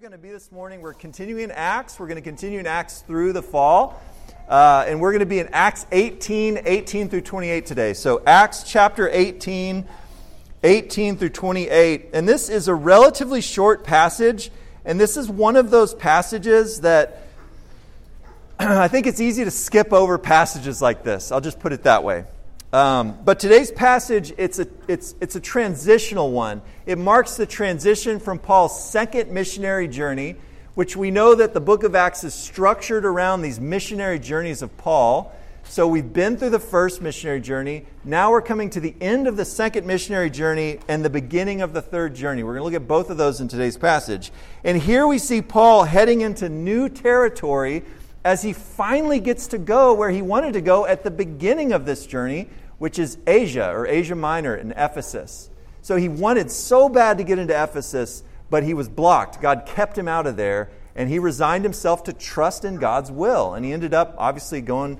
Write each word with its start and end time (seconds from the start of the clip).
going 0.00 0.12
to 0.12 0.16
be 0.16 0.30
this 0.30 0.50
morning. 0.50 0.80
We're 0.80 0.94
continuing 0.94 1.50
Acts. 1.50 2.00
We're 2.00 2.06
going 2.06 2.16
to 2.16 2.22
continue 2.22 2.58
in 2.58 2.66
Acts 2.66 3.02
through 3.02 3.34
the 3.34 3.42
fall. 3.42 4.00
Uh, 4.48 4.82
and 4.88 4.98
we're 4.98 5.10
going 5.10 5.20
to 5.20 5.26
be 5.26 5.40
in 5.40 5.48
Acts 5.48 5.84
18, 5.92 6.62
18 6.64 7.10
through 7.10 7.20
28 7.20 7.66
today. 7.66 7.92
So, 7.92 8.22
Acts 8.26 8.62
chapter 8.62 9.10
18, 9.10 9.86
18 10.62 11.16
through 11.18 11.28
28. 11.28 12.08
And 12.14 12.26
this 12.26 12.48
is 12.48 12.66
a 12.66 12.74
relatively 12.74 13.42
short 13.42 13.84
passage. 13.84 14.50
And 14.86 14.98
this 14.98 15.18
is 15.18 15.28
one 15.28 15.56
of 15.56 15.70
those 15.70 15.92
passages 15.92 16.80
that 16.80 17.22
I 18.58 18.88
think 18.88 19.06
it's 19.06 19.20
easy 19.20 19.44
to 19.44 19.50
skip 19.50 19.92
over 19.92 20.16
passages 20.16 20.80
like 20.80 21.04
this. 21.04 21.30
I'll 21.30 21.42
just 21.42 21.60
put 21.60 21.74
it 21.74 21.82
that 21.82 22.04
way. 22.04 22.24
Um, 22.72 23.18
but 23.24 23.40
today's 23.40 23.72
passage, 23.72 24.32
it's 24.38 24.60
a, 24.60 24.68
it's, 24.86 25.16
it's 25.20 25.34
a 25.34 25.40
transitional 25.40 26.30
one. 26.30 26.62
It 26.86 26.98
marks 26.98 27.36
the 27.36 27.46
transition 27.46 28.20
from 28.20 28.38
Paul's 28.38 28.88
second 28.88 29.32
missionary 29.32 29.88
journey, 29.88 30.36
which 30.74 30.96
we 30.96 31.10
know 31.10 31.34
that 31.34 31.52
the 31.52 31.60
book 31.60 31.82
of 31.82 31.96
Acts 31.96 32.22
is 32.22 32.32
structured 32.32 33.04
around 33.04 33.42
these 33.42 33.58
missionary 33.58 34.20
journeys 34.20 34.62
of 34.62 34.76
Paul. 34.76 35.32
So 35.64 35.88
we've 35.88 36.12
been 36.12 36.36
through 36.36 36.50
the 36.50 36.60
first 36.60 37.02
missionary 37.02 37.40
journey. 37.40 37.86
Now 38.04 38.30
we're 38.30 38.40
coming 38.40 38.70
to 38.70 38.80
the 38.80 38.94
end 39.00 39.26
of 39.26 39.36
the 39.36 39.44
second 39.44 39.84
missionary 39.84 40.30
journey 40.30 40.78
and 40.86 41.04
the 41.04 41.10
beginning 41.10 41.62
of 41.62 41.72
the 41.72 41.82
third 41.82 42.14
journey. 42.14 42.44
We're 42.44 42.54
going 42.54 42.60
to 42.60 42.64
look 42.64 42.82
at 42.82 42.88
both 42.88 43.10
of 43.10 43.16
those 43.16 43.40
in 43.40 43.48
today's 43.48 43.76
passage. 43.76 44.30
And 44.62 44.80
here 44.80 45.08
we 45.08 45.18
see 45.18 45.42
Paul 45.42 45.84
heading 45.84 46.20
into 46.20 46.48
new 46.48 46.88
territory 46.88 47.82
as 48.24 48.42
he 48.42 48.52
finally 48.52 49.20
gets 49.20 49.46
to 49.48 49.58
go 49.58 49.94
where 49.94 50.10
he 50.10 50.22
wanted 50.22 50.52
to 50.52 50.60
go 50.60 50.86
at 50.86 51.04
the 51.04 51.10
beginning 51.10 51.72
of 51.72 51.86
this 51.86 52.06
journey, 52.06 52.48
which 52.78 52.98
is 52.98 53.18
Asia 53.26 53.70
or 53.70 53.86
Asia 53.86 54.14
Minor 54.14 54.54
in 54.54 54.72
Ephesus. 54.72 55.50
So 55.82 55.96
he 55.96 56.08
wanted 56.08 56.50
so 56.50 56.88
bad 56.88 57.18
to 57.18 57.24
get 57.24 57.38
into 57.38 57.60
Ephesus, 57.60 58.22
but 58.50 58.62
he 58.62 58.74
was 58.74 58.88
blocked. 58.88 59.40
God 59.40 59.64
kept 59.66 59.96
him 59.96 60.08
out 60.08 60.26
of 60.26 60.36
there, 60.36 60.70
and 60.94 61.08
he 61.08 61.18
resigned 61.18 61.64
himself 61.64 62.04
to 62.04 62.12
trust 62.12 62.64
in 62.64 62.76
God's 62.76 63.10
will. 63.10 63.54
And 63.54 63.64
he 63.64 63.72
ended 63.72 63.94
up 63.94 64.14
obviously 64.18 64.60
going 64.60 64.98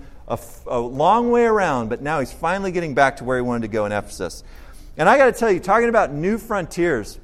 a, 0.66 0.78
long 0.78 1.30
way 1.30 1.44
around, 1.44 1.88
but 1.88 2.00
now 2.00 2.20
he's 2.20 2.32
finally 2.32 2.70
getting 2.70 2.94
back 2.94 3.16
to 3.16 3.24
where 3.24 3.36
he 3.36 3.42
wanted 3.42 3.62
to 3.62 3.68
go 3.68 3.84
in 3.84 3.92
Ephesus. 3.92 4.44
And 4.96 5.08
I 5.08 5.18
got 5.18 5.26
to 5.26 5.32
tell 5.32 5.50
you, 5.50 5.60
talking 5.60 5.88
about 5.88 6.12
new 6.12 6.38
frontiers, 6.38 7.18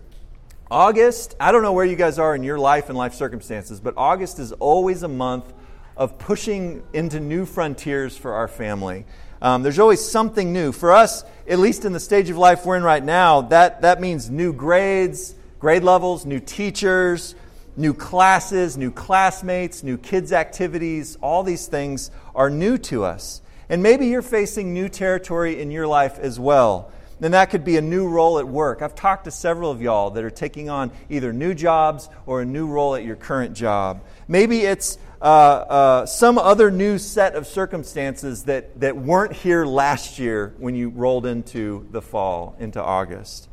August, 0.70 1.36
I 1.38 1.52
don't 1.52 1.62
know 1.62 1.72
where 1.72 1.84
you 1.84 1.96
guys 1.96 2.18
are 2.18 2.34
in 2.34 2.42
your 2.42 2.58
life 2.58 2.88
and 2.88 2.98
life 2.98 3.14
circumstances, 3.14 3.80
but 3.80 3.94
August 3.96 4.38
is 4.38 4.52
always 4.52 5.04
a 5.04 5.08
month 5.08 5.52
of 5.96 6.18
pushing 6.18 6.82
into 6.92 7.20
new 7.20 7.46
frontiers 7.46 8.16
for 8.16 8.34
our 8.34 8.48
family. 8.48 9.04
Um, 9.40 9.62
there's 9.62 9.78
always 9.78 10.06
something 10.06 10.52
new. 10.52 10.72
For 10.72 10.92
us, 10.92 11.24
at 11.48 11.58
least 11.58 11.84
in 11.84 11.92
the 11.92 12.00
stage 12.00 12.30
of 12.30 12.38
life 12.38 12.64
we're 12.64 12.76
in 12.76 12.82
right 12.82 13.04
now, 13.04 13.42
that, 13.42 13.82
that 13.82 14.00
means 14.00 14.30
new 14.30 14.52
grades, 14.52 15.34
grade 15.58 15.82
levels, 15.82 16.24
new 16.24 16.40
teachers, 16.40 17.34
new 17.76 17.92
classes, 17.92 18.76
new 18.76 18.90
classmates, 18.90 19.82
new 19.82 19.98
kids' 19.98 20.32
activities. 20.32 21.16
All 21.20 21.42
these 21.42 21.66
things 21.66 22.10
are 22.34 22.50
new 22.50 22.78
to 22.78 23.04
us. 23.04 23.42
And 23.68 23.82
maybe 23.82 24.06
you're 24.06 24.22
facing 24.22 24.72
new 24.72 24.88
territory 24.88 25.60
in 25.60 25.70
your 25.70 25.86
life 25.86 26.18
as 26.18 26.38
well. 26.38 26.92
Then 27.18 27.30
that 27.32 27.50
could 27.50 27.64
be 27.64 27.78
a 27.78 27.82
new 27.82 28.08
role 28.08 28.38
at 28.38 28.46
work. 28.46 28.82
I've 28.82 28.94
talked 28.94 29.24
to 29.24 29.30
several 29.30 29.70
of 29.70 29.80
y'all 29.80 30.10
that 30.10 30.24
are 30.24 30.30
taking 30.30 30.68
on 30.68 30.92
either 31.08 31.32
new 31.32 31.54
jobs 31.54 32.08
or 32.26 32.42
a 32.42 32.44
new 32.44 32.66
role 32.66 32.94
at 32.94 33.04
your 33.04 33.16
current 33.16 33.54
job. 33.54 34.04
Maybe 34.28 34.60
it's 34.60 34.98
uh, 35.20 35.24
uh, 35.24 36.06
some 36.06 36.38
other 36.38 36.70
new 36.70 36.98
set 36.98 37.34
of 37.34 37.46
circumstances 37.46 38.44
that, 38.44 38.78
that 38.80 38.96
weren't 38.96 39.32
here 39.32 39.64
last 39.64 40.18
year 40.18 40.54
when 40.58 40.74
you 40.74 40.90
rolled 40.90 41.26
into 41.26 41.86
the 41.90 42.02
fall, 42.02 42.54
into 42.58 42.82
August. 42.82 43.48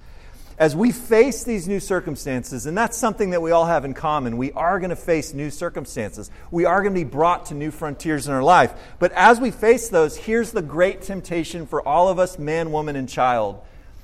As 0.58 0.75
we 0.75 0.92
face 0.92 1.44
these 1.44 1.67
new 1.67 1.80
circumstances, 1.80 2.67
and 2.67 2.78
that's 2.78 2.95
something 2.97 3.31
that 3.31 3.42
we 3.42 3.52
all 3.52 3.66
have 3.66 3.86
in 3.86 3.94
common, 3.94 4.38
we 4.38 4.52
are 4.52 4.80
going 4.80 4.92
to 4.92 4.95
face 4.95 5.33
new 5.33 5.50
circumstances. 5.50 6.30
We 6.52 6.66
are 6.66 6.81
going 6.83 6.94
to 6.94 7.00
be 7.00 7.09
brought 7.09 7.47
to 7.47 7.55
new 7.55 7.72
frontiers 7.72 8.27
in 8.27 8.33
our 8.33 8.44
life. 8.44 8.73
But 9.00 9.11
as 9.14 9.39
we 9.39 9.50
face 9.50 9.89
those, 9.89 10.16
here's 10.16 10.52
the 10.52 10.61
great 10.61 11.02
temptation 11.02 11.66
for 11.66 11.86
all 11.88 12.08
of 12.08 12.20
us, 12.20 12.37
man, 12.37 12.71
woman, 12.71 12.95
and 12.95 13.10
child. 13.10 13.61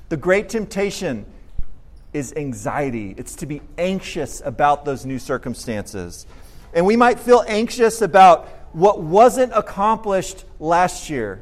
The 0.09 0.17
great 0.17 0.50
temptation 0.50 1.28
is 2.13 2.33
anxiety. 2.35 3.13
It's 3.16 3.35
to 3.38 3.45
be 3.45 3.62
anxious 3.78 4.41
about 4.44 4.85
those 4.85 5.06
new 5.06 5.19
circumstances. 5.19 6.25
And 6.74 6.85
we 6.85 6.96
might 6.96 7.19
feel 7.19 7.44
anxious 7.47 8.02
about 8.02 8.47
what 8.74 9.02
wasn't 9.02 9.52
accomplished 9.56 10.46
last 10.59 11.09
year. 11.09 11.41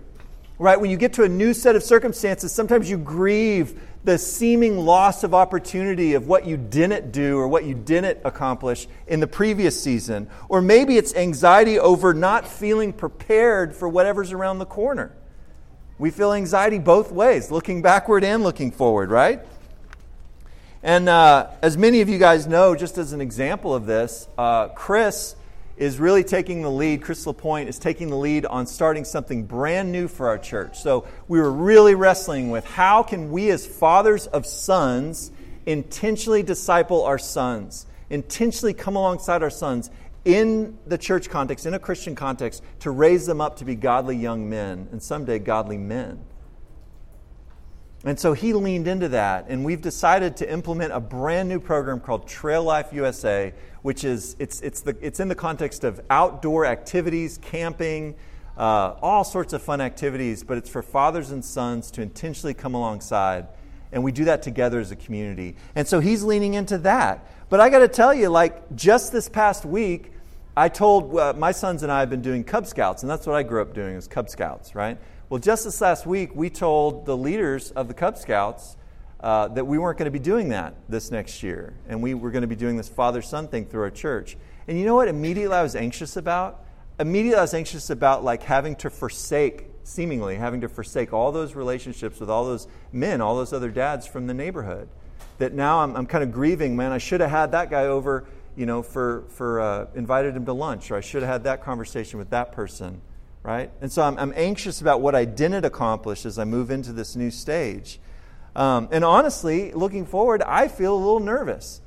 Right? 0.60 0.80
When 0.80 0.90
you 0.90 0.98
get 0.98 1.14
to 1.14 1.24
a 1.24 1.30
new 1.30 1.54
set 1.54 1.76
of 1.76 1.84
circumstances, 1.84 2.52
sometimes 2.52 2.90
you 2.90 2.98
grieve 2.98 3.80
the 4.04 4.18
seeming 4.18 4.78
loss 4.78 5.24
of 5.24 5.34
opportunity 5.34 6.14
of 6.14 6.28
what 6.28 6.48
you 6.48 6.56
didn't 6.56 7.12
do 7.12 7.38
or 7.38 7.48
what 7.48 7.66
you 7.66 7.76
didn't 7.76 8.18
accomplish 8.24 8.88
in 9.08 9.20
the 9.20 9.28
previous 9.28 9.80
season. 9.80 10.30
Or 10.50 10.62
maybe 10.62 10.98
it's 10.98 11.14
anxiety 11.14 11.78
over 11.78 12.14
not 12.14 12.48
feeling 12.48 12.94
prepared 12.94 13.76
for 13.76 13.88
whatever's 13.90 14.32
around 14.32 14.60
the 14.60 14.66
corner. 14.66 15.12
We 16.00 16.10
feel 16.10 16.32
anxiety 16.32 16.80
both 16.80 17.12
ways, 17.12 17.52
looking 17.52 17.82
backward 17.82 18.24
and 18.24 18.44
looking 18.44 18.72
forward, 18.72 19.12
right? 19.12 19.42
And 20.84 21.10
uh, 21.10 21.50
as 21.62 21.78
many 21.78 22.02
of 22.02 22.10
you 22.10 22.20
guys 22.20 22.48
know, 22.48 22.76
just 22.76 22.98
as 22.98 23.14
an 23.14 23.22
example 23.22 23.74
of 23.74 23.86
this, 23.86 24.28
uh, 24.38 24.70
Chris 24.70 25.36
is 25.76 26.00
really 26.00 26.24
taking 26.24 26.62
the 26.62 26.72
lead. 26.72 27.02
Chris 27.02 27.26
LaPointe 27.26 27.70
is 27.70 27.78
taking 27.80 28.10
the 28.10 28.18
lead 28.18 28.46
on 28.46 28.66
starting 28.66 29.06
something 29.06 29.44
brand 29.46 29.92
new 29.92 30.08
for 30.08 30.28
our 30.28 30.38
church. 30.38 30.80
So 30.80 31.08
we 31.28 31.40
were 31.40 31.52
really 31.52 31.96
wrestling 31.96 32.50
with 32.50 32.66
how 32.66 33.04
can 33.04 33.32
we, 33.32 33.50
as 33.52 33.66
fathers 33.66 34.28
of 34.28 34.46
sons, 34.46 35.32
intentionally 35.66 36.44
disciple 36.44 37.04
our 37.04 37.20
sons, 37.20 37.86
intentionally 38.10 38.74
come 38.74 38.96
alongside 38.96 39.44
our 39.44 39.50
sons 39.50 39.92
in 40.26 40.78
the 40.86 40.98
church 40.98 41.30
context, 41.30 41.66
in 41.66 41.74
a 41.74 41.80
Christian 41.80 42.16
context, 42.16 42.64
to 42.80 42.92
raise 42.92 43.26
them 43.26 43.40
up 43.40 43.58
to 43.58 43.66
be 43.66 43.76
godly 43.76 44.18
young 44.18 44.50
men 44.50 44.88
and 44.92 45.02
someday 45.02 45.40
godly 45.40 45.78
men. 45.78 46.20
And 48.04 48.20
so 48.20 48.34
he 48.34 48.54
leaned 48.54 48.88
into 48.88 49.10
that, 49.10 49.46
and 49.50 49.66
we've 49.66 49.82
decided 49.82 50.38
to 50.38 50.52
implement 50.52 50.94
a 50.94 51.00
brand 51.00 51.50
new 51.50 51.60
program 51.60 52.00
called 52.00 52.28
Trail 52.28 52.64
Life 52.64 52.94
USA, 52.94 53.54
which 53.82 54.04
is 54.04 54.36
it's, 54.38 54.62
it's, 54.62 54.82
the, 54.82 54.96
it's 55.02 55.20
in 55.20 55.28
the 55.28 55.36
context 55.36 55.84
of 55.84 56.00
outdoor 56.10 56.66
activities, 56.66 57.40
camping, 57.40 58.16
uh, 58.56 58.96
all 59.02 59.24
sorts 59.24 59.54
of 59.54 59.62
fun 59.62 59.82
activities, 59.82 60.44
but 60.44 60.58
it's 60.58 60.70
for 60.70 60.84
fathers 60.84 61.32
and 61.32 61.44
sons 61.44 61.90
to 61.92 62.02
intentionally 62.02 62.54
come 62.54 62.76
alongside. 62.76 63.48
And 63.92 64.04
we 64.04 64.12
do 64.12 64.26
that 64.26 64.42
together 64.42 64.80
as 64.80 64.92
a 64.92 64.96
community. 64.96 65.56
And 65.76 65.88
so 65.88 66.00
he's 66.00 66.24
leaning 66.24 66.54
into 66.54 66.78
that. 66.80 67.26
But 67.50 67.62
I 67.62 67.70
got 67.70 67.80
to 67.80 67.88
tell 67.88 68.14
you, 68.14 68.30
like 68.30 68.76
just 68.76 69.12
this 69.12 69.30
past 69.30 69.66
week, 69.66 70.12
I 70.56 70.70
told 70.70 71.16
uh, 71.18 71.34
my 71.38 71.52
sons 71.52 71.84
and 71.84 71.92
I 71.92 72.00
have 72.00 72.10
been 72.10 72.22
doing 72.22 72.44
Cub 72.44 72.66
Scouts, 72.66 73.04
and 73.04 73.10
that's 73.10 73.28
what 73.28 73.36
I 73.36 73.44
grew 73.44 73.62
up 73.62 73.74
doing 73.74 73.96
is 73.96 74.08
Cub 74.08 74.30
Scouts, 74.30 74.76
right? 74.76 74.98
Well, 75.30 75.42
just 75.42 75.66
this 75.66 75.82
last 75.82 76.06
week, 76.06 76.34
we 76.34 76.50
told 76.50 77.06
the 77.06 77.18
leaders 77.18 77.72
of 77.72 77.90
the 77.90 77.94
Cub 77.94 78.18
Scouts 78.18 78.78
uh, 79.20 79.50
that 79.50 79.68
we 79.68 79.78
weren't 79.78 79.98
going 79.98 80.06
to 80.06 80.12
be 80.12 80.20
doing 80.24 80.50
that 80.50 80.76
this 80.88 81.12
next 81.12 81.44
year. 81.44 81.74
And 81.90 82.02
we 82.02 82.14
were 82.14 82.32
going 82.32 82.44
to 82.44 82.48
be 82.48 82.56
doing 82.56 82.78
this 82.78 82.88
father 82.88 83.22
son 83.22 83.50
thing 83.50 83.66
through 83.66 83.82
our 83.82 83.90
church. 83.90 84.38
And 84.70 84.80
you 84.80 84.86
know 84.86 84.96
what 84.96 85.10
immediately 85.10 85.54
I 85.54 85.64
was 85.64 85.76
anxious 85.76 86.16
about? 86.16 86.64
Immediately 86.98 87.40
I 87.40 87.42
was 87.42 87.54
anxious 87.54 87.90
about 87.90 88.24
like 88.24 88.42
having 88.42 88.78
to 88.78 88.90
forsake, 88.90 89.66
seemingly 89.84 90.38
having 90.38 90.62
to 90.62 90.70
forsake 90.70 91.12
all 91.12 91.34
those 91.34 91.56
relationships 91.56 92.22
with 92.22 92.30
all 92.30 92.46
those 92.46 92.70
men, 92.94 93.20
all 93.20 93.36
those 93.36 93.52
other 93.52 93.70
dads 93.70 94.08
from 94.08 94.28
the 94.28 94.34
neighborhood. 94.34 94.88
That 95.40 95.54
now 95.54 95.80
I'm, 95.80 95.94
I'm 95.98 96.06
kind 96.06 96.24
of 96.24 96.32
grieving, 96.32 96.78
man, 96.78 96.94
I 96.94 97.00
should 97.00 97.20
have 97.20 97.32
had 97.32 97.52
that 97.52 97.70
guy 97.70 97.88
over, 97.88 98.24
you 98.56 98.66
know, 98.66 98.82
for, 98.82 99.26
for 99.28 99.60
uh, 99.60 99.88
invited 99.94 100.38
him 100.38 100.46
to 100.46 100.54
lunch, 100.54 100.90
or 100.90 100.96
I 100.96 101.02
should 101.02 101.22
have 101.22 101.32
had 101.32 101.44
that 101.44 101.64
conversation 101.64 102.18
with 102.18 102.30
that 102.30 102.54
person 102.54 103.02
right? 103.48 103.72
And 103.80 103.90
so 103.90 104.02
I'm, 104.02 104.20
I'm, 104.20 104.34
anxious 104.36 104.82
about 104.82 105.00
what 105.00 105.16
I 105.16 105.24
didn't 105.24 105.64
accomplish 105.64 106.26
as 106.26 106.38
I 106.38 106.44
move 106.44 106.70
into 106.70 106.92
this 106.92 107.16
new 107.16 107.32
stage. 107.32 107.98
Um, 108.58 108.90
and 108.92 109.06
honestly, 109.06 109.72
looking 109.72 110.06
forward, 110.06 110.42
I 110.42 110.68
feel 110.68 110.94
a 110.94 110.98
little 110.98 111.22
nervous. 111.22 111.80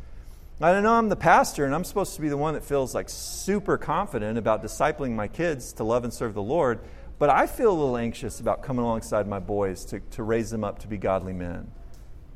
I 0.62 0.80
know 0.80 0.94
I'm 0.94 1.10
the 1.10 1.16
pastor, 1.16 1.66
and 1.66 1.74
I'm 1.74 1.84
supposed 1.84 2.14
to 2.14 2.22
be 2.22 2.30
the 2.30 2.36
one 2.38 2.54
that 2.54 2.64
feels 2.64 2.94
like 2.94 3.10
super 3.10 3.76
confident 3.76 4.38
about 4.38 4.62
discipling 4.62 5.12
my 5.12 5.28
kids 5.28 5.74
to 5.74 5.84
love 5.84 6.02
and 6.02 6.12
serve 6.12 6.32
the 6.32 6.42
Lord, 6.42 6.80
but 7.18 7.28
I 7.28 7.46
feel 7.46 7.70
a 7.70 7.78
little 7.78 7.98
anxious 7.98 8.40
about 8.40 8.62
coming 8.62 8.82
alongside 8.82 9.28
my 9.28 9.38
boys 9.38 9.84
to, 9.86 10.00
to 10.00 10.22
raise 10.22 10.48
them 10.48 10.64
up 10.64 10.78
to 10.78 10.88
be 10.88 10.96
godly 10.96 11.34
men. 11.34 11.70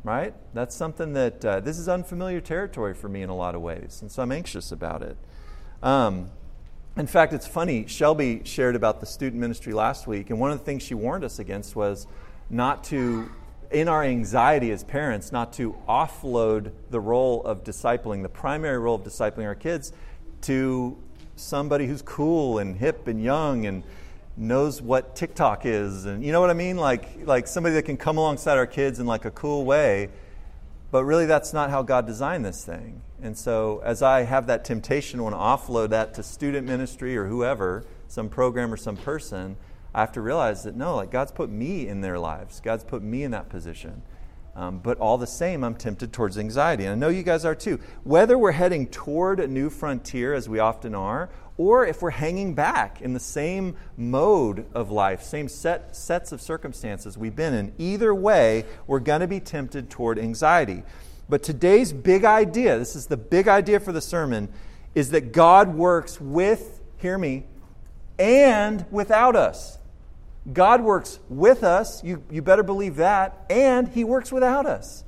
Right? 0.03 0.35
That's 0.53 0.77
something 0.77 1.15
that 1.15 1.43
uh, 1.43 1.61
this 1.61 1.79
is 1.79 1.89
unfamiliar 1.89 2.43
territory 2.43 2.93
for 2.93 3.09
me 3.09 3.23
in 3.23 3.31
a 3.31 3.37
lot 3.37 3.55
of 3.55 3.63
ways, 3.63 4.01
and 4.03 4.13
so 4.13 4.23
I'm 4.23 4.33
anxious 4.33 4.71
about 4.71 5.01
it. 5.01 5.17
Um, 5.83 6.31
in 6.97 7.07
fact, 7.09 7.33
it's 7.33 7.47
funny, 7.47 7.87
Shelby 7.89 8.43
shared 8.45 8.77
about 8.77 9.01
the 9.01 9.07
student 9.07 9.41
ministry 9.41 9.73
last 9.73 10.07
week, 10.07 10.31
and 10.31 10.39
one 10.39 10.53
of 10.53 10.59
the 10.59 10.65
things 10.65 10.83
she 10.83 10.95
warned 10.95 11.25
us 11.25 11.41
against 11.41 11.75
was 11.75 12.07
not 12.51 12.85
to, 12.85 13.31
in 13.73 13.89
our 13.89 14.05
anxiety 14.05 14.71
as 14.71 14.85
parents, 14.85 15.33
not 15.33 15.53
to 15.55 15.77
offload 15.89 16.71
the 16.91 17.01
role 17.01 17.43
of 17.43 17.65
discipling, 17.65 18.23
the 18.23 18.29
primary 18.29 18.79
role 18.79 18.95
of 18.95 19.03
discipling 19.03 19.45
our 19.45 19.57
kids, 19.57 19.93
to 20.43 20.97
somebody 21.35 21.87
who's 21.87 22.03
cool 22.03 22.59
and 22.59 22.77
hip 22.77 23.09
and 23.09 23.23
young 23.23 23.67
and 23.67 23.83
knows 24.37 24.81
what 24.81 25.17
TikTok 25.17 25.67
is. 25.67 26.05
And 26.05 26.25
you 26.25 26.31
know 26.31 26.41
what 26.41 26.51
I 26.51 26.55
mean? 26.55 26.77
Like, 26.77 27.27
like 27.27 27.49
somebody 27.49 27.75
that 27.75 27.83
can 27.83 27.97
come 27.97 28.19
alongside 28.19 28.57
our 28.57 28.67
kids 28.67 29.01
in 29.01 29.07
like 29.07 29.25
a 29.25 29.31
cool 29.33 29.65
way 29.65 30.11
But 30.95 31.07
really, 31.07 31.27
that's 31.27 31.53
not 31.53 31.71
how 31.71 31.83
God 31.83 32.07
designed 32.07 32.45
this 32.45 32.65
thing. 32.65 33.03
And 33.21 33.37
so, 33.37 33.83
as 33.85 34.01
I 34.01 34.23
have 34.23 34.47
that 34.47 34.65
temptation, 34.65 35.19
to 35.19 35.25
want 35.25 35.35
to 35.35 35.41
offload 35.41 35.89
that 35.89 36.15
to 36.15 36.23
student 36.23 36.69
ministry 36.69 37.17
or 37.17 37.27
whoever, 37.27 37.85
some 38.07 38.29
program 38.29 38.73
or 38.73 38.77
some 38.77 38.97
person, 38.97 39.57
I 39.93 39.99
have 39.99 40.13
to 40.13 40.21
realize 40.21 40.63
that 40.63 40.77
no, 40.77 40.95
like 40.95 41.11
God's 41.11 41.33
put 41.33 41.51
me 41.51 41.89
in 41.89 42.01
their 42.01 42.17
lives. 42.17 42.61
God's 42.61 42.85
put 42.85 43.03
me 43.03 43.25
in 43.25 43.33
that 43.33 43.49
position. 43.49 44.03
Um, 44.55 44.79
but 44.79 44.97
all 44.99 45.19
the 45.19 45.27
same, 45.27 45.65
I'm 45.65 45.75
tempted 45.75 46.13
towards 46.13 46.39
anxiety. 46.39 46.85
And 46.85 46.93
I 46.93 46.95
know 46.95 47.09
you 47.09 47.25
guys 47.25 47.45
are 47.45 47.57
too. 47.57 47.81
Whether 48.05 48.39
we're 48.39 48.53
heading 48.53 48.87
toward 48.87 49.41
a 49.41 49.49
new 49.49 49.71
frontier, 49.71 50.33
as 50.33 50.49
we 50.49 50.61
often 50.61 50.95
are, 50.95 51.29
or 51.57 51.87
if 51.87 52.03
we're 52.03 52.11
hanging 52.11 52.55
back 52.55 53.01
in 53.01 53.13
the 53.13 53.21
same 53.21 53.77
mode 53.97 54.67
of 54.75 54.91
life, 54.91 55.23
same 55.23 55.49
set, 55.49 55.95
sets 55.95 56.33
of 56.33 56.41
circumstances 56.41 57.17
we've 57.17 57.37
been 57.37 57.55
in, 57.55 57.73
either 57.79 58.15
way, 58.15 58.65
we're 58.87 59.01
going 59.01 59.21
to 59.21 59.29
be 59.29 59.41
tempted 59.41 59.89
toward 59.89 60.19
anxiety. 60.19 60.83
But 61.29 61.43
today's 61.43 61.93
big 61.93 62.25
idea, 62.25 62.79
this 62.79 62.97
is 62.97 63.07
the 63.07 63.17
big 63.17 63.49
idea 63.49 63.81
for 63.81 63.93
the 63.93 64.01
sermon, 64.01 64.49
is 64.95 65.11
that 65.11 65.33
God 65.33 65.75
works 65.75 66.21
with, 66.21 66.81
hear 66.99 67.17
me, 67.17 67.45
and 68.19 68.85
without 68.91 69.37
us. 69.37 69.79
God 70.53 70.83
works 70.83 71.21
with 71.29 71.65
us, 71.65 72.05
you, 72.05 72.23
you 72.31 72.43
better 72.43 72.63
believe 72.63 72.97
that, 72.97 73.47
and 73.49 73.89
He 73.89 74.05
works 74.05 74.31
without 74.31 74.67
us. 74.67 75.05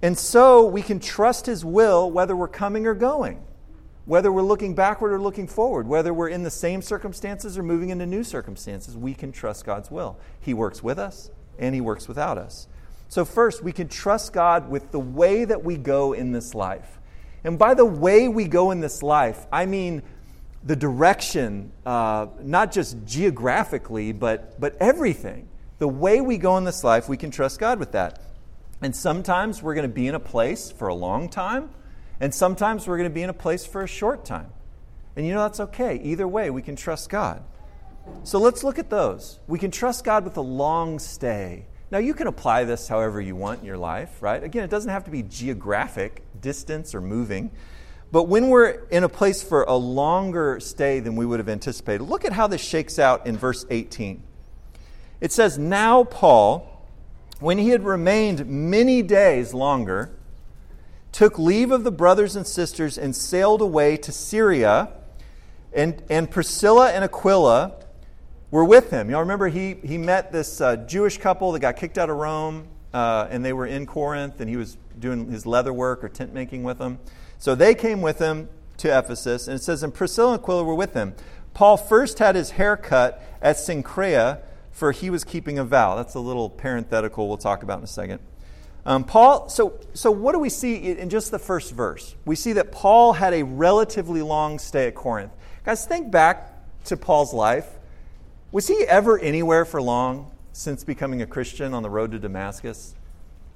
And 0.00 0.16
so 0.16 0.66
we 0.66 0.82
can 0.82 1.00
trust 1.00 1.46
His 1.46 1.64
will 1.64 2.10
whether 2.10 2.34
we're 2.34 2.48
coming 2.48 2.86
or 2.86 2.94
going, 2.94 3.42
whether 4.06 4.32
we're 4.32 4.42
looking 4.42 4.74
backward 4.74 5.12
or 5.12 5.20
looking 5.20 5.46
forward, 5.46 5.86
whether 5.86 6.14
we're 6.14 6.28
in 6.28 6.44
the 6.44 6.50
same 6.50 6.80
circumstances 6.80 7.58
or 7.58 7.62
moving 7.62 7.90
into 7.90 8.06
new 8.06 8.24
circumstances, 8.24 8.96
we 8.96 9.14
can 9.14 9.32
trust 9.32 9.66
God's 9.66 9.90
will. 9.90 10.16
He 10.40 10.54
works 10.54 10.82
with 10.82 10.98
us 10.98 11.30
and 11.58 11.74
He 11.74 11.80
works 11.80 12.08
without 12.08 12.38
us. 12.38 12.68
So, 13.08 13.24
first, 13.24 13.62
we 13.62 13.72
can 13.72 13.88
trust 13.88 14.32
God 14.32 14.68
with 14.68 14.90
the 14.90 15.00
way 15.00 15.44
that 15.44 15.62
we 15.62 15.76
go 15.76 16.12
in 16.12 16.32
this 16.32 16.54
life. 16.54 16.98
And 17.44 17.58
by 17.58 17.74
the 17.74 17.84
way 17.84 18.28
we 18.28 18.48
go 18.48 18.70
in 18.70 18.80
this 18.80 19.02
life, 19.02 19.46
I 19.52 19.66
mean 19.66 20.02
the 20.64 20.74
direction, 20.74 21.70
uh, 21.84 22.26
not 22.42 22.72
just 22.72 23.04
geographically, 23.06 24.12
but, 24.12 24.60
but 24.60 24.76
everything. 24.80 25.48
The 25.78 25.86
way 25.86 26.20
we 26.20 26.38
go 26.38 26.56
in 26.56 26.64
this 26.64 26.82
life, 26.82 27.08
we 27.08 27.16
can 27.16 27.30
trust 27.30 27.60
God 27.60 27.78
with 27.78 27.92
that. 27.92 28.20
And 28.82 28.94
sometimes 28.94 29.62
we're 29.62 29.74
going 29.74 29.88
to 29.88 29.94
be 29.94 30.08
in 30.08 30.14
a 30.14 30.20
place 30.20 30.72
for 30.72 30.88
a 30.88 30.94
long 30.94 31.28
time, 31.28 31.70
and 32.20 32.34
sometimes 32.34 32.86
we're 32.86 32.96
going 32.96 33.08
to 33.08 33.14
be 33.14 33.22
in 33.22 33.30
a 33.30 33.34
place 33.34 33.66
for 33.66 33.82
a 33.82 33.86
short 33.86 34.24
time. 34.24 34.50
And 35.16 35.26
you 35.26 35.34
know, 35.34 35.42
that's 35.42 35.60
okay. 35.60 35.96
Either 36.02 36.28
way, 36.28 36.50
we 36.50 36.62
can 36.62 36.76
trust 36.76 37.08
God. 37.08 37.42
So 38.22 38.38
let's 38.38 38.62
look 38.62 38.78
at 38.78 38.90
those. 38.90 39.40
We 39.46 39.58
can 39.58 39.70
trust 39.70 40.04
God 40.04 40.24
with 40.24 40.36
a 40.36 40.42
long 40.42 40.98
stay. 40.98 41.66
Now, 41.90 41.98
you 41.98 42.14
can 42.14 42.26
apply 42.26 42.64
this 42.64 42.88
however 42.88 43.20
you 43.20 43.36
want 43.36 43.60
in 43.60 43.66
your 43.66 43.78
life, 43.78 44.20
right? 44.20 44.42
Again, 44.42 44.64
it 44.64 44.70
doesn't 44.70 44.90
have 44.90 45.04
to 45.04 45.10
be 45.10 45.22
geographic, 45.22 46.22
distance, 46.40 46.94
or 46.94 47.00
moving. 47.00 47.50
But 48.10 48.24
when 48.24 48.48
we're 48.48 48.86
in 48.88 49.04
a 49.04 49.08
place 49.08 49.42
for 49.42 49.62
a 49.64 49.76
longer 49.76 50.58
stay 50.60 51.00
than 51.00 51.16
we 51.16 51.26
would 51.26 51.38
have 51.38 51.48
anticipated, 51.48 52.04
look 52.04 52.24
at 52.24 52.32
how 52.32 52.46
this 52.46 52.60
shakes 52.60 52.98
out 52.98 53.26
in 53.26 53.36
verse 53.36 53.64
18. 53.70 54.22
It 55.20 55.32
says, 55.32 55.58
Now 55.58 56.04
Paul, 56.04 56.86
when 57.40 57.58
he 57.58 57.70
had 57.70 57.84
remained 57.84 58.46
many 58.46 59.02
days 59.02 59.54
longer, 59.54 60.10
took 61.16 61.38
leave 61.38 61.70
of 61.70 61.82
the 61.82 61.90
brothers 61.90 62.36
and 62.36 62.46
sisters 62.46 62.98
and 62.98 63.16
sailed 63.16 63.62
away 63.62 63.96
to 63.96 64.12
Syria. 64.12 64.92
And, 65.72 66.02
and 66.10 66.30
Priscilla 66.30 66.92
and 66.92 67.02
Aquila 67.02 67.72
were 68.50 68.66
with 68.66 68.90
him. 68.90 69.08
Y'all 69.08 69.20
remember 69.20 69.48
he, 69.48 69.76
he 69.82 69.96
met 69.96 70.30
this 70.30 70.60
uh, 70.60 70.76
Jewish 70.76 71.16
couple 71.16 71.52
that 71.52 71.60
got 71.60 71.78
kicked 71.78 71.96
out 71.96 72.10
of 72.10 72.18
Rome, 72.18 72.68
uh, 72.92 73.28
and 73.30 73.42
they 73.42 73.54
were 73.54 73.64
in 73.64 73.86
Corinth, 73.86 74.42
and 74.42 74.50
he 74.50 74.58
was 74.58 74.76
doing 74.98 75.30
his 75.30 75.46
leather 75.46 75.72
work 75.72 76.04
or 76.04 76.10
tent 76.10 76.34
making 76.34 76.64
with 76.64 76.76
them. 76.76 76.98
So 77.38 77.54
they 77.54 77.74
came 77.74 78.02
with 78.02 78.18
him 78.18 78.50
to 78.76 78.98
Ephesus, 78.98 79.48
and 79.48 79.56
it 79.56 79.62
says, 79.62 79.82
and 79.82 79.94
Priscilla 79.94 80.34
and 80.34 80.42
Aquila 80.42 80.64
were 80.64 80.74
with 80.74 80.92
him. 80.92 81.14
Paul 81.54 81.78
first 81.78 82.18
had 82.18 82.34
his 82.34 82.50
hair 82.50 82.76
cut 82.76 83.22
at 83.40 83.56
Cenchrea, 83.56 84.40
for 84.70 84.92
he 84.92 85.08
was 85.08 85.24
keeping 85.24 85.58
a 85.58 85.64
vow. 85.64 85.96
That's 85.96 86.14
a 86.14 86.20
little 86.20 86.50
parenthetical 86.50 87.26
we'll 87.26 87.38
talk 87.38 87.62
about 87.62 87.78
in 87.78 87.84
a 87.84 87.86
second. 87.86 88.20
Um, 88.86 89.02
Paul, 89.02 89.48
so, 89.48 89.80
so 89.94 90.12
what 90.12 90.30
do 90.30 90.38
we 90.38 90.48
see 90.48 90.76
in 90.76 91.10
just 91.10 91.32
the 91.32 91.40
first 91.40 91.72
verse? 91.72 92.14
We 92.24 92.36
see 92.36 92.52
that 92.52 92.70
Paul 92.70 93.14
had 93.14 93.34
a 93.34 93.42
relatively 93.42 94.22
long 94.22 94.60
stay 94.60 94.86
at 94.86 94.94
Corinth. 94.94 95.32
Guys, 95.64 95.84
think 95.84 96.12
back 96.12 96.52
to 96.84 96.96
Paul's 96.96 97.34
life. 97.34 97.66
Was 98.52 98.68
he 98.68 98.84
ever 98.86 99.18
anywhere 99.18 99.64
for 99.64 99.82
long 99.82 100.30
since 100.52 100.84
becoming 100.84 101.20
a 101.20 101.26
Christian 101.26 101.74
on 101.74 101.82
the 101.82 101.90
road 101.90 102.12
to 102.12 102.20
Damascus? 102.20 102.94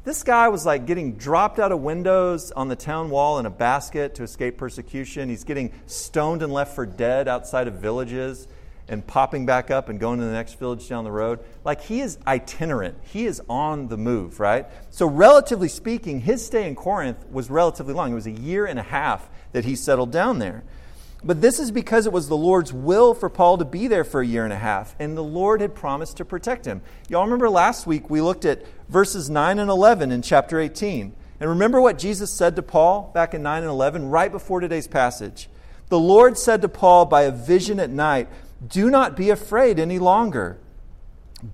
This 0.02 0.24
guy 0.24 0.48
was 0.48 0.66
like 0.66 0.84
getting 0.84 1.14
dropped 1.14 1.60
out 1.60 1.70
of 1.70 1.80
windows 1.80 2.50
on 2.50 2.66
the 2.66 2.74
town 2.74 3.08
wall 3.08 3.38
in 3.38 3.46
a 3.46 3.50
basket 3.50 4.16
to 4.16 4.24
escape 4.24 4.58
persecution. 4.58 5.28
He's 5.28 5.44
getting 5.44 5.72
stoned 5.86 6.42
and 6.42 6.52
left 6.52 6.74
for 6.74 6.86
dead 6.86 7.28
outside 7.28 7.68
of 7.68 7.74
villages 7.74 8.48
and 8.90 9.06
popping 9.06 9.46
back 9.46 9.70
up 9.70 9.88
and 9.88 10.00
going 10.00 10.18
to 10.18 10.26
the 10.26 10.32
next 10.32 10.58
village 10.58 10.86
down 10.88 11.04
the 11.04 11.12
road. 11.12 11.38
Like 11.64 11.80
he 11.80 12.00
is 12.00 12.18
itinerant, 12.26 12.98
he 13.02 13.24
is 13.24 13.40
on 13.48 13.88
the 13.88 13.96
move, 13.96 14.40
right? 14.40 14.66
So, 14.90 15.06
relatively 15.06 15.68
speaking, 15.68 16.20
his 16.20 16.44
stay 16.44 16.66
in 16.66 16.74
Corinth 16.74 17.24
was 17.30 17.48
relatively 17.48 17.94
long. 17.94 18.10
It 18.10 18.16
was 18.16 18.26
a 18.26 18.32
year 18.32 18.66
and 18.66 18.78
a 18.78 18.82
half 18.82 19.30
that 19.52 19.64
he 19.64 19.76
settled 19.76 20.10
down 20.10 20.40
there. 20.40 20.64
But 21.22 21.40
this 21.40 21.60
is 21.60 21.70
because 21.70 22.06
it 22.06 22.12
was 22.12 22.28
the 22.28 22.36
Lord's 22.36 22.72
will 22.72 23.14
for 23.14 23.28
Paul 23.28 23.58
to 23.58 23.64
be 23.64 23.86
there 23.86 24.04
for 24.04 24.22
a 24.22 24.26
year 24.26 24.44
and 24.44 24.52
a 24.52 24.58
half, 24.58 24.96
and 24.98 25.16
the 25.16 25.22
Lord 25.22 25.60
had 25.60 25.74
promised 25.74 26.16
to 26.16 26.24
protect 26.24 26.64
him. 26.64 26.82
Y'all 27.08 27.24
remember 27.24 27.48
last 27.48 27.86
week 27.86 28.10
we 28.10 28.20
looked 28.20 28.44
at 28.44 28.64
verses 28.88 29.30
9 29.30 29.58
and 29.58 29.70
11 29.70 30.10
in 30.10 30.22
chapter 30.22 30.58
18. 30.58 31.14
And 31.38 31.48
remember 31.48 31.80
what 31.80 31.98
Jesus 31.98 32.32
said 32.32 32.56
to 32.56 32.62
Paul 32.62 33.10
back 33.14 33.34
in 33.34 33.42
9 33.42 33.62
and 33.62 33.70
11, 33.70 34.10
right 34.10 34.32
before 34.32 34.60
today's 34.60 34.88
passage. 34.88 35.48
The 35.90 35.98
Lord 35.98 36.38
said 36.38 36.62
to 36.62 36.68
Paul 36.68 37.06
by 37.06 37.22
a 37.22 37.30
vision 37.30 37.80
at 37.80 37.90
night, 37.90 38.28
Do 38.66 38.90
not 38.90 39.16
be 39.16 39.30
afraid 39.30 39.78
any 39.78 39.98
longer, 39.98 40.58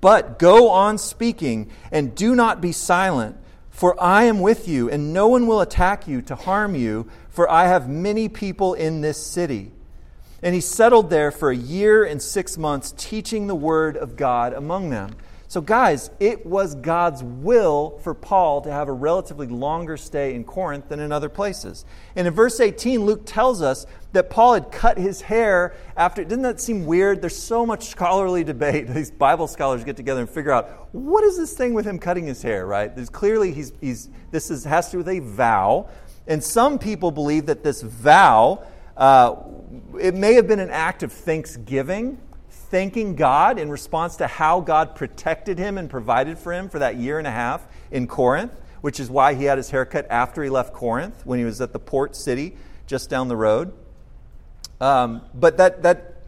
but 0.01 0.39
go 0.39 0.71
on 0.71 0.99
speaking, 0.99 1.71
and 1.93 2.15
do 2.15 2.35
not 2.35 2.61
be 2.61 2.73
silent. 2.73 3.37
For 3.71 3.95
I 4.03 4.25
am 4.25 4.41
with 4.41 4.67
you, 4.67 4.91
and 4.91 5.13
no 5.13 5.29
one 5.29 5.47
will 5.47 5.61
attack 5.61 6.09
you 6.09 6.23
to 6.23 6.35
harm 6.35 6.75
you, 6.75 7.11
for 7.29 7.51
I 7.51 7.67
have 7.67 7.89
many 7.89 8.29
people 8.29 8.73
in 8.73 9.03
this 9.03 9.19
city. 9.19 9.71
And 10.43 10.55
he 10.55 10.61
settled 10.61 11.11
there 11.11 11.31
for 11.31 11.51
a 11.51 11.57
year 11.57 12.05
and 12.05 12.23
six 12.23 12.57
months, 12.57 12.95
teaching 12.97 13.47
the 13.47 13.55
word 13.55 13.97
of 13.97 14.17
God 14.17 14.53
among 14.53 14.91
them. 14.91 15.15
So, 15.49 15.61
guys, 15.61 16.11
it 16.19 16.45
was 16.45 16.75
God's 16.75 17.23
will 17.23 18.01
for 18.03 18.15
Paul 18.15 18.63
to 18.63 18.71
have 18.73 18.89
a 18.89 18.93
relatively 18.93 19.47
longer 19.47 19.97
stay 19.97 20.35
in 20.35 20.43
Corinth 20.43 20.89
than 20.89 20.99
in 20.99 21.13
other 21.13 21.29
places. 21.29 21.85
And 22.17 22.27
in 22.27 22.35
verse 22.35 22.59
18, 22.59 23.05
Luke 23.05 23.23
tells 23.25 23.63
us 23.63 23.87
that 24.13 24.29
Paul 24.29 24.55
had 24.55 24.73
cut 24.73 24.99
his 24.99 25.21
hair 25.21 25.75
after. 25.97 26.25
Didn't 26.25 26.43
that 26.43 26.61
seem 26.61 26.85
weird? 26.85 27.21
There's 27.21 27.37
so 27.37 27.65
much 27.65 27.87
scholarly 27.87 28.43
debate. 28.43 28.89
These 28.95 29.13
Bible 29.13 29.47
scholars 29.47 29.85
get 29.85 29.97
together 29.97 30.21
and 30.21 30.29
figure 30.29 30.51
out 30.51 30.89
what 30.93 31.23
is 31.23 31.37
this 31.37 31.53
thing 31.53 31.75
with 31.75 31.87
him 31.87 32.01
cutting 32.01 32.27
his 32.27 32.43
hair, 32.43 32.67
right? 32.67 32.95
There's 32.95 33.11
clearly 33.11 33.53
he's, 33.53 33.73
he's, 33.81 34.11
this 34.33 34.51
is, 34.51 34.65
has 34.65 34.87
to 34.87 34.93
do 34.93 34.99
with 34.99 35.09
a 35.09 35.21
vow. 35.21 35.89
And 36.27 36.43
some 36.43 36.81
people 36.81 37.13
believe 37.13 37.47
that 37.47 37.63
this 37.63 37.83
vow, 37.83 38.67
uh, 38.97 39.37
it 40.01 40.15
may 40.15 40.35
have 40.35 40.49
been 40.49 40.59
an 40.59 40.71
act 40.71 41.05
of 41.05 41.13
thanksgiving 41.13 42.19
thanking 42.71 43.15
God 43.15 43.59
in 43.59 43.71
response 43.71 44.17
to 44.17 44.27
how 44.27 44.61
God 44.61 44.95
protected 44.95 45.59
him 45.59 45.79
and 45.79 45.89
provided 45.89 46.39
for 46.39 46.53
him 46.53 46.69
for 46.69 46.79
that 46.79 46.97
year 46.97 47.19
and 47.19 47.27
a 47.27 47.31
half 47.31 47.67
in 47.91 48.07
Corinth, 48.07 48.53
which 48.81 49.01
is 49.01 49.09
why 49.09 49.35
he 49.35 49.45
had 49.45 49.59
his 49.59 49.71
haircut 49.71 50.07
after 50.11 50.43
he 50.43 50.51
left 50.51 50.73
Corinth 50.73 51.25
when 51.25 51.39
he 51.39 51.45
was 51.45 51.61
at 51.61 51.73
the 51.73 51.79
port 51.79 52.17
city 52.17 52.57
just 52.87 53.09
down 53.09 53.29
the 53.29 53.37
road. 53.37 53.73
Um, 54.81 55.23
but 55.35 55.57
that, 55.57 55.83
that, 55.83 56.23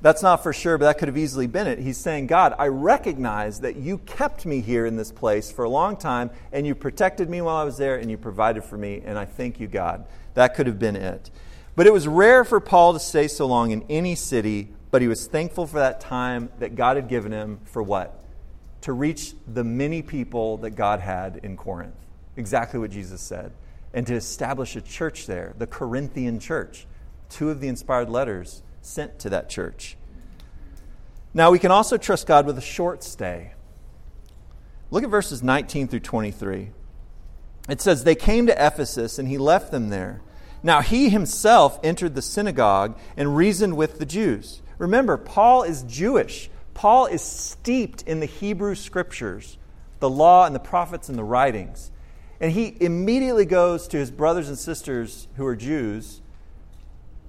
that's 0.00 0.22
not 0.22 0.42
for 0.42 0.52
sure, 0.52 0.78
but 0.78 0.86
that 0.86 0.98
could 0.98 1.08
have 1.08 1.18
easily 1.18 1.46
been 1.46 1.66
it. 1.66 1.78
He's 1.78 1.98
saying, 1.98 2.26
God, 2.26 2.54
I 2.58 2.68
recognize 2.68 3.60
that 3.60 3.76
you 3.76 3.98
kept 3.98 4.44
me 4.44 4.60
here 4.60 4.86
in 4.86 4.96
this 4.96 5.12
place 5.12 5.52
for 5.52 5.64
a 5.64 5.68
long 5.68 5.96
time, 5.96 6.30
and 6.52 6.66
you 6.66 6.74
protected 6.74 7.30
me 7.30 7.40
while 7.40 7.56
I 7.56 7.64
was 7.64 7.76
there, 7.76 7.96
and 7.96 8.10
you 8.10 8.16
provided 8.16 8.64
for 8.64 8.76
me, 8.76 9.02
and 9.04 9.18
I 9.18 9.24
thank 9.24 9.60
you, 9.60 9.68
God. 9.68 10.04
That 10.34 10.54
could 10.54 10.66
have 10.66 10.78
been 10.78 10.96
it. 10.96 11.30
But 11.76 11.86
it 11.86 11.92
was 11.92 12.08
rare 12.08 12.44
for 12.44 12.60
Paul 12.60 12.94
to 12.94 12.98
stay 12.98 13.28
so 13.28 13.46
long 13.46 13.70
in 13.70 13.84
any 13.88 14.14
city 14.14 14.70
but 14.92 15.00
he 15.00 15.08
was 15.08 15.26
thankful 15.26 15.66
for 15.66 15.78
that 15.78 16.00
time 16.00 16.50
that 16.58 16.76
God 16.76 16.96
had 16.96 17.08
given 17.08 17.32
him 17.32 17.58
for 17.64 17.82
what? 17.82 18.22
To 18.82 18.92
reach 18.92 19.32
the 19.48 19.64
many 19.64 20.02
people 20.02 20.58
that 20.58 20.72
God 20.72 21.00
had 21.00 21.40
in 21.42 21.56
Corinth. 21.56 21.96
Exactly 22.36 22.78
what 22.78 22.90
Jesus 22.90 23.22
said. 23.22 23.52
And 23.94 24.06
to 24.06 24.14
establish 24.14 24.76
a 24.76 24.82
church 24.82 25.26
there, 25.26 25.54
the 25.56 25.66
Corinthian 25.66 26.38
church. 26.38 26.86
Two 27.30 27.48
of 27.48 27.60
the 27.60 27.68
inspired 27.68 28.10
letters 28.10 28.62
sent 28.82 29.18
to 29.20 29.30
that 29.30 29.48
church. 29.48 29.96
Now, 31.32 31.50
we 31.50 31.58
can 31.58 31.70
also 31.70 31.96
trust 31.96 32.26
God 32.26 32.44
with 32.44 32.58
a 32.58 32.62
short 32.62 33.02
stay. 33.02 33.54
Look 34.90 35.04
at 35.04 35.08
verses 35.08 35.42
19 35.42 35.88
through 35.88 36.00
23. 36.00 36.68
It 37.70 37.80
says, 37.80 38.04
They 38.04 38.14
came 38.14 38.46
to 38.46 38.66
Ephesus, 38.66 39.18
and 39.18 39.26
he 39.26 39.38
left 39.38 39.70
them 39.70 39.88
there. 39.88 40.20
Now, 40.62 40.82
he 40.82 41.08
himself 41.08 41.80
entered 41.82 42.14
the 42.14 42.20
synagogue 42.20 42.98
and 43.16 43.34
reasoned 43.34 43.78
with 43.78 43.98
the 43.98 44.04
Jews. 44.04 44.60
Remember, 44.82 45.16
Paul 45.16 45.62
is 45.62 45.84
Jewish. 45.84 46.50
Paul 46.74 47.06
is 47.06 47.22
steeped 47.22 48.02
in 48.02 48.18
the 48.18 48.26
Hebrew 48.26 48.74
scriptures, 48.74 49.56
the 50.00 50.10
law 50.10 50.44
and 50.44 50.52
the 50.52 50.60
prophets 50.60 51.08
and 51.08 51.16
the 51.16 51.22
writings. 51.22 51.92
And 52.40 52.50
he 52.50 52.76
immediately 52.80 53.44
goes 53.44 53.86
to 53.88 53.96
his 53.96 54.10
brothers 54.10 54.48
and 54.48 54.58
sisters 54.58 55.28
who 55.36 55.46
are 55.46 55.54
Jews 55.54 56.20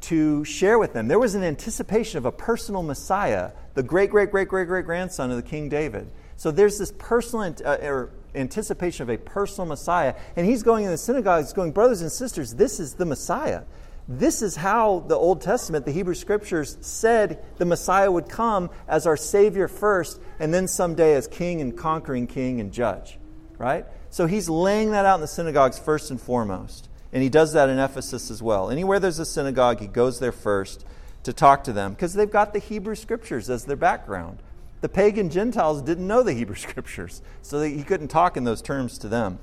to 0.02 0.44
share 0.44 0.80
with 0.80 0.94
them. 0.94 1.08
There 1.08 1.20
was 1.20 1.36
an 1.36 1.44
anticipation 1.44 2.18
of 2.18 2.26
a 2.26 2.32
personal 2.32 2.82
Messiah, 2.82 3.52
the 3.76 3.84
great, 3.84 4.10
great, 4.10 4.32
great, 4.32 4.48
great, 4.48 4.66
great 4.66 4.86
grandson 4.86 5.30
of 5.30 5.38
the 5.38 5.44
King 5.44 5.70
David. 5.70 6.10
So 6.38 6.50
there's 6.50 6.80
this 6.80 6.92
personal 6.98 7.54
uh, 7.64 8.08
anticipation 8.34 9.04
of 9.04 9.10
a 9.12 9.18
personal 9.18 9.68
Messiah. 9.68 10.16
And 10.36 10.48
he's 10.48 10.64
going 10.64 10.86
in 10.86 10.90
the 10.90 10.98
synagogue, 10.98 11.44
he's 11.44 11.54
going, 11.54 11.72
Brothers 11.72 12.02
and 12.02 12.12
sisters, 12.12 12.56
this 12.56 12.80
is 12.80 12.96
the 12.96 13.06
Messiah. 13.06 13.62
This 14.08 14.42
is 14.42 14.56
how 14.58 15.06
the 15.08 15.16
Old 15.16 15.42
Testament, 15.42 15.86
the 15.86 15.92
Hebrew 15.92 16.16
Scriptures, 16.16 16.78
said 16.82 17.44
the 17.58 17.66
Messiah 17.66 18.12
would 18.12 18.28
come 18.28 18.70
as 18.88 19.08
our 19.08 19.16
Savior 19.16 19.68
first, 19.68 20.20
and 20.40 20.54
then 20.54 20.68
someday 20.68 21.14
as 21.16 21.28
King 21.28 21.62
and 21.62 21.78
conquering 21.78 22.28
King 22.28 22.60
and 22.60 22.74
Judge. 22.74 23.18
Right? 23.58 23.86
So 24.10 24.28
he's 24.28 24.50
laying 24.50 24.92
that 24.92 25.06
out 25.06 25.16
in 25.16 25.22
the 25.22 25.28
synagogues 25.28 25.80
first 25.80 26.12
and 26.12 26.20
foremost. 26.20 26.90
And 27.14 27.24
he 27.24 27.30
does 27.30 27.54
that 27.54 27.70
in 27.70 27.80
Ephesus 27.80 28.30
as 28.30 28.42
well. 28.42 28.70
Anywhere 28.72 29.00
there's 29.00 29.20
a 29.20 29.26
synagogue, 29.26 29.80
he 29.80 29.88
goes 29.88 30.20
there 30.20 30.32
first 30.32 30.84
to 31.24 31.32
talk 31.32 31.64
to 31.66 31.74
them 31.74 31.94
because 31.94 32.14
they've 32.14 32.30
got 32.30 32.54
the 32.54 32.60
Hebrew 32.60 32.96
scriptures 32.96 33.50
as 33.50 33.66
their 33.66 33.78
background. 33.78 34.40
The 34.82 34.90
pagan 34.90 35.30
Gentiles 35.30 35.82
didn't 35.82 36.08
know 36.08 36.24
the 36.24 36.34
Hebrew 36.34 36.56
scriptures, 36.58 37.22
so 37.42 37.62
he 37.62 37.84
couldn't 37.84 38.10
talk 38.10 38.36
in 38.36 38.44
those 38.44 38.62
terms 38.62 38.98
to 39.00 39.08
them. 39.08 39.40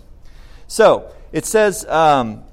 So 0.66 1.12
it 1.32 1.46
says, 1.46 1.84
um, 1.86 2.44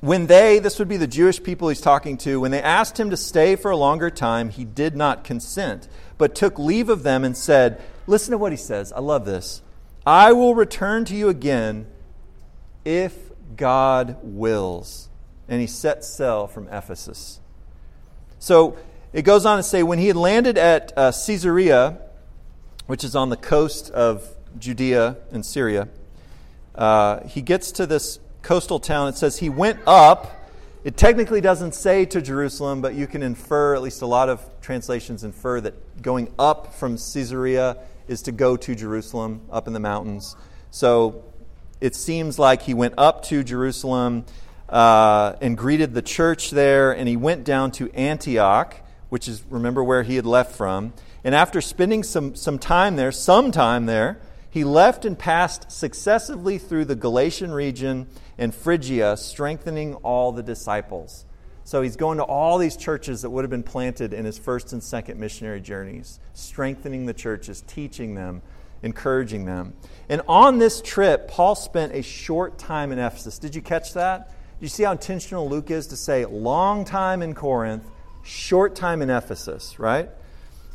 when 0.00 0.26
they, 0.26 0.58
this 0.58 0.78
would 0.78 0.88
be 0.88 0.96
the 0.96 1.06
Jewish 1.06 1.42
people 1.42 1.68
he's 1.68 1.80
talking 1.80 2.16
to, 2.18 2.40
when 2.40 2.50
they 2.50 2.62
asked 2.62 2.98
him 2.98 3.10
to 3.10 3.16
stay 3.16 3.56
for 3.56 3.70
a 3.70 3.76
longer 3.76 4.10
time, 4.10 4.50
he 4.50 4.64
did 4.64 4.94
not 4.94 5.24
consent, 5.24 5.88
but 6.18 6.34
took 6.34 6.58
leave 6.58 6.88
of 6.88 7.02
them 7.02 7.24
and 7.24 7.36
said, 7.36 7.82
Listen 8.06 8.30
to 8.30 8.38
what 8.38 8.52
he 8.52 8.56
says. 8.56 8.92
I 8.92 9.00
love 9.00 9.26
this. 9.26 9.60
I 10.06 10.32
will 10.32 10.54
return 10.54 11.04
to 11.06 11.14
you 11.14 11.28
again 11.28 11.86
if 12.84 13.14
God 13.56 14.16
wills. 14.22 15.10
And 15.48 15.60
he 15.60 15.66
set 15.66 16.04
sail 16.04 16.46
from 16.46 16.68
Ephesus. 16.68 17.40
So 18.38 18.78
it 19.12 19.22
goes 19.22 19.44
on 19.44 19.58
to 19.58 19.62
say 19.62 19.82
when 19.82 19.98
he 19.98 20.06
had 20.06 20.16
landed 20.16 20.56
at 20.56 20.92
uh, 20.96 21.12
Caesarea, 21.12 21.98
which 22.86 23.04
is 23.04 23.14
on 23.14 23.28
the 23.28 23.36
coast 23.36 23.90
of 23.90 24.26
Judea 24.58 25.16
and 25.30 25.44
Syria, 25.44 25.88
uh, 26.74 27.26
he 27.26 27.42
gets 27.42 27.72
to 27.72 27.86
this 27.86 28.20
coastal 28.42 28.80
town. 28.80 29.08
It 29.08 29.16
says 29.16 29.38
he 29.38 29.48
went 29.48 29.80
up. 29.86 30.34
It 30.84 30.96
technically 30.96 31.40
doesn't 31.40 31.74
say 31.74 32.04
to 32.06 32.22
Jerusalem, 32.22 32.80
but 32.80 32.94
you 32.94 33.06
can 33.06 33.22
infer, 33.22 33.74
at 33.74 33.82
least 33.82 34.02
a 34.02 34.06
lot 34.06 34.28
of 34.28 34.40
translations 34.60 35.24
infer, 35.24 35.60
that 35.60 36.02
going 36.02 36.32
up 36.38 36.74
from 36.74 36.96
Caesarea 36.96 37.76
is 38.06 38.22
to 38.22 38.32
go 38.32 38.56
to 38.56 38.74
Jerusalem 38.74 39.42
up 39.50 39.66
in 39.66 39.72
the 39.72 39.80
mountains. 39.80 40.36
So 40.70 41.24
it 41.80 41.94
seems 41.94 42.38
like 42.38 42.62
he 42.62 42.74
went 42.74 42.94
up 42.96 43.24
to 43.24 43.42
Jerusalem 43.42 44.24
uh, 44.68 45.34
and 45.40 45.56
greeted 45.56 45.94
the 45.94 46.02
church 46.02 46.50
there, 46.50 46.92
and 46.92 47.08
he 47.08 47.16
went 47.16 47.44
down 47.44 47.70
to 47.72 47.90
Antioch, 47.92 48.76
which 49.08 49.28
is, 49.28 49.42
remember, 49.50 49.82
where 49.82 50.02
he 50.02 50.16
had 50.16 50.26
left 50.26 50.56
from. 50.56 50.92
And 51.24 51.34
after 51.34 51.60
spending 51.60 52.02
some, 52.02 52.34
some 52.34 52.58
time 52.58 52.96
there, 52.96 53.12
some 53.12 53.50
time 53.50 53.86
there, 53.86 54.20
he 54.50 54.64
left 54.64 55.04
and 55.04 55.18
passed 55.18 55.70
successively 55.70 56.58
through 56.58 56.86
the 56.86 56.94
Galatian 56.94 57.52
region 57.52 58.06
and 58.38 58.54
Phrygia, 58.54 59.16
strengthening 59.16 59.94
all 59.96 60.32
the 60.32 60.42
disciples. 60.42 61.24
So 61.64 61.82
he's 61.82 61.96
going 61.96 62.16
to 62.18 62.24
all 62.24 62.56
these 62.56 62.76
churches 62.76 63.22
that 63.22 63.30
would 63.30 63.44
have 63.44 63.50
been 63.50 63.62
planted 63.62 64.14
in 64.14 64.24
his 64.24 64.38
first 64.38 64.72
and 64.72 64.82
second 64.82 65.20
missionary 65.20 65.60
journeys, 65.60 66.18
strengthening 66.32 67.04
the 67.04 67.12
churches, 67.12 67.62
teaching 67.66 68.14
them, 68.14 68.40
encouraging 68.82 69.44
them. 69.44 69.74
And 70.08 70.22
on 70.28 70.58
this 70.58 70.80
trip, 70.80 71.28
Paul 71.28 71.54
spent 71.54 71.94
a 71.94 72.02
short 72.02 72.58
time 72.58 72.90
in 72.90 72.98
Ephesus. 72.98 73.38
Did 73.38 73.54
you 73.54 73.60
catch 73.60 73.92
that? 73.94 74.32
You 74.60 74.68
see 74.68 74.84
how 74.84 74.92
intentional 74.92 75.48
Luke 75.48 75.70
is 75.70 75.88
to 75.88 75.96
say 75.96 76.24
long 76.24 76.84
time 76.84 77.22
in 77.22 77.34
Corinth, 77.34 77.84
short 78.22 78.74
time 78.74 79.02
in 79.02 79.10
Ephesus, 79.10 79.78
right? 79.78 80.08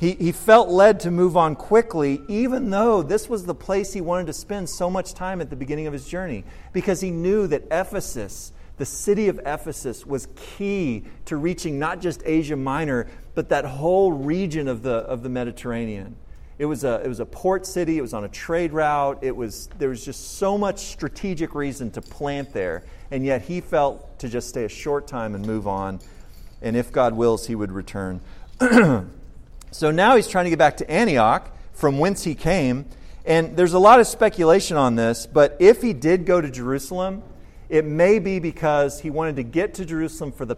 He, 0.04 0.16
he 0.16 0.32
felt 0.34 0.68
led 0.68 1.00
to 1.02 1.12
move 1.12 1.38
on 1.38 1.56
quickly, 1.56 2.20
even 2.28 2.70
though 2.72 3.04
this 3.04 3.30
was 3.30 3.46
the 3.46 3.56
place 3.56 3.94
he 3.94 4.02
wanted 4.02 4.28
to 4.28 4.34
spend 4.34 4.70
so 4.70 4.90
much 4.90 5.14
time 5.14 5.40
at 5.40 5.50
the 5.50 5.56
beginning 5.56 5.88
of 5.88 5.94
his 5.94 6.06
journey, 6.06 6.44
because 6.74 7.00
he 7.00 7.10
knew 7.10 7.48
that 7.48 7.64
Ephesus 7.72 8.52
the 8.76 8.86
city 8.86 9.30
of 9.30 9.40
Ephesus 9.46 10.06
was 10.06 10.28
key 10.36 11.06
to 11.26 11.38
reaching 11.38 11.80
not 11.80 12.02
just 12.02 12.22
Asia 12.26 12.58
Minor, 12.58 13.08
but 13.34 13.48
that 13.48 13.64
whole 13.64 14.12
region 14.12 14.68
of 14.68 14.82
the, 14.82 14.96
of 14.96 15.24
the 15.24 15.30
Mediterranean. 15.30 16.18
It 16.58 16.66
was, 16.66 16.84
a, 16.84 17.02
it 17.02 17.08
was 17.08 17.22
a 17.22 17.26
port 17.26 17.66
city, 17.66 17.98
it 17.98 18.02
was 18.02 18.14
on 18.14 18.26
a 18.26 18.30
trade 18.30 18.74
route, 18.74 19.20
it 19.22 19.34
was, 19.34 19.70
there 19.78 19.90
was 19.90 20.04
just 20.04 20.38
so 20.38 20.58
much 20.58 20.80
strategic 20.80 21.56
reason 21.56 21.92
to 21.92 22.02
plant 22.02 22.52
there. 22.52 22.84
And 23.12 23.24
yet 23.24 23.44
he 23.44 23.62
felt 23.62 24.20
to 24.20 24.28
just 24.28 24.50
stay 24.50 24.66
a 24.66 24.70
short 24.70 25.08
time 25.08 25.34
and 25.34 25.46
move 25.46 25.66
on. 25.66 26.02
And 26.62 26.76
if 26.76 26.92
God 26.92 27.14
wills, 27.14 27.48
he 27.48 27.56
would 27.56 27.72
return. 27.72 28.20
so 29.74 29.92
now 29.92 30.16
he's 30.16 30.28
trying 30.28 30.46
to 30.46 30.50
get 30.50 30.60
back 30.60 30.78
to 30.78 30.90
Antioch, 30.90 31.50
from 31.74 31.98
whence 31.98 32.24
he 32.24 32.36
came. 32.36 32.86
And 33.26 33.58
there's 33.58 33.74
a 33.74 33.80
lot 33.80 34.00
of 34.00 34.08
speculation 34.08 34.78
on 34.78 34.96
this, 34.96 35.26
but 35.26 35.58
if 35.60 35.82
he 35.82 35.94
did 35.94 36.26
go 36.26 36.42
to 36.42 36.52
Jerusalem, 36.52 37.24
it 37.70 37.86
may 37.86 38.20
be 38.20 38.40
because 38.40 39.00
he 39.00 39.10
wanted 39.10 39.38
to 39.38 39.44
get 39.44 39.74
to 39.76 39.86
Jerusalem 39.86 40.32
for 40.32 40.46
the, 40.46 40.56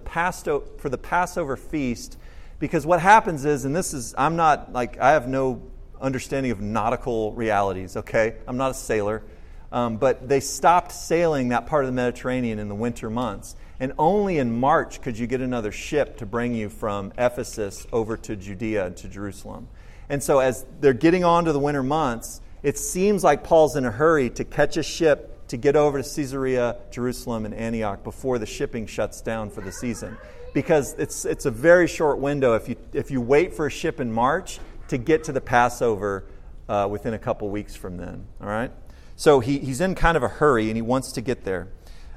for 0.77 0.89
the 0.89 0.97
Passover 0.97 1.55
feast. 1.55 2.17
Because 2.59 2.85
what 2.85 2.99
happens 2.99 3.45
is, 3.45 3.65
and 3.65 3.75
this 3.75 3.93
is, 3.93 4.13
I'm 4.17 4.35
not 4.35 4.73
like, 4.73 4.99
I 4.99 5.11
have 5.11 5.27
no 5.27 5.61
understanding 6.01 6.51
of 6.51 6.59
nautical 6.59 7.31
realities, 7.33 7.95
okay? 7.95 8.35
I'm 8.47 8.57
not 8.57 8.71
a 8.71 8.73
sailor. 8.73 9.23
Um, 9.71 9.97
but 9.97 10.27
they 10.27 10.39
stopped 10.39 10.91
sailing 10.91 11.49
that 11.49 11.67
part 11.67 11.85
of 11.85 11.87
the 11.87 11.95
Mediterranean 11.95 12.59
in 12.59 12.67
the 12.67 12.75
winter 12.75 13.09
months. 13.09 13.55
And 13.79 13.93
only 13.97 14.37
in 14.37 14.57
March 14.57 15.01
could 15.01 15.17
you 15.17 15.27
get 15.27 15.41
another 15.41 15.71
ship 15.71 16.17
to 16.17 16.25
bring 16.25 16.53
you 16.53 16.69
from 16.69 17.11
Ephesus 17.17 17.85
over 17.91 18.15
to 18.17 18.35
Judea 18.35 18.85
and 18.87 18.97
to 18.97 19.07
Jerusalem. 19.07 19.67
And 20.07 20.23
so, 20.23 20.39
as 20.39 20.65
they're 20.79 20.93
getting 20.93 21.23
on 21.23 21.45
to 21.45 21.51
the 21.51 21.59
winter 21.59 21.83
months, 21.83 22.41
it 22.63 22.77
seems 22.77 23.23
like 23.23 23.43
Paul's 23.43 23.75
in 23.75 23.85
a 23.85 23.91
hurry 23.91 24.29
to 24.31 24.43
catch 24.43 24.77
a 24.77 24.83
ship 24.83 25.47
to 25.47 25.57
get 25.57 25.75
over 25.75 26.01
to 26.01 26.09
Caesarea, 26.09 26.77
Jerusalem, 26.91 27.45
and 27.45 27.53
Antioch 27.53 28.03
before 28.03 28.39
the 28.39 28.45
shipping 28.45 28.87
shuts 28.87 29.21
down 29.21 29.49
for 29.49 29.61
the 29.61 29.71
season. 29.71 30.17
Because 30.53 30.93
it's, 30.93 31.25
it's 31.25 31.45
a 31.45 31.51
very 31.51 31.87
short 31.87 32.19
window. 32.19 32.55
If 32.55 32.69
you, 32.69 32.77
if 32.93 33.11
you 33.11 33.21
wait 33.21 33.53
for 33.53 33.67
a 33.67 33.71
ship 33.71 33.99
in 33.99 34.11
March 34.11 34.59
to 34.87 34.97
get 34.97 35.25
to 35.25 35.31
the 35.31 35.41
Passover 35.41 36.25
uh, 36.69 36.87
within 36.89 37.13
a 37.13 37.19
couple 37.19 37.49
weeks 37.49 37.75
from 37.75 37.97
then, 37.97 38.25
all 38.41 38.47
right? 38.47 38.71
So 39.15 39.39
he, 39.39 39.59
he's 39.59 39.81
in 39.81 39.95
kind 39.95 40.17
of 40.17 40.23
a 40.23 40.27
hurry 40.27 40.67
and 40.67 40.75
he 40.75 40.81
wants 40.81 41.11
to 41.13 41.21
get 41.21 41.43
there. 41.43 41.67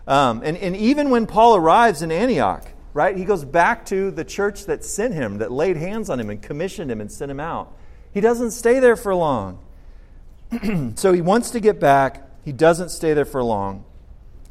Um, 0.09 0.43
and, 0.45 0.57
and 0.57 0.75
even 0.77 1.11
when 1.11 1.27
Paul 1.27 1.55
arrives 1.55 2.03
in 2.03 2.11
Antioch, 2.11 2.67
right, 2.95 3.17
he 3.17 3.25
goes 3.25 3.45
back 3.45 3.87
to 3.87 4.11
the 4.11 4.25
church 4.25 4.65
that 4.67 4.85
sent 4.85 5.15
him, 5.15 5.38
that 5.38 5.53
laid 5.53 5.77
hands 5.77 6.11
on 6.11 6.19
him 6.19 6.31
and 6.31 6.43
commissioned 6.43 6.91
him 6.91 7.00
and 7.00 7.12
sent 7.12 7.31
him 7.31 7.38
out. 7.38 7.77
He 8.12 8.21
doesn't 8.21 8.50
stay 8.50 8.81
there 8.81 8.97
for 8.97 9.15
long. 9.15 9.61
so 10.97 11.12
he 11.12 11.21
wants 11.21 11.50
to 11.50 11.61
get 11.61 11.79
back 11.79 12.29
he 12.49 12.53
doesn't 12.53 12.88
stay 12.88 13.12
there 13.12 13.27
for 13.27 13.43
long. 13.43 13.85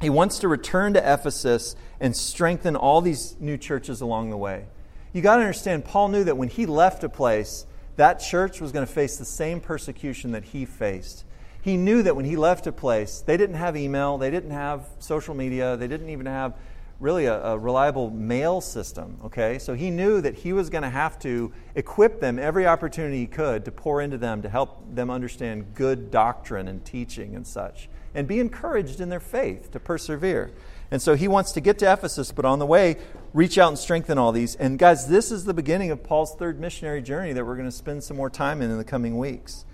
He 0.02 0.12
wants 0.12 0.38
to 0.40 0.48
return 0.48 0.94
to 0.94 1.00
Ephesus 1.00 1.76
and 2.00 2.16
strengthen 2.16 2.76
all 2.76 3.02
these 3.02 3.36
new 3.40 3.58
churches 3.58 4.02
along 4.02 4.30
the 4.30 4.38
way. 4.38 4.66
You 5.14 5.24
got 5.24 5.38
to 5.38 5.42
understand, 5.42 5.84
Paul 5.84 6.10
knew 6.10 6.24
that 6.26 6.38
when 6.38 6.48
he 6.48 6.68
left 6.68 7.04
a 7.04 7.10
place, 7.10 7.66
that 7.96 8.20
church 8.20 8.62
was 8.62 8.72
going 8.72 8.86
to 8.86 8.94
face 8.94 9.18
the 9.18 9.26
same 9.26 9.60
persecution 9.60 10.34
that 10.34 10.44
he 10.44 10.64
faced. 10.64 11.26
He 11.68 11.76
knew 11.76 12.02
that 12.04 12.16
when 12.16 12.24
he 12.24 12.38
left 12.38 12.66
a 12.66 12.72
place, 12.72 13.20
they 13.26 13.36
didn't 13.36 13.58
have 13.58 13.76
email, 13.76 14.18
they 14.18 14.32
didn't 14.32 14.52
have 14.52 14.88
social 15.00 15.36
media, 15.36 15.76
they 15.76 15.90
didn't 15.90 16.08
even 16.08 16.26
have 16.26 16.54
really 17.02 17.26
a, 17.26 17.44
a, 17.44 17.58
reliable 17.58 18.10
mail 18.10 18.62
system, 18.62 19.18
okay? 19.26 19.60
So 19.60 19.74
he 19.74 19.92
knew 19.92 20.22
that 20.22 20.34
he 20.34 20.54
was 20.54 20.70
going 20.70 20.84
to 20.84 20.90
have 20.90 21.20
to 21.20 21.52
equip 21.76 22.22
them 22.22 22.40
every 22.40 22.66
opportunity 22.66 23.18
he 23.18 23.28
could 23.28 23.66
to 23.66 23.72
pour 23.74 24.02
into 24.02 24.18
them 24.18 24.42
to 24.44 24.50
help 24.50 24.96
them 24.96 25.10
understand 25.10 25.76
good 25.76 26.10
doctrine 26.10 26.70
and 26.70 26.86
teaching 26.86 27.36
and 27.36 27.46
such, 27.46 27.90
and 28.16 28.30
be 28.30 28.40
encouraged 28.40 29.02
in 29.02 29.10
their 29.10 29.20
faith 29.20 29.70
to 29.74 29.80
persevere. 29.82 30.52
And 30.90 31.02
so 31.02 31.16
he 31.16 31.28
wants 31.28 31.52
to 31.52 31.60
get 31.60 31.80
to 31.80 31.92
Ephesus, 31.92 32.32
but 32.32 32.46
on 32.46 32.60
the 32.60 32.66
way, 32.66 32.96
reach 33.34 33.58
out 33.58 33.68
and 33.68 33.78
strengthen 33.78 34.18
all 34.18 34.32
these. 34.32 34.56
And 34.56 34.80
guys, 34.80 35.10
this 35.10 35.34
is 35.34 35.44
the 35.44 35.54
beginning 35.54 35.92
of 35.92 36.02
Paul's 36.02 36.34
third 36.34 36.62
missionary 36.62 37.02
journey 37.02 37.34
that 37.34 37.46
we're 37.46 37.58
going 37.58 37.70
to 37.70 37.76
spend 37.76 38.06
some 38.06 38.16
more 38.16 38.30
time 38.30 38.62
in 38.62 38.72
in 38.72 38.78
the 38.78 38.86
coming 38.86 39.18
weeks. 39.18 39.66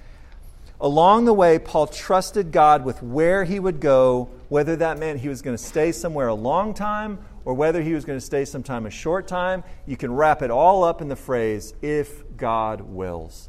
Along 0.84 1.24
the 1.24 1.34
way, 1.34 1.60
Paul 1.60 1.88
trusted 1.88 2.52
God 2.52 2.84
with 2.84 3.02
where 3.02 3.46
he 3.46 3.58
would 3.58 3.80
go, 3.80 4.30
whether 4.50 4.76
that 4.76 5.00
meant 5.00 5.22
he 5.22 5.30
was 5.30 5.42
going 5.42 5.56
to 5.56 5.64
stay 5.64 5.94
somewhere 5.94 6.28
a 6.28 6.34
long 6.34 6.74
time 6.74 7.20
or 7.46 7.54
whether 7.54 7.82
he 7.82 7.94
was 7.94 8.04
going 8.04 8.20
to 8.20 8.26
stay 8.26 8.44
sometime 8.44 8.86
a 8.86 8.90
short 8.90 9.26
time. 9.26 9.64
You 9.86 9.96
can 9.96 10.14
wrap 10.14 10.42
it 10.42 10.52
all 10.52 10.84
up 10.84 11.02
in 11.02 11.08
the 11.08 11.16
phrase, 11.16 11.74
if 11.82 12.24
God 12.36 12.82
wills. 12.82 13.48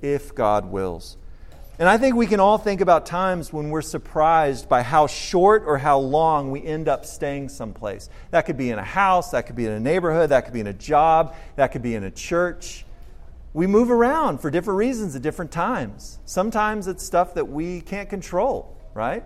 If 0.00 0.36
God 0.36 0.66
wills. 0.70 1.16
And 1.80 1.88
I 1.88 1.98
think 1.98 2.14
we 2.14 2.28
can 2.28 2.38
all 2.38 2.58
think 2.58 2.80
about 2.80 3.06
times 3.06 3.52
when 3.52 3.70
we're 3.70 3.82
surprised 3.82 4.68
by 4.68 4.82
how 4.82 5.08
short 5.08 5.64
or 5.66 5.78
how 5.78 5.98
long 5.98 6.52
we 6.52 6.64
end 6.64 6.88
up 6.88 7.06
staying 7.06 7.48
someplace. 7.48 8.08
That 8.30 8.42
could 8.42 8.56
be 8.56 8.70
in 8.70 8.78
a 8.78 8.84
house, 8.84 9.32
that 9.32 9.48
could 9.48 9.56
be 9.56 9.66
in 9.66 9.72
a 9.72 9.80
neighborhood, 9.80 10.30
that 10.30 10.44
could 10.44 10.54
be 10.54 10.60
in 10.60 10.68
a 10.68 10.72
job, 10.72 11.34
that 11.56 11.72
could 11.72 11.82
be 11.82 11.96
in 11.96 12.04
a 12.04 12.10
church 12.12 12.85
we 13.56 13.66
move 13.66 13.90
around 13.90 14.38
for 14.38 14.50
different 14.50 14.76
reasons 14.76 15.16
at 15.16 15.22
different 15.22 15.50
times. 15.50 16.18
Sometimes 16.26 16.88
it's 16.88 17.02
stuff 17.02 17.32
that 17.32 17.48
we 17.48 17.80
can't 17.80 18.06
control, 18.06 18.76
right? 18.92 19.24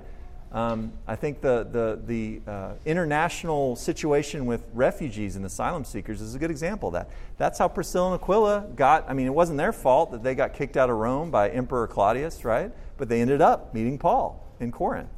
Um, 0.52 0.92
I 1.04 1.16
think 1.16 1.40
the, 1.40 1.66
the, 1.68 2.00
the 2.06 2.48
uh, 2.48 2.72
international 2.84 3.74
situation 3.74 4.46
with 4.46 4.62
refugees 4.72 5.34
and 5.34 5.44
asylum 5.44 5.84
seekers 5.84 6.20
is 6.20 6.36
a 6.36 6.38
good 6.38 6.52
example 6.52 6.90
of 6.90 6.92
that. 6.92 7.10
That's 7.38 7.58
how 7.58 7.66
Priscilla 7.66 8.12
and 8.12 8.22
Aquila 8.22 8.68
got, 8.76 9.04
I 9.10 9.14
mean, 9.14 9.26
it 9.26 9.34
wasn't 9.34 9.58
their 9.58 9.72
fault 9.72 10.12
that 10.12 10.22
they 10.22 10.36
got 10.36 10.54
kicked 10.54 10.76
out 10.76 10.90
of 10.90 10.96
Rome 10.96 11.32
by 11.32 11.50
Emperor 11.50 11.88
Claudius, 11.88 12.44
right? 12.44 12.70
But 12.98 13.08
they 13.08 13.20
ended 13.20 13.40
up 13.40 13.74
meeting 13.74 13.98
Paul 13.98 14.46
in 14.60 14.70
Corinth. 14.70 15.10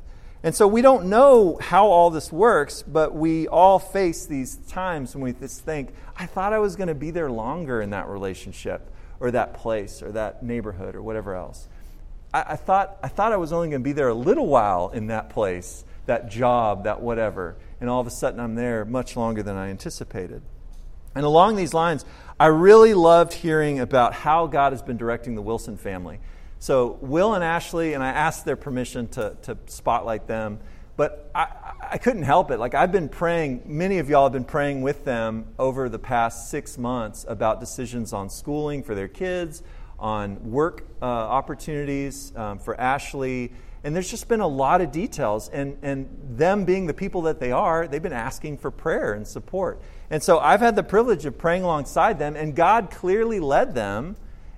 And 0.43 0.55
so 0.55 0.67
we 0.67 0.81
don't 0.81 1.05
know 1.05 1.59
how 1.61 1.87
all 1.87 2.09
this 2.09 2.33
works, 2.33 2.83
but 2.83 3.15
we 3.15 3.47
all 3.47 3.79
face 3.79 4.25
these 4.25 4.57
times 4.57 5.15
when 5.15 5.23
we 5.23 5.33
just 5.35 5.67
think, 5.67 5.93
I 6.17 6.25
thought 6.25 6.55
I 6.55 6.61
was 6.61 6.77
going 6.77 6.89
to 6.89 6.95
be 6.95 7.11
there 7.11 7.31
longer 7.31 7.83
in 7.83 7.91
that 7.91 8.09
relationship 8.09 8.89
or 9.23 9.31
that 9.31 9.55
place 9.55 10.03
or 10.03 10.11
that 10.11 10.43
neighborhood 10.43 10.97
or 10.97 11.03
whatever 11.03 11.37
else. 11.37 11.69
I, 12.35 12.43
I, 12.49 12.57
thought, 12.57 12.99
I 13.05 13.09
thought 13.09 13.33
I 13.33 13.37
was 13.37 13.53
only 13.53 13.69
going 13.69 13.81
to 13.81 13.85
be 13.85 13.93
there 13.93 14.09
a 14.09 14.15
little 14.15 14.49
while 14.49 14.91
in 14.91 15.07
that 15.07 15.31
place, 15.31 15.85
that 16.07 16.29
job, 16.29 16.85
that 16.85 17.01
whatever. 17.01 17.55
And 17.81 17.89
all 17.89 18.01
of 18.01 18.09
a 18.09 18.11
sudden 18.11 18.41
I'm 18.41 18.57
there 18.57 18.85
much 18.85 19.17
longer 19.17 19.41
than 19.41 19.55
I 19.55 19.71
anticipated. 19.71 20.43
And 21.15 21.25
along 21.25 21.55
these 21.55 21.73
lines, 21.73 22.05
I 22.41 22.47
really 22.47 22.95
loved 22.95 23.33
hearing 23.33 23.79
about 23.79 24.13
how 24.13 24.49
God 24.49 24.73
has 24.73 24.83
been 24.83 24.97
directing 24.97 25.37
the 25.37 25.43
Wilson 25.43 25.77
family. 25.77 26.19
So, 26.59 26.99
Will 27.01 27.35
and 27.35 27.45
Ashley, 27.45 27.95
and 27.95 28.03
I 28.03 28.09
asked 28.09 28.45
their 28.45 28.57
permission 28.57 29.07
to, 29.09 29.37
to 29.43 29.57
spotlight 29.67 30.27
them, 30.27 30.59
but 30.97 31.31
I, 31.35 31.47
I 31.93 31.99
couldn't 31.99 32.23
help 32.25 32.51
it. 32.51 32.59
Like, 32.59 32.75
I've 32.75 32.93
been 32.93 33.09
praying, 33.09 33.63
many 33.67 33.99
of 33.99 34.09
y'all 34.09 34.25
have 34.25 34.33
been 34.33 34.45
praying 34.45 34.83
with 34.83 35.05
them 35.05 35.47
over 35.59 35.89
the 35.89 35.99
past 35.99 36.51
six 36.51 36.77
months 36.77 37.25
about 37.29 37.61
decisions 37.61 38.13
on 38.13 38.29
schooling 38.29 38.83
for 38.83 38.95
their 38.95 39.09
kids, 39.09 39.63
on 39.99 40.51
work 40.51 40.85
uh, 41.01 41.05
opportunities 41.05 42.33
um, 42.37 42.59
for 42.59 42.79
Ashley. 42.79 43.53
And 43.85 43.97
there's 43.97 44.11
just 44.11 44.29
been 44.29 44.41
a 44.41 44.47
lot 44.47 44.81
of 44.81 44.93
details. 44.93 45.49
And, 45.49 45.79
and 45.83 46.09
them 46.37 46.65
being 46.65 46.87
the 46.87 46.95
people 46.95 47.23
that 47.23 47.41
they 47.41 47.53
are, 47.53 47.89
they've 47.89 48.03
been 48.03 48.13
asking 48.13 48.59
for 48.59 48.71
prayer 48.71 49.13
and 49.13 49.27
support. 49.27 49.81
And 50.11 50.23
so 50.23 50.39
I've 50.39 50.61
had 50.61 50.77
the 50.77 50.83
privilege 50.83 51.25
of 51.25 51.39
praying 51.39 51.63
alongside 51.63 52.19
them, 52.19 52.37
and 52.37 52.55
God 52.55 52.91
clearly 52.91 53.41
led 53.41 53.75
them 53.75 54.17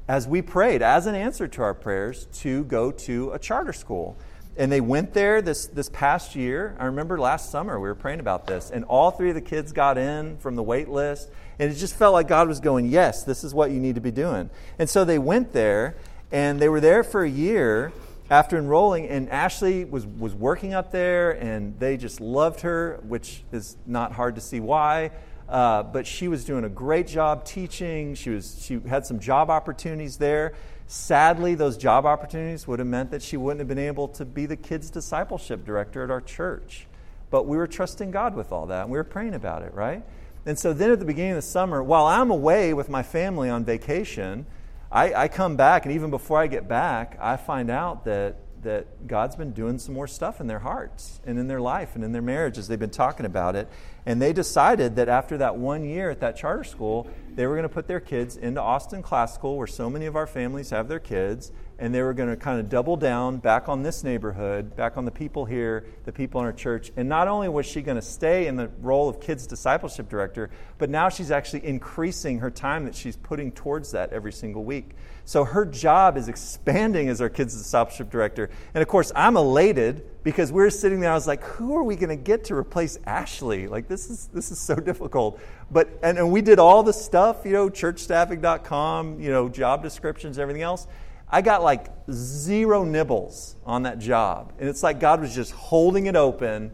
as 0.09 0.27
we 0.27 0.43
prayed, 0.43 0.83
as 0.83 1.07
an 1.07 1.15
answer 1.15 1.49
to 1.49 1.63
our 1.63 1.75
prayers, 1.75 2.27
to 2.33 2.65
go 2.65 2.91
to 2.91 3.31
a 3.31 3.39
charter 3.39 3.73
school. 3.73 4.19
And 4.57 4.71
they 4.71 4.81
went 4.81 5.15
there 5.15 5.43
this, 5.43 5.67
this 5.67 5.89
past 5.89 6.37
year. 6.37 6.77
I 6.79 6.87
remember 6.87 7.19
last 7.19 7.51
summer 7.51 7.79
we 7.81 7.89
were 7.89 7.95
praying 7.95 8.21
about 8.21 8.47
this, 8.47 8.71
and 8.71 8.85
all 8.85 9.11
three 9.11 9.31
of 9.31 9.35
the 9.35 9.41
kids 9.41 9.73
got 9.73 9.99
in 9.99 10.37
from 10.39 10.55
the 10.55 10.63
wait 10.63 10.89
list. 10.89 11.29
And 11.59 11.71
it 11.71 11.75
just 11.75 11.97
felt 11.97 12.13
like 12.13 12.29
God 12.29 12.49
was 12.49 12.61
going, 12.61 12.87
Yes, 12.87 13.25
this 13.25 13.43
is 13.45 13.53
what 13.53 13.71
you 13.71 13.81
need 13.81 13.97
to 13.97 14.01
be 14.01 14.11
doing. 14.11 14.51
And 14.79 14.89
so 14.89 15.05
they 15.05 15.19
went 15.19 15.53
there, 15.53 15.97
and 16.31 16.61
they 16.61 16.69
were 16.69 16.81
there 16.81 17.03
for 17.03 17.25
a 17.25 17.31
year 17.31 17.93
after 18.31 18.57
enrolling. 18.57 19.09
And 19.09 19.29
Ashley 19.29 19.85
was, 19.85 20.07
was 20.07 20.35
working 20.35 20.73
up 20.73 20.93
there, 20.93 21.33
and 21.33 21.79
they 21.79 21.97
just 21.97 22.21
loved 22.21 22.61
her, 22.61 23.01
which 23.07 23.43
is 23.53 23.77
not 23.87 24.13
hard 24.13 24.37
to 24.37 24.41
see 24.41 24.61
why. 24.61 25.11
Uh, 25.49 25.83
but 25.83 26.07
she 26.07 26.27
was 26.27 26.45
doing 26.45 26.65
a 26.65 26.69
great 26.69 27.07
job 27.07 27.45
teaching. 27.45 28.15
She, 28.15 28.31
was, 28.31 28.65
she 28.65 28.81
had 28.89 29.05
some 29.05 29.21
job 29.21 29.51
opportunities 29.51 30.17
there. 30.17 30.55
Sadly, 30.87 31.55
those 31.55 31.77
job 31.77 32.05
opportunities 32.05 32.69
would 32.69 32.79
have 32.79 32.89
meant 32.89 33.11
that 33.11 33.23
she 33.23 33.37
wouldn't 33.37 33.61
have 33.61 33.69
been 33.69 33.79
able 33.79 34.09
to 34.09 34.25
be 34.25 34.47
the 34.47 34.57
kids' 34.57 34.91
discipleship 34.91 35.65
director 35.65 36.03
at 36.05 36.11
our 36.11 36.21
church. 36.21 36.87
But 37.31 37.47
we 37.47 37.57
were 37.57 37.67
trusting 37.67 38.11
God 38.11 38.37
with 38.37 38.53
all 38.53 38.67
that, 38.67 38.83
and 38.83 38.91
we 38.91 38.99
were 38.99 39.05
praying 39.05 39.35
about 39.35 39.63
it, 39.63 39.73
right? 39.75 40.05
And 40.47 40.59
so 40.59 40.73
then 40.73 40.91
at 40.91 40.99
the 40.99 41.07
beginning 41.07 41.33
of 41.33 41.37
the 41.37 41.43
summer, 41.43 41.83
while 41.83 42.05
I'm 42.05 42.31
away 42.31 42.75
with 42.75 42.89
my 42.89 43.03
family 43.03 43.49
on 43.49 43.65
vacation, 43.65 44.47
I, 44.93 45.15
I 45.15 45.29
come 45.29 45.57
back, 45.57 45.87
and 45.87 45.95
even 45.95 46.11
before 46.11 46.39
I 46.39 46.47
get 46.47 46.69
back, 46.69 47.19
I 47.21 47.37
find 47.37 47.71
out 47.71 48.05
that, 48.05 48.37
that 48.65 49.07
God's 49.07 49.37
been 49.37 49.53
doing 49.53 49.79
some 49.79 49.95
more 49.95 50.07
stuff 50.07 50.41
in 50.41 50.47
their 50.47 50.59
hearts 50.59 51.21
and 51.25 51.39
in 51.39 51.47
their 51.47 51.61
life 51.61 51.95
and 51.95 52.05
in 52.05 52.13
their 52.13 52.23
marriage 52.23 52.59
as 52.59 52.69
they've 52.69 52.79
been 52.79 52.91
talking 52.91 53.25
about 53.25 53.57
it. 53.57 53.69
And 54.05 54.21
they 54.21 54.33
decided 54.33 54.97
that 54.97 55.09
after 55.09 55.39
that 55.39 55.57
one 55.57 55.85
year 55.85 56.11
at 56.11 56.21
that 56.21 56.37
charter 56.37 56.65
school, 56.65 57.09
they 57.35 57.47
were 57.47 57.55
going 57.55 57.69
to 57.69 57.75
put 57.75 57.87
their 57.87 58.01
kids 58.01 58.37
into 58.37 58.61
Austin 58.61 59.03
Classical, 59.03 59.57
where 59.57 59.67
so 59.67 59.89
many 59.89 60.07
of 60.07 60.17
our 60.17 60.27
families 60.27 60.71
have 60.71 60.89
their 60.89 60.99
kids, 60.99 61.53
and 61.79 61.95
they 61.95 62.03
were 62.03 62.15
going 62.15 62.29
to 62.29 62.37
kind 62.37 62.61
of 62.61 62.69
double 62.69 62.97
down 62.97 63.39
back 63.39 63.69
on 63.69 63.83
this 63.83 64.05
neighborhood, 64.05 64.77
back 64.77 64.97
on 64.97 65.05
the 65.05 65.11
people 65.11 65.45
here, 65.45 65.85
the 66.05 66.13
people 66.13 66.41
in 66.41 66.47
our 66.47 66.53
church. 66.53 66.93
And 66.97 67.09
not 67.09 67.27
only 67.27 67.49
was 67.49 67.67
she 67.67 67.83
going 67.83 67.97
to 67.97 68.03
stay 68.03 68.47
in 68.47 68.57
the 68.57 68.69
role 68.81 69.09
of 69.09 69.21
kids 69.21 69.47
discipleship 69.47 70.09
director, 70.09 70.51
but 70.79 70.89
now 70.89 71.09
she's 71.09 71.31
actually 71.31 71.65
increasing 71.67 72.39
her 72.39 72.51
time 72.51 72.85
that 72.85 72.95
she's 72.95 73.17
putting 73.17 73.51
towards 73.53 73.91
that 73.93 74.13
every 74.13 74.33
single 74.33 74.65
week. 74.65 74.91
So 75.27 75.45
her 75.45 75.65
job 75.65 76.17
is 76.17 76.29
expanding 76.29 77.09
as 77.09 77.21
our 77.21 77.31
kids 77.31 77.57
discipleship 77.57 78.11
director. 78.11 78.51
And 78.75 78.83
of 78.83 78.89
course, 78.89 79.11
I'm 79.17 79.37
elated 79.37 80.05
because 80.23 80.53
we 80.53 80.63
are 80.63 80.71
sitting 80.71 81.01
there. 81.01 81.11
I 81.11 81.15
was 81.15 81.27
like, 81.27 81.43
who 81.43 81.77
are 81.77 81.83
we 81.83 81.97
going 81.97 82.11
to 82.11 82.23
get 82.23 82.45
to 82.45 82.55
replace 82.55 82.99
Ashley? 83.07 83.67
Like 83.67 83.89
this 83.89 84.11
is 84.11 84.29
this 84.35 84.51
is 84.51 84.59
so 84.59 84.75
difficult. 84.77 85.41
But 85.71 85.89
and, 86.03 86.19
and 86.19 86.31
we 86.31 86.43
did 86.43 86.59
all 86.59 86.83
the 86.83 86.93
stuff, 86.93 87.45
you 87.45 87.53
know, 87.53 87.71
churchstaffing.com, 87.71 89.21
you 89.21 89.31
know, 89.31 89.49
job 89.49 89.83
descriptions, 89.83 90.39
everything 90.39 90.63
else. 90.63 90.87
I 91.29 91.43
got 91.43 91.63
like 91.63 91.87
zero 92.11 92.85
nibbles 92.85 93.57
on 93.65 93.83
that 93.85 93.99
job. 93.99 94.53
And 94.59 94.69
it's 94.69 94.83
like 94.83 95.01
God 95.01 95.21
was 95.21 95.35
just 95.35 95.53
holding 95.53 96.07
it 96.07 96.17
open 96.17 96.71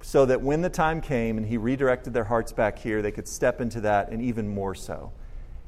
so 0.00 0.26
that 0.26 0.42
when 0.42 0.62
the 0.62 0.70
time 0.70 1.00
came 1.00 1.38
and 1.38 1.46
He 1.46 1.56
redirected 1.56 2.14
their 2.14 2.24
hearts 2.24 2.52
back 2.52 2.78
here, 2.78 3.02
they 3.02 3.12
could 3.12 3.28
step 3.28 3.60
into 3.60 3.80
that 3.82 4.10
and 4.10 4.22
even 4.22 4.48
more 4.48 4.74
so. 4.74 5.12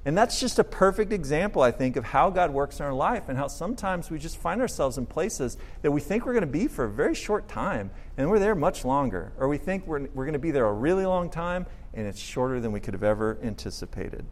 And 0.05 0.17
that's 0.17 0.41
just 0.41 0.59
a 0.59 0.65
perfect 0.65 1.13
example, 1.13 1.61
I 1.61 1.71
think, 1.73 1.97
of 1.97 2.05
how 2.05 2.31
God 2.31 2.53
works 2.53 2.81
in 2.81 2.87
our 2.87 2.93
life 2.95 3.29
and 3.29 3.37
how 3.37 3.49
sometimes 3.49 4.11
we 4.11 4.19
just 4.19 4.39
find 4.39 4.63
ourselves 4.63 4.97
in 4.97 5.05
places 5.05 5.59
that 5.83 5.91
we 5.91 6.01
think 6.01 6.25
we're 6.25 6.33
going 6.33 6.41
to 6.41 6.47
be 6.47 6.69
for 6.69 6.87
a 6.87 6.91
very 6.91 7.15
short 7.15 7.49
time 7.49 7.91
and 8.17 8.31
we're 8.31 8.39
there 8.39 8.55
much 8.55 8.85
longer. 8.85 9.33
Or 9.37 9.47
we 9.47 9.59
think 9.59 9.87
we're, 9.87 10.09
we're 10.15 10.25
going 10.25 10.33
to 10.33 10.39
be 10.39 10.53
there 10.53 10.67
a 10.67 10.73
really 10.73 11.05
long 11.05 11.29
time 11.29 11.67
and 11.93 12.07
it's 12.07 12.19
shorter 12.19 12.61
than 12.61 12.73
we 12.73 12.81
could 12.81 12.95
have 12.95 13.03
ever 13.03 13.39
anticipated. 13.43 14.25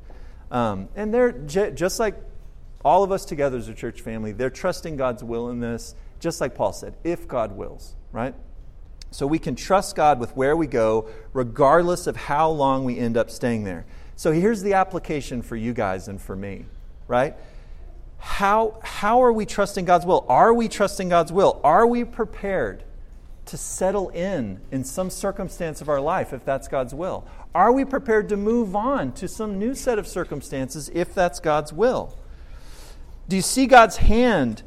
Um, 0.50 0.88
and 0.96 1.12
they're 1.12 1.32
j- 1.32 1.72
just 1.72 2.00
like 2.00 2.14
all 2.84 3.02
of 3.02 3.12
us 3.12 3.24
together 3.24 3.58
as 3.58 3.68
a 3.68 3.74
church 3.74 4.00
family, 4.00 4.32
they're 4.32 4.50
trusting 4.50 4.96
God's 4.96 5.24
will 5.24 5.50
in 5.50 5.60
this, 5.60 5.94
just 6.20 6.40
like 6.40 6.54
Paul 6.54 6.72
said, 6.72 6.94
if 7.04 7.26
God 7.26 7.52
wills, 7.52 7.96
right? 8.12 8.34
So 9.10 9.26
we 9.26 9.38
can 9.38 9.56
trust 9.56 9.96
God 9.96 10.20
with 10.20 10.36
where 10.36 10.56
we 10.56 10.66
go, 10.66 11.08
regardless 11.32 12.06
of 12.06 12.16
how 12.16 12.50
long 12.50 12.84
we 12.84 12.98
end 12.98 13.16
up 13.16 13.30
staying 13.30 13.64
there. 13.64 13.86
So 14.16 14.32
here's 14.32 14.62
the 14.62 14.74
application 14.74 15.42
for 15.42 15.56
you 15.56 15.72
guys 15.72 16.08
and 16.08 16.20
for 16.20 16.36
me, 16.36 16.66
right? 17.06 17.34
How, 18.18 18.80
how 18.82 19.22
are 19.22 19.32
we 19.32 19.46
trusting 19.46 19.84
God's 19.84 20.04
will? 20.04 20.26
Are 20.28 20.52
we 20.52 20.68
trusting 20.68 21.08
God's 21.08 21.32
will? 21.32 21.60
Are 21.64 21.86
we 21.86 22.04
prepared 22.04 22.84
to 23.46 23.56
settle 23.56 24.10
in 24.10 24.60
in 24.70 24.84
some 24.84 25.08
circumstance 25.08 25.80
of 25.80 25.88
our 25.88 26.00
life 26.00 26.32
if 26.32 26.44
that's 26.44 26.68
God's 26.68 26.94
will? 26.94 27.26
Are 27.54 27.72
we 27.72 27.84
prepared 27.84 28.28
to 28.28 28.36
move 28.36 28.76
on 28.76 29.12
to 29.12 29.26
some 29.26 29.58
new 29.58 29.74
set 29.74 29.98
of 29.98 30.06
circumstances 30.06 30.90
if 30.92 31.14
that's 31.14 31.40
God's 31.40 31.72
will? 31.72 32.14
Do 33.28 33.36
you 33.36 33.42
see 33.42 33.66
God's 33.66 33.98
hand? 33.98 34.62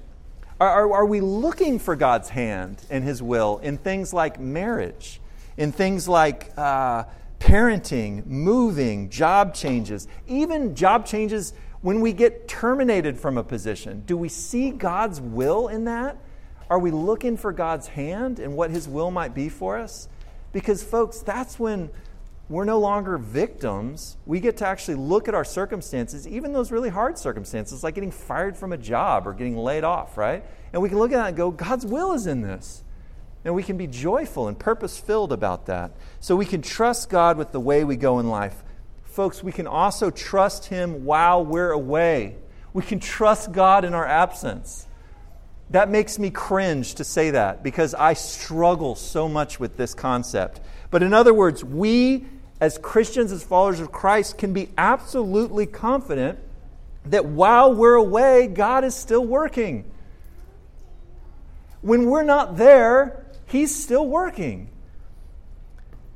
Are, 0.60 0.70
are, 0.70 0.94
are 0.94 1.06
we 1.06 1.20
looking 1.20 1.80
for 1.80 1.96
God's 1.96 2.30
hand 2.30 2.84
and 2.92 3.04
His 3.04 3.24
will 3.24 3.58
in 3.64 3.80
things 3.80 4.14
like 4.14 4.40
marriage, 4.40 5.20
in 5.58 5.72
things 5.72 6.08
like 6.08 6.52
uh, 6.56 7.06
parenting, 7.40 8.24
moving, 8.28 9.10
job 9.10 9.56
changes, 9.56 10.08
even 10.28 10.76
job 10.76 11.08
changes 11.08 11.54
when 11.82 12.02
we 12.02 12.14
get 12.14 12.48
terminated 12.48 13.20
from 13.20 13.40
a 13.40 13.44
position. 13.44 14.04
Do 14.06 14.16
we 14.16 14.30
see 14.30 14.70
God's 14.70 15.20
will 15.20 15.68
in 15.68 15.86
that? 15.86 16.18
Are 16.70 16.78
we 16.78 16.92
looking 16.92 17.38
for 17.38 17.52
God's 17.52 17.88
hand 17.88 18.38
and 18.38 18.56
what 18.56 18.70
His 18.70 18.88
will 18.88 19.10
might 19.10 19.34
be 19.34 19.50
for 19.50 19.80
us? 19.80 20.08
Because, 20.54 20.84
folks, 20.84 21.20
that's 21.20 21.58
when 21.58 21.90
we're 22.52 22.66
no 22.66 22.80
longer 22.80 23.18
victims. 23.18 24.18
We 24.26 24.42
get 24.42 24.58
to 24.58 24.68
actually 24.68 24.96
look 24.96 25.30
at 25.30 25.34
our 25.34 25.46
circumstances, 25.46 26.28
even 26.28 26.52
those 26.52 26.70
really 26.70 26.90
hard 26.90 27.18
circumstances, 27.18 27.82
like 27.82 27.96
getting 27.96 28.12
fired 28.12 28.58
from 28.58 28.74
a 28.74 28.78
job 28.78 29.26
or 29.26 29.34
getting 29.34 29.56
laid 29.56 29.86
off, 29.86 30.18
right? 30.18 30.44
And 30.74 30.82
we 30.82 30.90
can 30.90 31.00
look 31.00 31.14
at 31.14 31.16
that 31.16 31.28
and 31.30 31.38
go, 31.38 31.50
God's 31.50 31.86
will 31.86 32.12
is 32.12 32.28
in 32.28 32.42
this. 32.42 32.84
And 33.46 33.56
we 33.56 33.64
can 33.64 33.78
be 33.78 33.88
joyful 33.88 34.50
and 34.50 34.60
purpose 34.60 35.00
filled 35.00 35.32
about 35.32 35.68
that. 35.68 35.92
So 36.20 36.36
we 36.36 36.46
can 36.46 36.62
trust 36.62 37.10
God 37.10 37.38
with 37.38 37.54
the 37.54 37.60
way 37.60 37.86
we 37.86 37.96
go 37.96 38.20
in 38.20 38.30
life. 38.30 38.62
Folks, 39.04 39.42
we 39.42 39.54
can 39.54 39.66
also 39.66 40.12
trust 40.12 40.66
Him 40.66 41.06
while 41.06 41.44
we're 41.46 41.72
away. 41.72 42.36
We 42.74 42.84
can 42.84 43.00
trust 43.00 43.54
God 43.54 43.86
in 43.86 43.94
our 43.94 44.06
absence. 44.06 44.88
That 45.70 45.90
makes 45.90 46.20
me 46.20 46.30
cringe 46.30 46.96
to 46.96 47.06
say 47.06 47.32
that 47.32 47.64
because 47.64 47.94
I 47.94 48.14
struggle 48.14 48.96
so 48.96 49.30
much 49.30 49.58
with 49.58 49.78
this 49.78 49.94
concept. 49.94 50.60
But 50.90 51.02
in 51.02 51.14
other 51.14 51.34
words, 51.34 51.64
we 51.64 52.26
as 52.62 52.78
Christians, 52.78 53.32
as 53.32 53.44
followers 53.44 53.80
of 53.80 53.92
Christ, 53.92 54.38
can 54.38 54.54
be 54.54 54.70
absolutely 54.78 55.66
confident 55.66 56.38
that 57.06 57.26
while 57.26 57.74
we're 57.74 57.96
away, 57.96 58.48
God 58.48 58.84
is 58.84 58.96
still 58.96 59.26
working. 59.26 59.90
When 61.82 62.06
we're 62.06 62.24
not 62.24 62.58
there, 62.58 63.26
He's 63.48 63.76
still 63.76 64.08
working. 64.08 64.70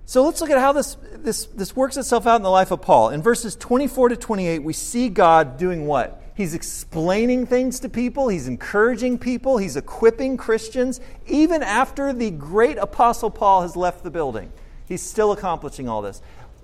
So 0.05 0.23
let's 0.23 0.39
look 0.39 0.51
at 0.51 0.59
how 0.59 0.71
this, 0.71 0.95
this, 1.15 1.47
this 1.47 1.75
works 1.75 1.97
itself 1.97 2.27
out 2.27 2.35
in 2.35 2.43
the 2.43 2.51
life 2.51 2.69
of 2.69 2.79
Paul. 2.79 3.09
In 3.09 3.23
verses 3.23 3.55
24 3.55 4.09
to 4.09 4.15
28, 4.15 4.59
we 4.59 4.71
see 4.71 5.09
God 5.09 5.57
doing 5.57 5.87
what? 5.87 6.21
He's 6.35 6.53
explaining 6.53 7.47
things 7.47 7.79
to 7.79 7.89
people, 7.89 8.27
he's 8.27 8.47
encouraging 8.47 9.17
people, 9.17 9.57
he's 9.57 9.77
equipping 9.77 10.37
Christians, 10.37 11.01
even 11.25 11.63
after 11.63 12.13
the 12.13 12.29
great 12.29 12.77
Apostle 12.77 13.31
Paul 13.31 13.63
has 13.63 13.75
left 13.75 14.03
the 14.03 14.11
building. 14.11 14.51
He's 14.87 15.01
still 15.01 15.31
accomplishing 15.31 15.89
all 15.89 16.01
this. 16.01 16.21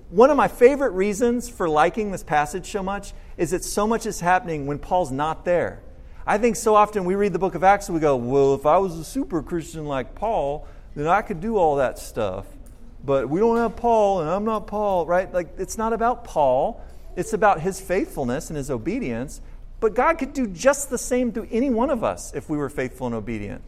One 0.09 0.29
of 0.29 0.37
my 0.37 0.47
favorite 0.47 0.91
reasons 0.91 1.49
for 1.49 1.69
liking 1.69 2.11
this 2.11 2.23
passage 2.23 2.69
so 2.69 2.83
much 2.83 3.13
is 3.37 3.51
that 3.51 3.63
so 3.63 3.87
much 3.87 4.05
is 4.05 4.19
happening 4.19 4.67
when 4.67 4.77
Paul's 4.77 5.11
not 5.11 5.45
there. 5.45 5.81
I 6.25 6.37
think 6.37 6.55
so 6.55 6.75
often 6.75 7.05
we 7.05 7.15
read 7.15 7.33
the 7.33 7.39
book 7.39 7.55
of 7.55 7.63
Acts 7.63 7.87
and 7.87 7.95
we 7.95 8.01
go, 8.01 8.15
well, 8.15 8.53
if 8.53 8.65
I 8.65 8.77
was 8.77 8.97
a 8.97 9.03
super 9.03 9.41
Christian 9.41 9.85
like 9.85 10.13
Paul, 10.13 10.67
then 10.95 11.07
I 11.07 11.21
could 11.21 11.39
do 11.39 11.57
all 11.57 11.77
that 11.77 11.97
stuff. 11.97 12.45
But 13.03 13.29
we 13.29 13.39
don't 13.39 13.57
have 13.57 13.75
Paul 13.75 14.21
and 14.21 14.29
I'm 14.29 14.45
not 14.45 14.67
Paul, 14.67 15.05
right? 15.05 15.33
Like, 15.33 15.53
it's 15.57 15.77
not 15.77 15.93
about 15.93 16.23
Paul, 16.23 16.83
it's 17.15 17.33
about 17.33 17.61
his 17.61 17.81
faithfulness 17.81 18.49
and 18.49 18.57
his 18.57 18.69
obedience. 18.69 19.41
But 19.79 19.95
God 19.95 20.19
could 20.19 20.33
do 20.33 20.45
just 20.45 20.89
the 20.89 20.97
same 20.97 21.31
to 21.33 21.47
any 21.51 21.69
one 21.69 21.89
of 21.89 22.03
us 22.03 22.33
if 22.35 22.49
we 22.49 22.57
were 22.57 22.69
faithful 22.69 23.07
and 23.07 23.15
obedient, 23.15 23.63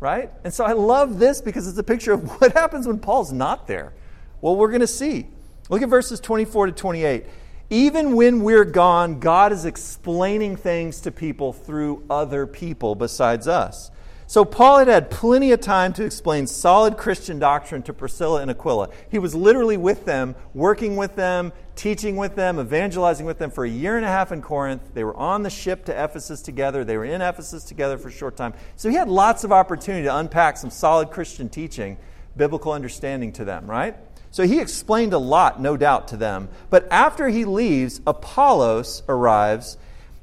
right? 0.00 0.30
And 0.44 0.52
so 0.52 0.64
I 0.64 0.72
love 0.72 1.18
this 1.18 1.40
because 1.40 1.66
it's 1.68 1.78
a 1.78 1.82
picture 1.82 2.12
of 2.12 2.28
what 2.40 2.52
happens 2.52 2.86
when 2.86 2.98
Paul's 2.98 3.32
not 3.32 3.66
there. 3.66 3.92
Well, 4.40 4.56
we're 4.56 4.68
going 4.68 4.80
to 4.80 4.86
see. 4.86 5.26
Look 5.68 5.82
at 5.82 5.88
verses 5.88 6.20
24 6.20 6.66
to 6.66 6.72
28. 6.72 7.24
Even 7.68 8.14
when 8.14 8.42
we're 8.42 8.64
gone, 8.64 9.18
God 9.18 9.52
is 9.52 9.64
explaining 9.64 10.54
things 10.54 11.00
to 11.00 11.10
people 11.10 11.52
through 11.52 12.04
other 12.08 12.46
people 12.46 12.94
besides 12.94 13.48
us. 13.48 13.90
So 14.28 14.44
Paul 14.44 14.80
had 14.80 14.88
had 14.88 15.08
plenty 15.08 15.52
of 15.52 15.60
time 15.60 15.92
to 15.94 16.04
explain 16.04 16.48
solid 16.48 16.96
Christian 16.96 17.38
doctrine 17.38 17.82
to 17.84 17.92
Priscilla 17.92 18.42
and 18.42 18.50
Aquila. 18.50 18.88
He 19.08 19.20
was 19.20 19.36
literally 19.36 19.76
with 19.76 20.04
them, 20.04 20.34
working 20.52 20.96
with 20.96 21.14
them, 21.14 21.52
teaching 21.76 22.16
with 22.16 22.34
them, 22.34 22.58
evangelizing 22.58 23.24
with 23.24 23.38
them 23.38 23.52
for 23.52 23.64
a 23.64 23.68
year 23.68 23.96
and 23.96 24.04
a 24.04 24.08
half 24.08 24.32
in 24.32 24.42
Corinth. 24.42 24.82
They 24.94 25.04
were 25.04 25.16
on 25.16 25.44
the 25.44 25.50
ship 25.50 25.84
to 25.84 26.04
Ephesus 26.04 26.42
together. 26.42 26.84
They 26.84 26.96
were 26.96 27.04
in 27.04 27.22
Ephesus 27.22 27.62
together 27.62 27.98
for 27.98 28.08
a 28.08 28.12
short 28.12 28.36
time. 28.36 28.54
So 28.74 28.88
he 28.88 28.96
had 28.96 29.08
lots 29.08 29.44
of 29.44 29.52
opportunity 29.52 30.04
to 30.04 30.16
unpack 30.16 30.56
some 30.56 30.70
solid 30.70 31.12
Christian 31.12 31.48
teaching, 31.48 31.96
biblical 32.36 32.72
understanding 32.72 33.32
to 33.34 33.44
them, 33.44 33.70
right? 33.70 33.96
So 34.32 34.42
he 34.42 34.60
explained 34.60 35.12
a 35.12 35.18
lot, 35.18 35.60
no 35.60 35.76
doubt, 35.76 36.08
to 36.08 36.16
them. 36.16 36.48
But 36.68 36.88
after 36.90 37.28
he 37.28 37.44
leaves, 37.44 38.00
Apollos 38.06 39.04
arrives, 39.08 39.78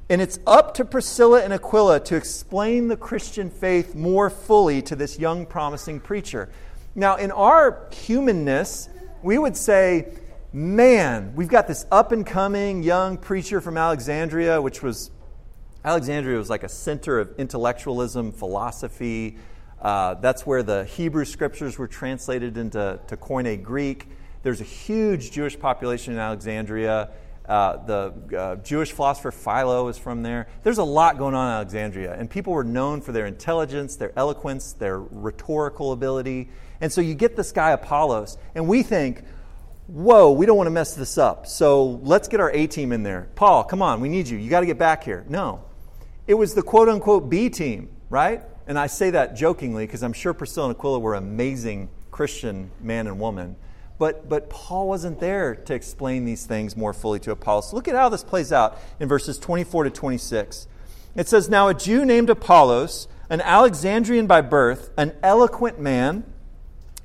and 0.08 0.20
it's 0.20 0.38
up 0.46 0.74
to 0.74 0.84
Priscilla 0.84 1.42
and 1.42 1.52
Aquila 1.52 2.00
to 2.00 2.16
explain 2.16 2.88
the 2.88 2.96
Christian 2.96 3.50
faith 3.50 3.94
more 3.94 4.28
fully 4.28 4.82
to 4.82 4.96
this 4.96 5.18
young, 5.18 5.46
promising 5.46 6.00
preacher. 6.00 6.50
Now, 6.94 7.16
in 7.16 7.32
our 7.32 7.88
humanness, 7.90 8.88
we 9.22 9.38
would 9.38 9.56
say, 9.56 10.12
man, 10.52 11.34
we've 11.34 11.48
got 11.48 11.66
this 11.66 11.86
up 11.90 12.12
and 12.12 12.26
coming 12.26 12.82
young 12.82 13.16
preacher 13.16 13.60
from 13.60 13.76
Alexandria, 13.76 14.60
which 14.60 14.82
was, 14.82 15.10
Alexandria 15.84 16.38
was 16.38 16.50
like 16.50 16.62
a 16.62 16.68
center 16.68 17.18
of 17.18 17.34
intellectualism, 17.38 18.30
philosophy, 18.30 19.38
uh, 19.84 20.14
that's 20.14 20.46
where 20.46 20.62
the 20.62 20.84
Hebrew 20.84 21.26
scriptures 21.26 21.78
were 21.78 21.86
translated 21.86 22.56
into 22.56 22.98
to 23.06 23.16
Koine 23.18 23.62
Greek. 23.62 24.08
There's 24.42 24.62
a 24.62 24.64
huge 24.64 25.30
Jewish 25.30 25.58
population 25.58 26.14
in 26.14 26.18
Alexandria. 26.18 27.10
Uh, 27.46 27.76
the 27.84 28.38
uh, 28.38 28.56
Jewish 28.56 28.92
philosopher 28.92 29.30
Philo 29.30 29.88
is 29.88 29.98
from 29.98 30.22
there. 30.22 30.48
There's 30.62 30.78
a 30.78 30.84
lot 30.84 31.18
going 31.18 31.34
on 31.34 31.48
in 31.48 31.54
Alexandria, 31.54 32.14
and 32.14 32.30
people 32.30 32.54
were 32.54 32.64
known 32.64 33.02
for 33.02 33.12
their 33.12 33.26
intelligence, 33.26 33.96
their 33.96 34.12
eloquence, 34.16 34.72
their 34.72 34.98
rhetorical 34.98 35.92
ability. 35.92 36.48
And 36.80 36.90
so 36.90 37.02
you 37.02 37.14
get 37.14 37.36
this 37.36 37.52
guy 37.52 37.72
Apollos, 37.72 38.38
and 38.54 38.66
we 38.66 38.82
think, 38.82 39.24
whoa, 39.88 40.32
we 40.32 40.46
don't 40.46 40.56
want 40.56 40.68
to 40.68 40.72
mess 40.72 40.94
this 40.94 41.18
up. 41.18 41.46
So 41.46 42.00
let's 42.02 42.28
get 42.28 42.40
our 42.40 42.50
A 42.50 42.66
team 42.66 42.92
in 42.92 43.02
there. 43.02 43.28
Paul, 43.34 43.64
come 43.64 43.82
on, 43.82 44.00
we 44.00 44.08
need 44.08 44.26
you. 44.26 44.38
You 44.38 44.48
got 44.48 44.60
to 44.60 44.66
get 44.66 44.78
back 44.78 45.04
here. 45.04 45.26
No. 45.28 45.64
It 46.26 46.34
was 46.34 46.54
the 46.54 46.62
quote 46.62 46.88
unquote 46.88 47.28
B 47.28 47.50
team, 47.50 47.90
right? 48.08 48.42
And 48.66 48.78
I 48.78 48.86
say 48.86 49.10
that 49.10 49.36
jokingly 49.36 49.86
because 49.86 50.02
I'm 50.02 50.14
sure 50.14 50.32
Priscilla 50.32 50.68
and 50.68 50.76
Aquila 50.76 50.98
were 50.98 51.14
amazing 51.14 51.90
Christian 52.10 52.70
man 52.80 53.06
and 53.06 53.20
woman. 53.20 53.56
But, 53.98 54.28
but 54.28 54.50
Paul 54.50 54.88
wasn't 54.88 55.20
there 55.20 55.54
to 55.54 55.74
explain 55.74 56.24
these 56.24 56.46
things 56.46 56.76
more 56.76 56.92
fully 56.92 57.20
to 57.20 57.30
Apollos. 57.30 57.72
Look 57.72 57.86
at 57.86 57.94
how 57.94 58.08
this 58.08 58.24
plays 58.24 58.52
out 58.52 58.78
in 58.98 59.08
verses 59.08 59.38
24 59.38 59.84
to 59.84 59.90
26. 59.90 60.66
It 61.14 61.28
says, 61.28 61.48
Now 61.48 61.68
a 61.68 61.74
Jew 61.74 62.04
named 62.04 62.28
Apollos, 62.28 63.06
an 63.30 63.40
Alexandrian 63.40 64.26
by 64.26 64.40
birth, 64.40 64.90
an 64.96 65.14
eloquent 65.22 65.78
man, 65.78 66.24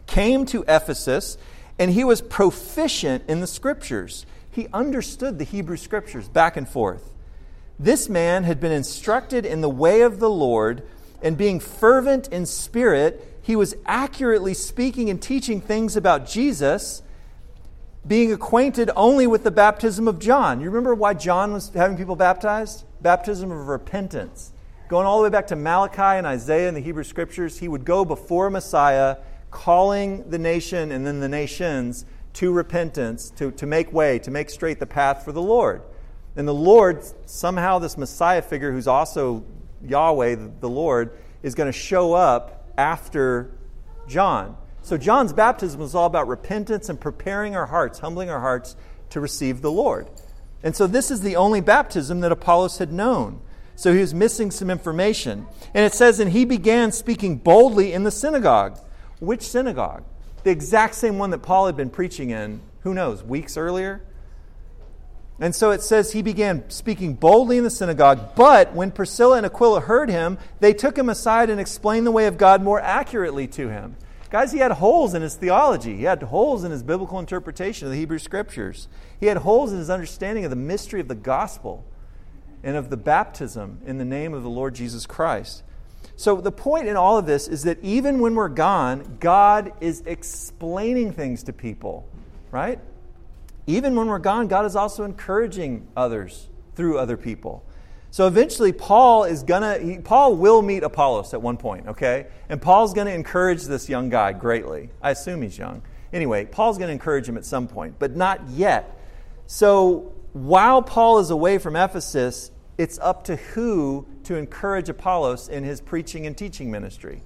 came 0.07 0.45
to 0.47 0.63
Ephesus, 0.67 1.37
and 1.77 1.91
he 1.91 2.03
was 2.03 2.21
proficient 2.21 3.23
in 3.29 3.39
the 3.39 3.47
scriptures. 3.47 4.25
He 4.49 4.67
understood 4.73 5.37
the 5.37 5.45
Hebrew 5.45 5.77
scriptures 5.77 6.27
back 6.27 6.57
and 6.57 6.67
forth. 6.67 7.13
This 7.77 8.09
man 8.09 8.43
had 8.43 8.59
been 8.59 8.71
instructed 8.71 9.45
in 9.45 9.61
the 9.61 9.69
way 9.69 10.01
of 10.01 10.19
the 10.19 10.29
Lord 10.29 10.83
and 11.21 11.37
being 11.37 11.59
fervent 11.59 12.27
in 12.29 12.45
spirit, 12.45 13.28
he 13.41 13.55
was 13.55 13.75
accurately 13.85 14.53
speaking 14.53 15.09
and 15.09 15.21
teaching 15.21 15.61
things 15.61 15.95
about 15.95 16.27
Jesus, 16.27 17.01
being 18.05 18.31
acquainted 18.31 18.89
only 18.95 19.27
with 19.27 19.43
the 19.43 19.51
baptism 19.51 20.07
of 20.07 20.19
John. 20.19 20.61
You 20.61 20.67
remember 20.69 20.95
why 20.95 21.13
John 21.13 21.53
was 21.53 21.69
having 21.69 21.97
people 21.97 22.15
baptized? 22.15 22.83
Baptism 23.01 23.51
of 23.51 23.67
repentance. 23.67 24.51
Going 24.87 25.05
all 25.05 25.17
the 25.17 25.23
way 25.23 25.29
back 25.29 25.47
to 25.47 25.55
Malachi 25.55 26.17
and 26.17 26.25
Isaiah 26.25 26.67
in 26.67 26.73
the 26.73 26.81
Hebrew 26.81 27.03
Scriptures, 27.03 27.59
he 27.59 27.67
would 27.67 27.85
go 27.85 28.03
before 28.03 28.49
Messiah, 28.49 29.17
calling 29.51 30.29
the 30.29 30.39
nation 30.39 30.91
and 30.91 31.05
then 31.05 31.19
the 31.19 31.29
nations 31.29 32.05
to 32.33 32.51
repentance, 32.51 33.29
to, 33.31 33.51
to 33.51 33.65
make 33.65 33.91
way, 33.91 34.19
to 34.19 34.31
make 34.31 34.49
straight 34.49 34.79
the 34.79 34.85
path 34.85 35.23
for 35.23 35.31
the 35.31 35.41
Lord. 35.41 35.81
And 36.35 36.47
the 36.47 36.53
Lord, 36.53 37.03
somehow, 37.25 37.79
this 37.79 37.97
Messiah 37.97 38.41
figure 38.41 38.71
who's 38.71 38.87
also 38.87 39.43
Yahweh, 39.85 40.35
the 40.59 40.69
Lord, 40.69 41.17
is 41.43 41.55
going 41.55 41.71
to 41.71 41.77
show 41.77 42.13
up 42.13 42.58
after 42.79 43.51
John. 44.07 44.55
So 44.81 44.97
John's 44.97 45.33
baptism 45.33 45.81
was 45.81 45.93
all 45.93 46.05
about 46.05 46.29
repentance 46.29 46.87
and 46.87 46.99
preparing 46.99 47.55
our 47.55 47.65
hearts, 47.65 47.99
humbling 47.99 48.29
our 48.29 48.39
hearts 48.39 48.77
to 49.09 49.19
receive 49.19 49.61
the 49.61 49.71
Lord. 49.71 50.09
And 50.63 50.73
so 50.75 50.87
this 50.87 51.11
is 51.11 51.21
the 51.21 51.35
only 51.35 51.59
baptism 51.59 52.21
that 52.21 52.31
Apollos 52.31 52.77
had 52.77 52.93
known. 52.93 53.41
So 53.75 53.93
he 53.93 53.99
was 53.99 54.13
missing 54.13 54.49
some 54.49 54.69
information. 54.69 55.45
And 55.73 55.85
it 55.85 55.93
says, 55.93 56.19
and 56.19 56.31
he 56.31 56.45
began 56.45 56.91
speaking 56.93 57.37
boldly 57.37 57.91
in 57.91 58.03
the 58.03 58.11
synagogue. 58.11 58.79
Which 59.19 59.41
synagogue? 59.41 60.03
The 60.43 60.51
exact 60.51 60.95
same 60.95 61.17
one 61.17 61.31
that 61.31 61.39
Paul 61.39 61.65
had 61.65 61.75
been 61.75 61.89
preaching 61.89 62.29
in, 62.29 62.61
who 62.81 62.93
knows, 62.93 63.23
weeks 63.23 63.57
earlier? 63.57 64.01
And 65.41 65.55
so 65.55 65.71
it 65.71 65.81
says 65.81 66.11
he 66.11 66.21
began 66.21 66.69
speaking 66.69 67.13
boldly 67.13 67.57
in 67.57 67.63
the 67.63 67.69
synagogue, 67.69 68.35
but 68.35 68.73
when 68.73 68.91
Priscilla 68.91 69.37
and 69.37 69.45
Aquila 69.45 69.81
heard 69.81 70.09
him, 70.09 70.37
they 70.59 70.73
took 70.73 70.97
him 70.97 71.07
aside 71.07 71.49
and 71.49 71.59
explained 71.59 72.05
the 72.05 72.11
way 72.11 72.25
of 72.25 72.37
God 72.37 72.61
more 72.61 72.81
accurately 72.81 73.47
to 73.47 73.69
him. 73.69 73.95
Guys, 74.29 74.51
he 74.51 74.59
had 74.59 74.71
holes 74.73 75.13
in 75.13 75.21
his 75.21 75.35
theology. 75.35 75.95
He 75.95 76.03
had 76.03 76.21
holes 76.21 76.63
in 76.63 76.71
his 76.71 76.83
biblical 76.83 77.19
interpretation 77.19 77.87
of 77.87 77.91
the 77.91 77.97
Hebrew 77.97 78.19
Scriptures. 78.19 78.87
He 79.19 79.25
had 79.25 79.37
holes 79.37 79.71
in 79.71 79.79
his 79.79 79.89
understanding 79.89 80.43
of 80.43 80.51
the 80.51 80.55
mystery 80.55 80.99
of 80.99 81.07
the 81.07 81.15
gospel 81.15 81.83
and 82.61 82.75
of 82.75 82.89
the 82.89 82.97
baptism 82.97 83.81
in 83.85 83.97
the 83.97 84.05
name 84.05 84.33
of 84.33 84.43
the 84.43 84.49
Lord 84.49 84.75
Jesus 84.75 85.07
Christ. 85.07 85.63
So, 86.15 86.41
the 86.41 86.51
point 86.51 86.87
in 86.87 86.95
all 86.95 87.17
of 87.17 87.25
this 87.25 87.47
is 87.47 87.63
that 87.63 87.79
even 87.81 88.19
when 88.19 88.35
we're 88.35 88.49
gone, 88.49 89.17
God 89.19 89.73
is 89.79 90.03
explaining 90.05 91.13
things 91.13 91.43
to 91.43 91.53
people, 91.53 92.07
right? 92.51 92.79
Even 93.69 93.95
when 93.95 94.07
we're 94.07 94.17
gone, 94.17 94.47
God 94.47 94.65
is 94.65 94.75
also 94.75 95.03
encouraging 95.03 95.87
others 95.95 96.49
through 96.75 96.97
other 96.97 97.17
people. 97.17 97.63
So 98.09 98.25
eventually, 98.25 98.73
Paul 98.73 99.25
is 99.25 99.43
gonna, 99.43 100.01
Paul 100.03 100.35
will 100.35 100.63
meet 100.63 100.81
Apollos 100.81 101.35
at 101.35 101.41
one 101.41 101.57
point, 101.57 101.87
okay? 101.87 102.25
And 102.49 102.59
Paul's 102.59 102.93
gonna 102.93 103.11
encourage 103.11 103.63
this 103.63 103.87
young 103.87 104.09
guy 104.09 104.33
greatly. 104.33 104.89
I 105.03 105.11
assume 105.11 105.43
he's 105.43 105.57
young. 105.57 105.83
Anyway, 106.11 106.45
Paul's 106.45 106.79
gonna 106.79 106.91
encourage 106.91 107.29
him 107.29 107.37
at 107.37 107.45
some 107.45 107.67
point, 107.67 107.99
but 107.99 108.15
not 108.15 108.41
yet. 108.49 108.99
So 109.45 110.13
while 110.33 110.81
Paul 110.81 111.19
is 111.19 111.29
away 111.29 111.59
from 111.59 111.75
Ephesus, 111.75 112.49
it's 112.79 112.97
up 112.97 113.23
to 113.25 113.35
who 113.35 114.07
to 114.23 114.35
encourage 114.35 114.89
Apollos 114.89 115.47
in 115.47 115.63
his 115.63 115.79
preaching 115.79 116.25
and 116.25 116.35
teaching 116.35 116.71
ministry. 116.71 117.21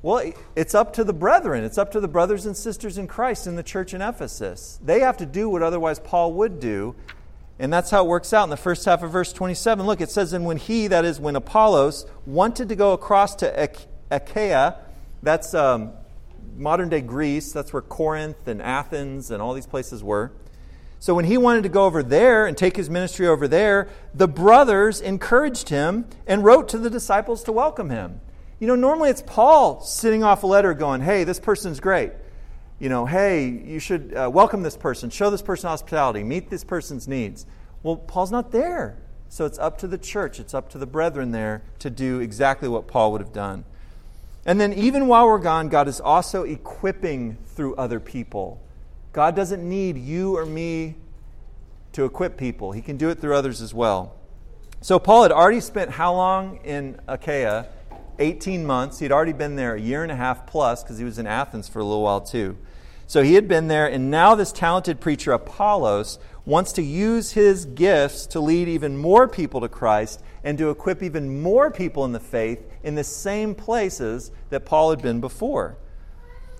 Well, 0.00 0.32
it's 0.54 0.76
up 0.76 0.92
to 0.94 1.04
the 1.04 1.12
brethren. 1.12 1.64
It's 1.64 1.76
up 1.76 1.90
to 1.92 2.00
the 2.00 2.06
brothers 2.06 2.46
and 2.46 2.56
sisters 2.56 2.98
in 2.98 3.08
Christ 3.08 3.48
in 3.48 3.56
the 3.56 3.64
church 3.64 3.92
in 3.92 4.00
Ephesus. 4.00 4.78
They 4.82 5.00
have 5.00 5.16
to 5.16 5.26
do 5.26 5.48
what 5.48 5.62
otherwise 5.62 5.98
Paul 5.98 6.34
would 6.34 6.60
do. 6.60 6.94
And 7.58 7.72
that's 7.72 7.90
how 7.90 8.04
it 8.04 8.08
works 8.08 8.32
out 8.32 8.44
in 8.44 8.50
the 8.50 8.56
first 8.56 8.84
half 8.84 9.02
of 9.02 9.10
verse 9.10 9.32
27. 9.32 9.84
Look, 9.84 10.00
it 10.00 10.10
says, 10.10 10.32
And 10.32 10.44
when 10.44 10.58
he, 10.58 10.86
that 10.86 11.04
is, 11.04 11.18
when 11.18 11.34
Apollos, 11.34 12.06
wanted 12.26 12.68
to 12.68 12.76
go 12.76 12.92
across 12.92 13.34
to 13.36 13.70
Achaia, 14.12 14.76
that's 15.24 15.52
um, 15.54 15.90
modern 16.56 16.88
day 16.88 17.00
Greece, 17.00 17.50
that's 17.52 17.72
where 17.72 17.82
Corinth 17.82 18.46
and 18.46 18.62
Athens 18.62 19.32
and 19.32 19.42
all 19.42 19.52
these 19.52 19.66
places 19.66 20.04
were. 20.04 20.30
So 21.00 21.12
when 21.12 21.24
he 21.24 21.36
wanted 21.36 21.64
to 21.64 21.68
go 21.68 21.86
over 21.86 22.04
there 22.04 22.46
and 22.46 22.56
take 22.56 22.76
his 22.76 22.88
ministry 22.88 23.26
over 23.26 23.48
there, 23.48 23.88
the 24.14 24.28
brothers 24.28 25.00
encouraged 25.00 25.70
him 25.70 26.06
and 26.24 26.44
wrote 26.44 26.68
to 26.68 26.78
the 26.78 26.90
disciples 26.90 27.42
to 27.44 27.52
welcome 27.52 27.90
him. 27.90 28.20
You 28.60 28.66
know, 28.66 28.74
normally 28.74 29.10
it's 29.10 29.22
Paul 29.22 29.80
sitting 29.80 30.24
off 30.24 30.42
a 30.42 30.46
letter 30.46 30.74
going, 30.74 31.00
hey, 31.00 31.24
this 31.24 31.38
person's 31.38 31.78
great. 31.78 32.12
You 32.80 32.88
know, 32.88 33.06
hey, 33.06 33.48
you 33.48 33.78
should 33.78 34.14
uh, 34.14 34.30
welcome 34.32 34.62
this 34.62 34.76
person, 34.76 35.10
show 35.10 35.30
this 35.30 35.42
person 35.42 35.68
hospitality, 35.68 36.24
meet 36.24 36.50
this 36.50 36.64
person's 36.64 37.06
needs. 37.06 37.46
Well, 37.82 37.96
Paul's 37.96 38.32
not 38.32 38.50
there. 38.50 38.96
So 39.28 39.44
it's 39.44 39.58
up 39.58 39.78
to 39.78 39.86
the 39.86 39.98
church, 39.98 40.40
it's 40.40 40.54
up 40.54 40.70
to 40.70 40.78
the 40.78 40.86
brethren 40.86 41.32
there 41.32 41.62
to 41.80 41.90
do 41.90 42.20
exactly 42.20 42.68
what 42.68 42.88
Paul 42.88 43.12
would 43.12 43.20
have 43.20 43.32
done. 43.32 43.64
And 44.46 44.60
then, 44.60 44.72
even 44.72 45.08
while 45.08 45.26
we're 45.26 45.38
gone, 45.38 45.68
God 45.68 45.88
is 45.88 46.00
also 46.00 46.44
equipping 46.44 47.36
through 47.46 47.76
other 47.76 48.00
people. 48.00 48.62
God 49.12 49.36
doesn't 49.36 49.68
need 49.68 49.98
you 49.98 50.36
or 50.36 50.46
me 50.46 50.94
to 51.92 52.04
equip 52.04 52.38
people, 52.38 52.72
He 52.72 52.80
can 52.80 52.96
do 52.96 53.10
it 53.10 53.20
through 53.20 53.34
others 53.34 53.60
as 53.60 53.74
well. 53.74 54.14
So, 54.80 54.98
Paul 54.98 55.24
had 55.24 55.32
already 55.32 55.60
spent 55.60 55.90
how 55.90 56.14
long 56.14 56.60
in 56.64 56.98
Achaia? 57.06 57.66
18 58.18 58.66
months. 58.66 58.98
He'd 58.98 59.12
already 59.12 59.32
been 59.32 59.56
there 59.56 59.74
a 59.74 59.80
year 59.80 60.02
and 60.02 60.12
a 60.12 60.16
half 60.16 60.46
plus 60.46 60.82
because 60.82 60.98
he 60.98 61.04
was 61.04 61.18
in 61.18 61.26
Athens 61.26 61.68
for 61.68 61.78
a 61.78 61.84
little 61.84 62.02
while 62.02 62.20
too. 62.20 62.56
So 63.06 63.22
he 63.22 63.34
had 63.34 63.48
been 63.48 63.68
there, 63.68 63.86
and 63.86 64.10
now 64.10 64.34
this 64.34 64.52
talented 64.52 65.00
preacher, 65.00 65.32
Apollos, 65.32 66.18
wants 66.44 66.72
to 66.72 66.82
use 66.82 67.32
his 67.32 67.64
gifts 67.64 68.26
to 68.26 68.40
lead 68.40 68.68
even 68.68 68.98
more 68.98 69.26
people 69.26 69.62
to 69.62 69.68
Christ 69.68 70.22
and 70.44 70.58
to 70.58 70.68
equip 70.68 71.02
even 71.02 71.42
more 71.42 71.70
people 71.70 72.04
in 72.04 72.12
the 72.12 72.20
faith 72.20 72.60
in 72.82 72.96
the 72.96 73.04
same 73.04 73.54
places 73.54 74.30
that 74.50 74.66
Paul 74.66 74.90
had 74.90 75.00
been 75.00 75.20
before. 75.20 75.78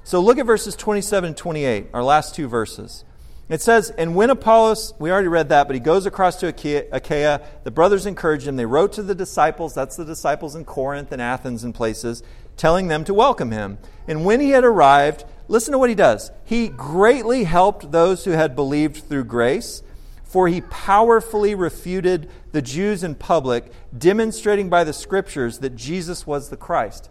So 0.05 0.21
look 0.21 0.39
at 0.39 0.47
verses 0.47 0.75
27 0.75 1.29
and 1.29 1.37
28, 1.37 1.89
our 1.93 2.03
last 2.03 2.35
two 2.35 2.49
verses. 2.49 3.05
It 3.49 3.63
says, 3.63 3.91
And 3.91 4.15
when 4.15 4.31
Apollos, 4.31 4.93
we 4.99 5.11
already 5.11 5.29
read 5.29 5.49
that, 5.49 5.67
but 5.67 5.75
he 5.75 5.81
goes 5.81 6.05
across 6.05 6.37
to 6.41 6.49
Achaia, 6.49 7.41
the 7.65 7.71
brothers 7.71 8.05
encouraged 8.05 8.47
him. 8.47 8.57
They 8.57 8.67
wrote 8.67 8.93
to 8.95 9.03
the 9.03 9.15
disciples, 9.15 9.75
that's 9.75 9.97
the 9.97 10.05
disciples 10.05 10.55
in 10.55 10.65
Corinth 10.65 11.13
and 11.13 11.23
Athens 11.23 11.65
and 11.65 11.75
places, 11.75 12.23
telling 12.57 12.89
them 12.89 13.05
to 13.05 13.15
welcome 13.15 13.51
him. 13.51 13.79
And 14.07 14.25
when 14.25 14.41
he 14.41 14.51
had 14.51 14.65
arrived, 14.65 15.25
listen 15.49 15.73
to 15.73 15.79
what 15.79 15.89
he 15.89 15.95
does. 15.95 16.31
He 16.45 16.69
greatly 16.69 17.45
helped 17.45 17.91
those 17.91 18.25
who 18.25 18.33
had 18.33 18.55
believed 18.55 19.09
through 19.09 19.25
grace, 19.25 19.83
for 20.25 20.49
he 20.49 20.61
powerfully 20.61 21.55
refuted 21.55 22.29
the 22.53 22.61
Jews 22.61 23.03
in 23.03 23.15
public, 23.15 23.73
demonstrating 23.97 24.69
by 24.69 24.85
the 24.85 24.93
scriptures 24.93 25.61
that 25.61 25.75
Jesus 25.75 26.27
was 26.27 26.51
the 26.51 26.57
Christ. 26.59 27.09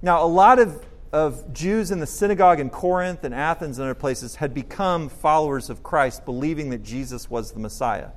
Now, 0.00 0.24
a 0.24 0.26
lot 0.26 0.58
of, 0.58 0.82
of 1.14 1.52
Jews 1.52 1.92
in 1.92 2.00
the 2.00 2.08
synagogue 2.08 2.58
in 2.58 2.70
Corinth 2.70 3.22
and 3.22 3.32
Athens 3.32 3.78
and 3.78 3.84
other 3.84 3.94
places 3.94 4.34
had 4.34 4.52
become 4.52 5.08
followers 5.08 5.70
of 5.70 5.84
Christ, 5.84 6.24
believing 6.24 6.70
that 6.70 6.82
Jesus 6.82 7.30
was 7.30 7.52
the 7.52 7.60
Messiah. 7.60 8.08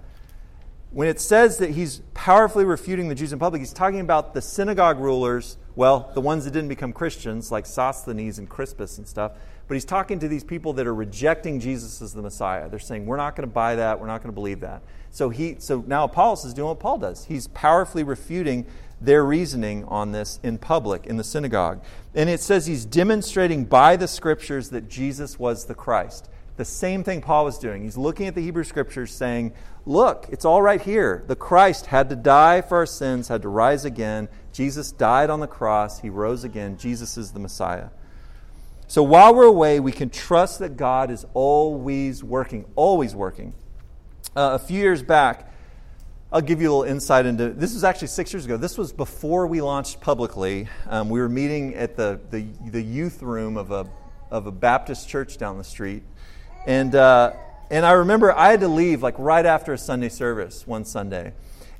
When 0.90 1.08
it 1.08 1.22
says 1.22 1.60
that 1.60 1.70
he's 1.70 2.02
powerfully 2.16 2.66
refuting 2.66 3.08
the 3.08 3.14
Jews 3.14 3.32
in 3.32 3.38
public, 3.38 3.62
he's 3.62 3.72
talking 3.72 4.00
about 4.00 4.34
the 4.34 4.42
synagogue 4.42 5.00
rulers, 5.00 5.58
well, 5.76 6.10
the 6.16 6.22
ones 6.22 6.46
that 6.46 6.52
didn't 6.52 6.70
become 6.70 6.92
Christians, 6.92 7.52
like 7.52 7.68
Sosthenes 7.68 8.40
and 8.40 8.50
Crispus 8.50 8.98
and 8.98 9.08
stuff, 9.08 9.34
but 9.68 9.76
he's 9.76 9.86
talking 9.86 10.18
to 10.18 10.28
these 10.28 10.44
people 10.44 10.74
that 10.74 10.88
are 10.88 10.96
rejecting 10.96 11.60
Jesus 11.60 12.02
as 12.02 12.16
the 12.16 12.24
Messiah. 12.24 12.68
They're 12.68 12.80
saying, 12.80 13.06
We're 13.06 13.18
not 13.18 13.36
going 13.36 13.48
to 13.48 13.54
buy 13.54 13.76
that. 13.76 14.00
We're 14.00 14.08
not 14.08 14.24
going 14.24 14.32
to 14.32 14.36
believe 14.36 14.62
that. 14.62 14.82
So, 15.12 15.30
he, 15.30 15.58
so 15.60 15.84
now 15.86 16.06
Apollos 16.06 16.46
is 16.46 16.54
doing 16.56 16.70
what 16.70 16.80
Paul 16.80 16.98
does. 16.98 17.26
He's 17.26 17.48
powerfully 17.50 18.04
refuting 18.04 18.66
their 19.00 19.24
reasoning 19.24 19.86
on 19.86 20.12
this 20.12 20.40
in 20.44 20.58
public, 20.58 21.06
in 21.06 21.18
the 21.18 21.24
synagogue. 21.24 21.84
And 22.16 22.30
it 22.30 22.40
says 22.40 22.66
he's 22.66 22.86
demonstrating 22.86 23.66
by 23.66 23.96
the 23.96 24.08
scriptures 24.08 24.70
that 24.70 24.90
Jesus 24.90 25.38
was 25.38 25.66
the 25.66 25.76
Christ. 25.76 26.30
The 26.58 26.66
same 26.66 27.04
thing 27.04 27.22
Paul 27.22 27.46
was 27.46 27.60
doing. 27.60 27.84
He's 27.84 27.98
looking 27.98 28.26
at 28.26 28.34
the 28.34 28.42
Hebrew 28.42 28.64
scriptures 28.64 29.12
saying, 29.12 29.54
Look, 29.86 30.28
it's 30.30 30.44
all 30.44 30.62
right 30.62 30.82
here. 30.82 31.24
The 31.28 31.36
Christ 31.36 31.86
had 31.86 32.10
to 32.10 32.16
die 32.16 32.62
for 32.62 32.80
our 32.80 32.86
sins, 32.86 33.30
had 33.30 33.44
to 33.44 33.48
rise 33.48 33.86
again. 33.86 34.28
Jesus 34.52 34.92
died 34.92 35.30
on 35.30 35.40
the 35.40 35.48
cross. 35.48 36.02
He 36.02 36.10
rose 36.10 36.44
again. 36.44 36.78
Jesus 36.78 37.16
is 37.16 37.32
the 37.32 37.40
Messiah. 37.40 37.90
So 38.88 39.04
while 39.04 39.34
we're 39.36 39.46
away, 39.46 39.80
we 39.80 39.92
can 39.92 40.10
trust 40.10 40.60
that 40.60 40.78
God 40.78 41.12
is 41.12 41.26
always 41.34 42.24
working, 42.24 42.66
always 42.76 43.16
working. 43.16 43.54
Uh, 44.36 44.52
a 44.54 44.60
few 44.60 44.80
years 44.80 45.04
back, 45.04 45.52
I'll 46.30 46.42
give 46.42 46.62
you 46.62 46.70
a 46.70 46.74
little 46.76 46.92
insight 46.92 47.26
into 47.26 47.52
this 47.52 47.74
was 47.74 47.86
actually 47.86 48.10
six 48.10 48.34
years 48.34 48.44
ago. 48.44 48.58
This 48.58 48.78
was 48.78 48.92
before 48.92 49.48
we 49.48 49.62
launched 49.62 50.02
publicly. 50.02 50.68
Um, 50.88 51.08
we 51.08 51.22
were 51.22 51.30
meeting 51.30 51.74
at 51.76 51.96
the, 51.96 52.20
the, 52.32 52.46
the, 52.66 52.82
youth 52.82 53.22
room 53.22 53.56
of 53.56 53.72
a, 53.72 53.90
of 54.30 54.46
a 54.46 54.52
Baptist 54.52 55.08
church 55.08 55.38
down 55.38 55.58
the 55.58 55.64
street. 55.64 56.04
And, 56.66 56.94
uh, 56.96 57.32
and 57.72 57.86
I 57.86 57.94
remember 57.94 58.34
I 58.34 58.52
had 58.52 58.60
to 58.60 58.68
leave 58.68 59.02
like 59.02 59.18
right 59.18 59.46
after 59.46 59.72
a 59.72 59.78
Sunday 59.78 60.10
service 60.10 60.68
one 60.68 60.84
Sunday. 60.84 61.32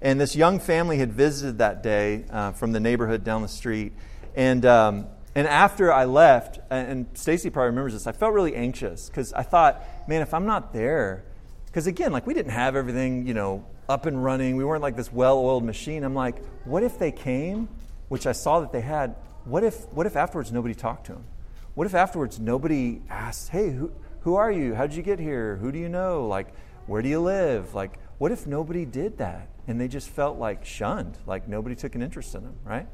And 0.02 0.18
this 0.18 0.34
young 0.34 0.62
family 0.62 0.98
had 0.98 1.12
visited 1.12 1.58
that 1.58 1.84
day 1.84 2.24
uh, 2.30 2.54
from 2.54 2.72
the 2.72 2.80
neighborhood 2.80 3.26
down 3.26 3.42
the 3.42 3.50
street. 3.50 3.92
And 4.34 4.66
um, 4.66 5.08
and 5.36 5.46
after 5.46 5.92
I 5.92 6.06
left, 6.06 6.60
and 6.70 7.06
Stacy 7.16 7.50
probably 7.50 7.72
remembers 7.72 7.94
this, 7.94 8.08
I 8.08 8.14
felt 8.14 8.34
really 8.34 8.56
anxious 8.56 9.10
because 9.10 9.34
I 9.34 9.44
thought, 9.44 9.84
man, 10.08 10.22
if 10.22 10.34
I'm 10.34 10.46
not 10.46 10.72
there, 10.72 11.26
because 11.66 11.86
again, 11.86 12.14
like 12.14 12.26
we 12.26 12.34
didn't 12.34 12.54
have 12.54 12.76
everything, 12.76 13.28
you 13.28 13.34
know, 13.34 13.66
up 13.90 14.06
and 14.06 14.24
running. 14.24 14.56
We 14.56 14.66
weren't 14.66 14.82
like 14.82 14.96
this 14.96 15.12
well-oiled 15.12 15.64
machine. 15.64 16.04
I'm 16.04 16.16
like, 16.16 16.44
what 16.66 16.84
if 16.84 17.00
they 17.00 17.12
came, 17.12 17.70
which 18.10 18.28
I 18.28 18.32
saw 18.32 18.60
that 18.60 18.72
they 18.72 18.82
had? 18.82 19.16
What 19.46 19.64
if, 19.64 19.92
what 19.94 20.06
if 20.06 20.16
afterwards 20.16 20.52
nobody 20.52 20.76
talked 20.76 21.06
to 21.08 21.14
them? 21.14 21.26
What 21.74 21.88
if 21.88 21.94
afterwards 21.94 22.40
nobody 22.40 23.02
asked, 23.10 23.50
hey, 23.50 23.72
who, 23.72 23.92
who 24.22 24.36
are 24.36 24.52
you? 24.52 24.74
How 24.74 24.88
did 24.88 24.96
you 24.96 25.04
get 25.04 25.20
here? 25.20 25.58
Who 25.58 25.72
do 25.72 25.80
you 25.80 25.90
know? 25.90 26.28
Like, 26.28 26.48
where 26.86 27.02
do 27.02 27.10
you 27.10 27.20
live? 27.20 27.74
Like, 27.74 28.00
what 28.18 28.32
if 28.32 28.48
nobody 28.48 28.84
did 28.84 29.20
that 29.20 29.50
and 29.68 29.80
they 29.80 29.88
just 29.88 30.10
felt 30.10 30.38
like 30.38 30.66
shunned, 30.66 31.18
like 31.26 31.48
nobody 31.48 31.76
took 31.76 31.96
an 31.96 32.02
interest 32.02 32.34
in 32.34 32.44
them, 32.44 32.56
right? 32.66 32.88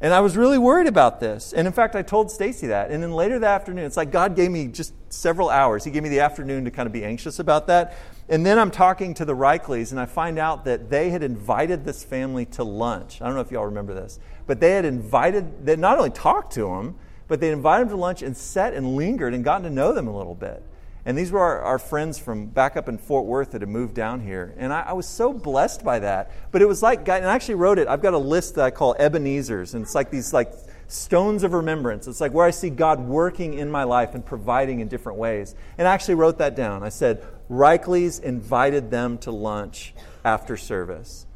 And 0.00 0.12
I 0.12 0.20
was 0.20 0.36
really 0.36 0.58
worried 0.58 0.88
about 0.88 1.20
this. 1.20 1.52
And 1.52 1.66
in 1.66 1.72
fact, 1.72 1.94
I 1.94 2.02
told 2.02 2.30
Stacy 2.30 2.66
that. 2.68 2.90
And 2.90 3.02
then 3.02 3.12
later 3.12 3.38
that 3.38 3.60
afternoon, 3.60 3.84
it's 3.84 3.96
like 3.96 4.10
God 4.10 4.34
gave 4.34 4.50
me 4.50 4.66
just 4.66 4.94
several 5.12 5.48
hours. 5.48 5.84
He 5.84 5.92
gave 5.92 6.02
me 6.02 6.08
the 6.08 6.20
afternoon 6.20 6.64
to 6.64 6.72
kind 6.72 6.88
of 6.88 6.92
be 6.92 7.04
anxious 7.04 7.38
about 7.38 7.68
that. 7.68 7.96
And 8.28 8.46
then 8.46 8.58
I'm 8.58 8.70
talking 8.70 9.14
to 9.14 9.24
the 9.24 9.34
Reikleys, 9.34 9.90
and 9.90 10.00
I 10.00 10.06
find 10.06 10.38
out 10.38 10.64
that 10.64 10.90
they 10.90 11.10
had 11.10 11.22
invited 11.22 11.84
this 11.84 12.04
family 12.04 12.46
to 12.46 12.64
lunch. 12.64 13.20
I 13.20 13.26
don't 13.26 13.34
know 13.34 13.40
if 13.40 13.50
y'all 13.50 13.66
remember 13.66 13.94
this, 13.94 14.20
but 14.46 14.60
they 14.60 14.70
had 14.70 14.84
invited, 14.84 15.66
they 15.66 15.76
not 15.76 15.98
only 15.98 16.10
talked 16.10 16.52
to 16.54 16.66
them, 16.66 16.96
but 17.28 17.40
they 17.40 17.50
invited 17.50 17.88
them 17.88 17.96
to 17.96 18.00
lunch 18.00 18.22
and 18.22 18.36
sat 18.36 18.74
and 18.74 18.96
lingered 18.96 19.34
and 19.34 19.42
gotten 19.42 19.64
to 19.64 19.70
know 19.70 19.92
them 19.92 20.06
a 20.06 20.16
little 20.16 20.34
bit. 20.34 20.62
And 21.04 21.18
these 21.18 21.32
were 21.32 21.40
our, 21.40 21.60
our, 21.62 21.78
friends 21.80 22.18
from 22.18 22.46
back 22.46 22.76
up 22.76 22.88
in 22.88 22.96
Fort 22.96 23.26
Worth 23.26 23.50
that 23.52 23.62
had 23.62 23.68
moved 23.68 23.94
down 23.94 24.20
here. 24.20 24.54
And 24.56 24.72
I, 24.72 24.82
I, 24.82 24.92
was 24.92 25.06
so 25.06 25.32
blessed 25.32 25.82
by 25.82 25.98
that. 25.98 26.30
But 26.52 26.62
it 26.62 26.68
was 26.68 26.80
like, 26.80 27.00
and 27.08 27.26
I 27.26 27.34
actually 27.34 27.56
wrote 27.56 27.80
it, 27.80 27.88
I've 27.88 28.02
got 28.02 28.14
a 28.14 28.18
list 28.18 28.54
that 28.54 28.64
I 28.64 28.70
call 28.70 28.94
Ebenezer's. 28.98 29.74
And 29.74 29.82
it's 29.82 29.96
like 29.96 30.10
these 30.10 30.32
like 30.32 30.52
stones 30.86 31.42
of 31.42 31.54
remembrance. 31.54 32.06
It's 32.06 32.20
like 32.20 32.32
where 32.32 32.46
I 32.46 32.50
see 32.50 32.70
God 32.70 33.00
working 33.00 33.54
in 33.54 33.68
my 33.68 33.82
life 33.82 34.14
and 34.14 34.24
providing 34.24 34.78
in 34.78 34.86
different 34.86 35.18
ways. 35.18 35.56
And 35.76 35.88
I 35.88 35.92
actually 35.92 36.14
wrote 36.14 36.38
that 36.38 36.54
down. 36.54 36.84
I 36.84 36.88
said, 36.90 37.26
Reichley's 37.52 38.18
invited 38.18 38.90
them 38.90 39.18
to 39.18 39.30
lunch 39.30 39.94
after 40.24 40.56
service. 40.56 41.26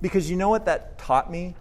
Because 0.00 0.30
you 0.30 0.36
know 0.36 0.48
what 0.48 0.66
that 0.66 0.98
taught 0.98 1.30
me? 1.30 1.56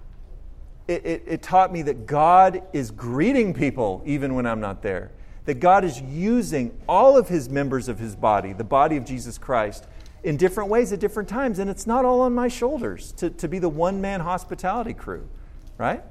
It, 0.88 1.06
it, 1.06 1.24
it 1.26 1.42
taught 1.42 1.74
me 1.74 1.82
that 1.84 2.06
God 2.06 2.62
is 2.74 2.92
greeting 2.92 3.54
people 3.54 4.04
even 4.06 4.36
when 4.36 4.46
I'm 4.46 4.60
not 4.60 4.82
there 4.82 5.12
that 5.46 5.56
God 5.56 5.84
is 5.84 6.02
using 6.02 6.78
all 6.88 7.18
of 7.18 7.28
his 7.28 7.50
members 7.50 7.90
of 7.90 8.00
his 8.00 8.16
body, 8.16 8.54
the 8.54 8.64
body 8.64 8.98
of 8.98 9.06
Jesus 9.06 9.38
Christ, 9.38 9.86
in 10.24 10.38
different 10.38 10.70
ways 10.70 10.94
at 10.94 11.00
different 11.00 11.28
times. 11.28 11.60
And 11.60 11.70
it's 11.70 11.86
not 11.86 12.06
all 12.06 12.22
on 12.22 12.34
my 12.34 12.48
shoulders 12.48 13.12
to, 13.14 13.30
to 13.30 13.48
be 13.48 13.60
the 13.60 13.70
one 13.70 14.00
man 14.00 14.22
hospitality 14.22 14.94
crew, 14.94 15.28
right? 15.78 16.04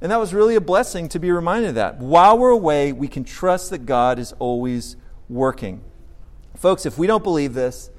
And 0.00 0.12
that 0.12 0.20
was 0.20 0.34
really 0.34 0.54
a 0.54 0.60
blessing 0.60 1.08
to 1.10 1.18
be 1.18 1.30
reminded 1.30 1.70
of 1.70 1.74
that. 1.76 1.98
While 1.98 2.38
we're 2.38 2.50
away, 2.50 2.92
we 2.92 3.08
can 3.08 3.24
trust 3.24 3.70
that 3.70 3.86
God 3.86 4.18
is 4.18 4.32
always 4.38 4.96
working. 5.28 5.80
Folks, 6.58 6.86
if 6.86 6.98
we 6.98 7.06
don't 7.06 7.24
believe 7.24 7.54
this, 7.54 7.90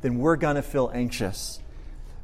then 0.00 0.18
we're 0.18 0.36
going 0.36 0.56
to 0.56 0.62
feel 0.62 0.90
anxious. 0.94 1.60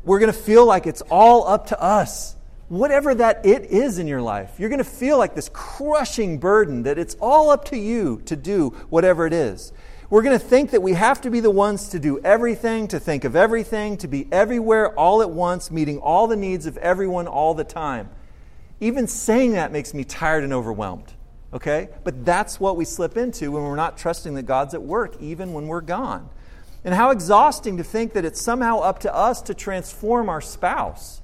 We're 0.04 0.18
going 0.18 0.32
to 0.32 0.38
feel 0.38 0.64
like 0.64 0.86
it's 0.86 1.02
all 1.10 1.46
up 1.46 1.66
to 1.68 1.82
us 1.82 2.36
whatever 2.68 3.14
that 3.14 3.44
it 3.46 3.64
is 3.64 3.98
in 3.98 4.06
your 4.06 4.20
life, 4.20 4.54
you're 4.58 4.68
going 4.68 4.78
to 4.78 4.84
feel 4.84 5.18
like 5.18 5.34
this 5.34 5.50
crushing 5.52 6.38
burden 6.38 6.82
that 6.82 6.98
it's 6.98 7.16
all 7.20 7.50
up 7.50 7.64
to 7.66 7.78
you 7.78 8.22
to 8.26 8.36
do 8.36 8.70
whatever 8.90 9.26
it 9.26 9.32
is. 9.32 9.72
We're 10.10 10.22
going 10.22 10.38
to 10.38 10.44
think 10.44 10.70
that 10.70 10.82
we 10.82 10.92
have 10.94 11.20
to 11.22 11.30
be 11.30 11.40
the 11.40 11.50
ones 11.50 11.90
to 11.90 11.98
do 11.98 12.18
everything, 12.20 12.88
to 12.88 13.00
think 13.00 13.24
of 13.24 13.36
everything, 13.36 13.98
to 13.98 14.08
be 14.08 14.26
everywhere 14.32 14.94
all 14.94 15.20
at 15.20 15.30
once, 15.30 15.70
meeting 15.70 15.98
all 15.98 16.26
the 16.26 16.36
needs 16.36 16.64
of 16.66 16.76
everyone 16.78 17.26
all 17.26 17.54
the 17.54 17.64
time. 17.64 18.08
Even 18.80 19.06
saying 19.06 19.52
that 19.52 19.72
makes 19.72 19.92
me 19.92 20.04
tired 20.04 20.44
and 20.44 20.52
overwhelmed. 20.52 21.12
Okay? 21.52 21.88
But 22.04 22.24
that's 22.24 22.60
what 22.60 22.76
we 22.76 22.84
slip 22.84 23.16
into 23.16 23.50
when 23.52 23.62
we're 23.62 23.76
not 23.76 23.96
trusting 23.96 24.34
that 24.34 24.44
God's 24.44 24.74
at 24.74 24.82
work, 24.82 25.16
even 25.20 25.52
when 25.52 25.66
we're 25.66 25.80
gone. 25.80 26.28
And 26.84 26.94
how 26.94 27.10
exhausting 27.10 27.76
to 27.78 27.84
think 27.84 28.12
that 28.12 28.24
it's 28.24 28.40
somehow 28.40 28.78
up 28.78 29.00
to 29.00 29.14
us 29.14 29.42
to 29.42 29.54
transform 29.54 30.28
our 30.28 30.40
spouse 30.40 31.22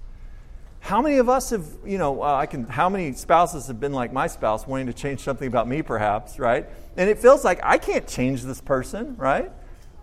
how 0.85 1.01
many 1.01 1.17
of 1.17 1.31
us 1.31 1.49
have, 1.49 1.67
you 1.87 1.97
know, 1.97 2.23
uh, 2.23 2.35
I 2.35 2.45
can, 2.45 2.65
how 2.65 2.91
many 2.91 3.15
spouses 3.15 3.69
have 3.69 3.81
been 3.81 3.95
like 3.95 4.13
my 4.13 4.27
spouse, 4.27 4.67
wanting 4.67 4.87
to 4.89 4.93
change 4.93 5.21
something 5.21 5.49
about 5.49 5.67
me, 5.67 5.81
perhaps, 5.81 6.39
right? 6.39 6.67
And 6.99 7.09
it 7.09 7.19
feels 7.19 7.43
like 7.43 7.59
I 7.63 7.79
can't 7.79 8.07
change 8.07 8.43
this 8.43 8.61
person, 8.61 9.17
right? 9.17 9.51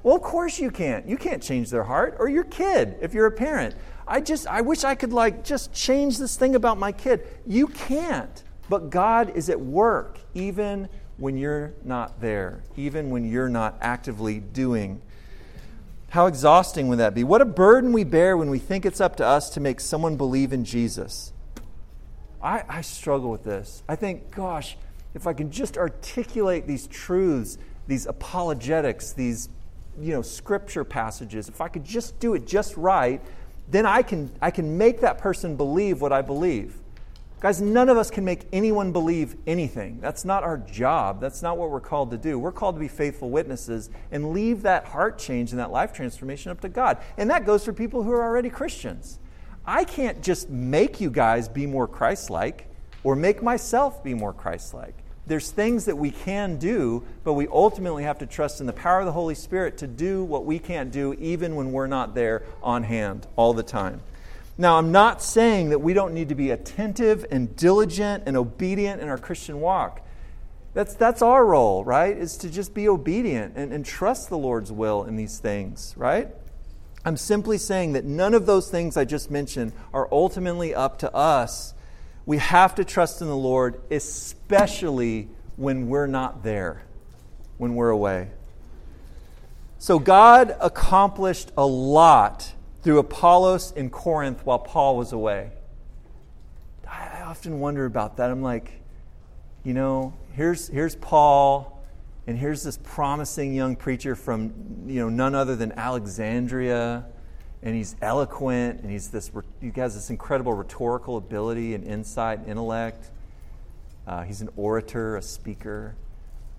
Well, 0.02 0.16
of 0.16 0.24
course 0.24 0.58
you 0.60 0.72
can't. 0.72 1.08
You 1.08 1.18
can't 1.18 1.44
change 1.44 1.70
their 1.70 1.84
heart 1.84 2.16
or 2.18 2.30
your 2.30 2.46
kid 2.46 2.98
if 3.00 3.14
you're 3.14 3.28
a 3.28 3.32
parent. 3.32 3.76
I 4.08 4.22
just, 4.22 4.48
I 4.48 4.62
wish 4.62 4.84
I 4.84 4.96
could 4.96 5.14
like 5.14 5.44
just 5.44 5.72
change 5.72 6.18
this 6.18 6.36
thing 6.36 6.56
about 6.56 6.80
my 6.80 6.92
kid. 6.92 7.28
You 7.46 7.68
can't. 7.68 8.44
But 8.72 8.90
God 8.90 9.36
is 9.36 9.50
at 9.50 9.60
work 9.60 10.18
even 10.34 10.88
when 11.18 11.36
you're 11.36 11.74
not 11.84 12.22
there, 12.22 12.64
even 12.78 13.10
when 13.10 13.30
you're 13.30 13.50
not 13.50 13.78
actively 13.82 14.40
doing 14.40 15.02
How 16.12 16.28
exhausting 16.28 16.88
would 16.88 17.00
that 17.00 17.14
be? 17.14 17.26
What 17.26 17.42
a 17.42 17.46
burden 17.46 17.92
we 17.92 18.06
bear 18.06 18.38
when 18.38 18.50
we 18.50 18.60
think 18.60 18.86
it's 18.86 19.02
up 19.02 19.18
to 19.18 19.26
us 19.26 19.50
to 19.52 19.60
make 19.60 19.82
someone 19.82 20.16
believe 20.16 20.54
in 20.54 20.64
Jesus. 20.64 21.34
I, 22.42 22.64
I 22.70 22.82
struggle 22.82 23.30
with 23.30 23.44
this. 23.44 23.84
I 23.90 23.98
think, 23.98 24.32
gosh, 24.32 24.78
if 25.14 25.28
I 25.28 25.34
can 25.34 25.52
just 25.52 25.78
articulate 25.78 26.66
these 26.66 26.88
truths, 26.88 27.58
these 27.88 28.06
apologetics, 28.06 29.12
these 29.12 29.50
you 30.00 30.14
know, 30.14 30.22
scripture 30.22 30.86
passages, 30.86 31.50
if 31.50 31.60
I 31.60 31.68
could 31.68 31.84
just 31.84 32.20
do 32.22 32.36
it 32.36 32.48
just 32.48 32.78
right, 32.78 33.22
then 33.70 33.86
I 33.86 34.02
can, 34.02 34.32
I 34.42 34.50
can 34.52 34.78
make 34.78 35.02
that 35.02 35.18
person 35.18 35.58
believe 35.58 36.00
what 36.00 36.14
I 36.14 36.22
believe. 36.22 36.81
Guys, 37.42 37.60
none 37.60 37.90
of 37.90 37.98
us 37.98 38.12
can 38.12 38.24
make 38.24 38.42
anyone 38.54 38.92
believe 38.92 39.36
anything. 39.48 40.00
That's 40.00 40.24
not 40.24 40.44
our 40.44 40.60
job. 40.60 41.20
That's 41.20 41.42
not 41.42 41.58
what 41.58 41.72
we're 41.72 41.80
called 41.82 42.12
to 42.12 42.18
do. 42.18 42.38
We're 42.38 42.52
called 42.52 42.76
to 42.76 42.80
be 42.80 42.88
faithful 42.88 43.32
witnesses 43.32 43.90
and 44.12 44.32
leave 44.32 44.62
that 44.62 44.86
heart 44.86 45.18
change 45.18 45.50
and 45.50 45.60
that 45.60 45.72
life 45.72 45.92
transformation 45.92 46.52
up 46.52 46.62
to 46.62 46.70
God. 46.70 47.00
And 47.18 47.32
that 47.32 47.48
goes 47.48 47.66
for 47.66 47.74
people 47.74 48.04
who 48.04 48.12
are 48.12 48.22
already 48.22 48.52
Christians. 48.52 49.18
I 49.66 49.86
can't 49.86 50.22
just 50.22 50.52
make 50.52 51.02
you 51.02 51.10
guys 51.10 51.50
be 51.50 51.66
more 51.66 51.88
Christ 51.88 52.30
like 52.30 52.68
or 53.04 53.16
make 53.16 53.42
myself 53.42 54.04
be 54.04 54.14
more 54.14 54.34
Christ 54.34 54.76
like. 54.76 54.94
There's 55.26 55.50
things 55.50 55.86
that 55.86 55.98
we 55.98 56.12
can 56.12 56.58
do, 56.58 57.04
but 57.24 57.34
we 57.34 57.48
ultimately 57.48 58.04
have 58.04 58.20
to 58.20 58.28
trust 58.28 58.62
in 58.62 58.68
the 58.68 58.74
power 58.74 59.00
of 59.00 59.08
the 59.08 59.12
Holy 59.12 59.36
Spirit 59.36 59.80
to 59.80 59.88
do 59.88 60.24
what 60.24 60.46
we 60.46 60.60
can't 60.60 60.92
do 60.92 61.14
even 61.14 61.56
when 61.56 61.72
we're 61.72 61.88
not 61.88 62.14
there 62.14 62.44
on 62.62 62.84
hand 62.84 63.26
all 63.36 63.54
the 63.54 63.64
time. 63.64 64.02
Now, 64.62 64.78
I'm 64.78 64.92
not 64.92 65.24
saying 65.24 65.70
that 65.70 65.80
we 65.80 65.96
don't 65.96 66.14
need 66.14 66.30
to 66.30 66.36
be 66.36 66.52
attentive 66.52 67.26
and 67.32 67.56
diligent 67.56 68.26
and 68.28 68.38
obedient 68.38 69.02
in 69.02 69.10
our 69.10 69.18
Christian 69.18 69.60
walk. 69.60 70.06
That's, 70.76 70.94
that's 70.94 71.24
our 71.24 71.44
role, 71.44 71.84
right? 71.84 72.16
Is 72.16 72.38
to 72.38 72.50
just 72.52 72.76
be 72.76 72.88
obedient 72.88 73.58
and, 73.58 73.74
and 73.74 73.84
trust 73.84 74.30
the 74.30 74.38
Lord's 74.38 74.72
will 74.72 75.04
in 75.06 75.16
these 75.16 75.40
things, 75.40 75.96
right? 75.98 76.28
I'm 77.04 77.18
simply 77.18 77.58
saying 77.58 77.94
that 77.94 78.06
none 78.06 78.36
of 78.36 78.46
those 78.46 78.70
things 78.70 78.98
I 78.98 79.04
just 79.04 79.32
mentioned 79.32 79.74
are 79.96 80.08
ultimately 80.12 80.76
up 80.76 81.00
to 81.00 81.12
us. 81.12 81.74
We 82.28 82.38
have 82.38 82.76
to 82.76 82.86
trust 82.86 83.20
in 83.20 83.30
the 83.30 83.36
Lord, 83.36 83.82
especially 83.90 85.28
when 85.56 85.88
we're 85.88 86.06
not 86.06 86.44
there, 86.44 86.84
when 87.58 87.74
we're 87.74 87.90
away. 87.90 88.30
So, 89.80 89.98
God 89.98 90.56
accomplished 90.62 91.52
a 91.58 91.66
lot 91.66 92.54
through 92.82 93.00
Apollos 93.00 93.72
in 93.74 93.90
Corinth 93.90 94.46
while 94.46 94.60
Paul 94.60 94.98
was 94.98 95.12
away. 95.12 95.52
I 96.88 97.22
often 97.22 97.60
wonder 97.60 97.86
about 97.86 98.18
that. 98.18 98.30
I'm 98.30 98.42
like, 98.42 98.82
you 99.64 99.74
know, 99.74 100.14
here's, 100.34 100.68
here's 100.68 100.96
Paul, 100.96 101.82
and 102.28 102.38
here's 102.38 102.64
this 102.64 102.78
promising 102.78 103.54
young 103.54 103.76
preacher 103.76 104.16
from, 104.16 104.54
you 104.88 105.00
know, 105.00 105.10
none 105.10 105.36
other 105.36 105.56
than 105.56 105.72
Alexandria, 105.74 107.06
and 107.64 107.76
he's 107.76 107.96
eloquent, 108.02 108.82
and 108.82 108.92
he's 108.92 109.10
this, 109.10 109.32
he 109.62 109.72
has 109.76 109.94
this 109.94 110.10
incredible 110.10 110.54
rhetorical 110.54 111.18
ability 111.18 111.76
and 111.76 111.84
insight 111.86 112.40
and 112.40 112.50
intellect. 112.50 113.12
Uh, 114.08 114.24
he's 114.24 114.42
an 114.42 114.50
orator, 114.56 115.16
a 115.16 115.22
speaker. 115.22 115.96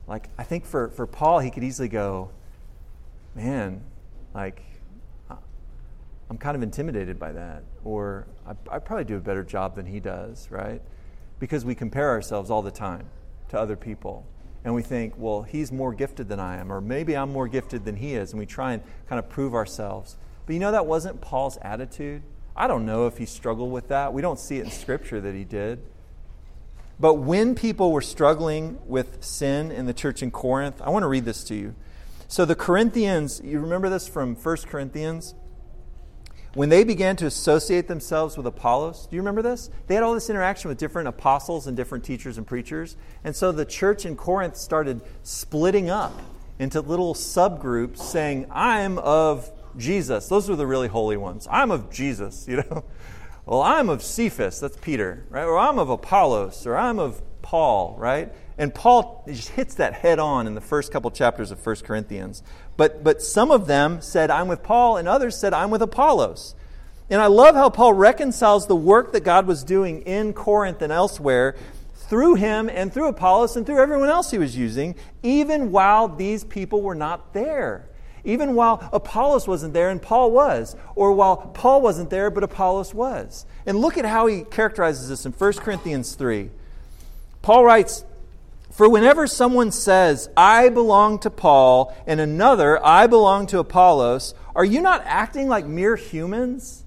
Like, 0.06 0.28
I 0.38 0.44
think 0.44 0.64
for, 0.64 0.88
for 0.88 1.06
Paul, 1.06 1.40
he 1.40 1.50
could 1.50 1.64
easily 1.64 1.88
go, 1.88 2.30
man, 3.34 3.82
like, 4.34 4.62
I'm 6.32 6.38
kind 6.38 6.56
of 6.56 6.62
intimidated 6.62 7.18
by 7.18 7.32
that. 7.32 7.62
Or 7.84 8.26
I, 8.46 8.52
I 8.70 8.78
probably 8.78 9.04
do 9.04 9.16
a 9.16 9.20
better 9.20 9.44
job 9.44 9.76
than 9.76 9.84
he 9.84 10.00
does, 10.00 10.50
right? 10.50 10.80
Because 11.38 11.62
we 11.62 11.74
compare 11.74 12.08
ourselves 12.08 12.50
all 12.50 12.62
the 12.62 12.70
time 12.70 13.04
to 13.50 13.58
other 13.60 13.76
people. 13.76 14.26
And 14.64 14.74
we 14.74 14.80
think, 14.80 15.12
well, 15.18 15.42
he's 15.42 15.70
more 15.70 15.92
gifted 15.92 16.30
than 16.30 16.40
I 16.40 16.56
am, 16.56 16.72
or 16.72 16.80
maybe 16.80 17.18
I'm 17.18 17.30
more 17.30 17.48
gifted 17.48 17.84
than 17.84 17.96
he 17.96 18.14
is. 18.14 18.30
And 18.30 18.40
we 18.40 18.46
try 18.46 18.72
and 18.72 18.82
kind 19.10 19.18
of 19.18 19.28
prove 19.28 19.54
ourselves. 19.54 20.16
But 20.46 20.54
you 20.54 20.58
know, 20.58 20.72
that 20.72 20.86
wasn't 20.86 21.20
Paul's 21.20 21.58
attitude. 21.60 22.22
I 22.56 22.66
don't 22.66 22.86
know 22.86 23.06
if 23.06 23.18
he 23.18 23.26
struggled 23.26 23.70
with 23.70 23.88
that. 23.88 24.14
We 24.14 24.22
don't 24.22 24.38
see 24.38 24.56
it 24.56 24.64
in 24.64 24.70
Scripture 24.70 25.20
that 25.20 25.34
he 25.34 25.44
did. 25.44 25.80
But 26.98 27.16
when 27.16 27.54
people 27.54 27.92
were 27.92 28.00
struggling 28.00 28.78
with 28.86 29.22
sin 29.22 29.70
in 29.70 29.84
the 29.84 29.92
church 29.92 30.22
in 30.22 30.30
Corinth, 30.30 30.80
I 30.80 30.88
want 30.88 31.02
to 31.02 31.08
read 31.08 31.26
this 31.26 31.44
to 31.44 31.54
you. 31.54 31.74
So 32.26 32.46
the 32.46 32.54
Corinthians, 32.54 33.42
you 33.44 33.60
remember 33.60 33.90
this 33.90 34.08
from 34.08 34.34
1 34.34 34.56
Corinthians? 34.68 35.34
When 36.54 36.68
they 36.68 36.84
began 36.84 37.16
to 37.16 37.26
associate 37.26 37.88
themselves 37.88 38.36
with 38.36 38.46
Apollos, 38.46 39.06
do 39.06 39.16
you 39.16 39.22
remember 39.22 39.42
this? 39.42 39.70
They 39.86 39.94
had 39.94 40.02
all 40.02 40.12
this 40.12 40.28
interaction 40.28 40.68
with 40.68 40.78
different 40.78 41.08
apostles 41.08 41.66
and 41.66 41.76
different 41.76 42.04
teachers 42.04 42.36
and 42.36 42.46
preachers. 42.46 42.96
And 43.24 43.34
so 43.34 43.52
the 43.52 43.64
church 43.64 44.04
in 44.04 44.16
Corinth 44.16 44.56
started 44.56 45.00
splitting 45.22 45.88
up 45.88 46.20
into 46.58 46.80
little 46.80 47.14
subgroups 47.14 47.98
saying, 47.98 48.46
I'm 48.50 48.98
of 48.98 49.50
Jesus. 49.76 50.28
Those 50.28 50.50
are 50.50 50.56
the 50.56 50.66
really 50.66 50.88
holy 50.88 51.16
ones. 51.16 51.48
I'm 51.50 51.70
of 51.70 51.90
Jesus, 51.90 52.46
you 52.48 52.56
know. 52.56 52.84
Well, 53.46 53.62
I'm 53.62 53.88
of 53.88 54.02
Cephas, 54.02 54.60
that's 54.60 54.76
Peter, 54.76 55.24
right? 55.28 55.44
Or 55.44 55.58
I'm 55.58 55.78
of 55.78 55.90
Apollos, 55.90 56.64
or 56.66 56.76
I'm 56.76 57.00
of 57.00 57.20
Paul, 57.42 57.96
right? 57.98 58.32
And 58.56 58.72
Paul 58.72 59.24
just 59.26 59.48
hits 59.50 59.74
that 59.76 59.94
head 59.94 60.18
on 60.18 60.46
in 60.46 60.54
the 60.54 60.60
first 60.60 60.92
couple 60.92 61.10
chapters 61.10 61.50
of 61.50 61.64
1 61.64 61.76
Corinthians. 61.76 62.42
But, 62.76 63.04
but 63.04 63.22
some 63.22 63.50
of 63.50 63.66
them 63.66 64.00
said, 64.00 64.30
I'm 64.30 64.48
with 64.48 64.62
Paul, 64.62 64.96
and 64.96 65.06
others 65.06 65.36
said, 65.36 65.52
I'm 65.52 65.70
with 65.70 65.82
Apollos. 65.82 66.54
And 67.10 67.20
I 67.20 67.26
love 67.26 67.54
how 67.54 67.68
Paul 67.68 67.92
reconciles 67.92 68.66
the 68.66 68.76
work 68.76 69.12
that 69.12 69.20
God 69.20 69.46
was 69.46 69.62
doing 69.64 70.02
in 70.02 70.32
Corinth 70.32 70.80
and 70.80 70.92
elsewhere 70.92 71.54
through 71.94 72.34
him 72.34 72.68
and 72.68 72.92
through 72.92 73.08
Apollos 73.08 73.56
and 73.56 73.66
through 73.66 73.80
everyone 73.80 74.08
else 74.08 74.30
he 74.30 74.38
was 74.38 74.56
using, 74.56 74.94
even 75.22 75.72
while 75.72 76.08
these 76.08 76.44
people 76.44 76.82
were 76.82 76.94
not 76.94 77.32
there. 77.32 77.86
Even 78.24 78.54
while 78.54 78.88
Apollos 78.92 79.48
wasn't 79.48 79.74
there 79.74 79.90
and 79.90 80.00
Paul 80.00 80.30
was, 80.30 80.76
or 80.94 81.12
while 81.12 81.36
Paul 81.36 81.82
wasn't 81.82 82.10
there 82.10 82.30
but 82.30 82.44
Apollos 82.44 82.94
was. 82.94 83.46
And 83.66 83.78
look 83.78 83.98
at 83.98 84.04
how 84.04 84.26
he 84.26 84.44
characterizes 84.44 85.08
this 85.08 85.26
in 85.26 85.32
1 85.32 85.52
Corinthians 85.54 86.14
3. 86.14 86.50
Paul 87.42 87.64
writes, 87.64 88.04
for 88.72 88.88
whenever 88.88 89.26
someone 89.26 89.70
says, 89.70 90.30
I 90.34 90.70
belong 90.70 91.18
to 91.20 91.30
Paul, 91.30 91.94
and 92.06 92.18
another, 92.20 92.84
I 92.84 93.06
belong 93.06 93.46
to 93.48 93.58
Apollos, 93.58 94.34
are 94.56 94.64
you 94.64 94.80
not 94.80 95.02
acting 95.04 95.46
like 95.46 95.66
mere 95.66 95.94
humans? 95.94 96.84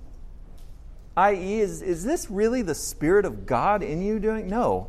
I.e., 1.15 1.59
is, 1.59 1.83
is 1.83 2.03
this 2.03 2.29
really 2.29 2.63
the 2.63 2.73
Spirit 2.73 3.23
of 3.23 3.45
God 3.45 3.83
in 3.83 4.01
you 4.01 4.19
doing? 4.19 4.49
No. 4.49 4.87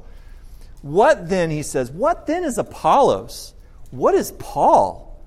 What 0.81 1.29
then, 1.29 1.51
he 1.51 1.63
says, 1.63 1.91
what 1.91 2.27
then 2.27 2.45
is 2.45 2.57
Apollos? 2.57 3.53
What 3.91 4.15
is 4.15 4.33
Paul? 4.33 5.23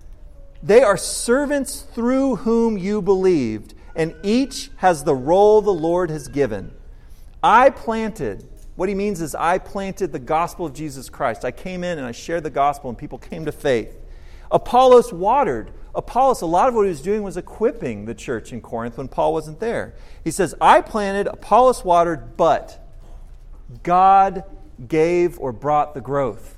They 0.64 0.82
are 0.82 0.98
servants 0.98 1.82
through 1.82 2.38
whom 2.38 2.80
you 2.80 3.00
believed, 3.00 3.76
and 3.96 4.16
each 4.24 4.72
has 4.78 5.04
the 5.04 5.16
role 5.16 5.62
the 5.62 5.70
Lord 5.70 6.10
has 6.10 6.28
given. 6.28 6.74
I 7.44 7.70
planted, 7.70 8.49
what 8.80 8.88
he 8.88 8.96
means 8.96 9.20
is, 9.20 9.36
I 9.36 9.58
planted 9.58 10.14
the 10.14 10.20
gospel 10.20 10.66
of 10.66 10.74
Jesus 10.74 11.10
Christ. 11.10 11.44
I 11.44 11.52
came 11.52 11.84
in 11.84 11.98
and 11.98 12.08
I 12.08 12.14
shared 12.14 12.44
the 12.44 12.50
gospel, 12.50 12.90
and 12.90 12.98
people 12.98 13.18
came 13.18 13.44
to 13.44 13.52
faith. 13.52 13.94
Apollos 14.50 15.12
watered. 15.12 15.72
Apollos, 15.94 16.42
a 16.42 16.46
lot 16.46 16.70
of 16.70 16.76
what 16.76 16.84
he 16.84 16.90
was 16.90 17.02
doing 17.02 17.22
was 17.22 17.36
equipping 17.36 18.06
the 18.06 18.16
church 18.16 18.54
in 18.54 18.62
Corinth 18.62 18.98
when 18.98 19.10
Paul 19.10 19.34
wasn't 19.34 19.60
there. 19.60 19.96
He 20.24 20.32
says, 20.32 20.56
I 20.62 20.80
planted, 20.80 21.28
Apollos 21.28 21.84
watered, 21.84 22.38
but 22.38 22.82
God 23.84 24.46
gave 24.88 25.38
or 25.40 25.52
brought 25.52 25.94
the 25.94 26.00
growth. 26.00 26.58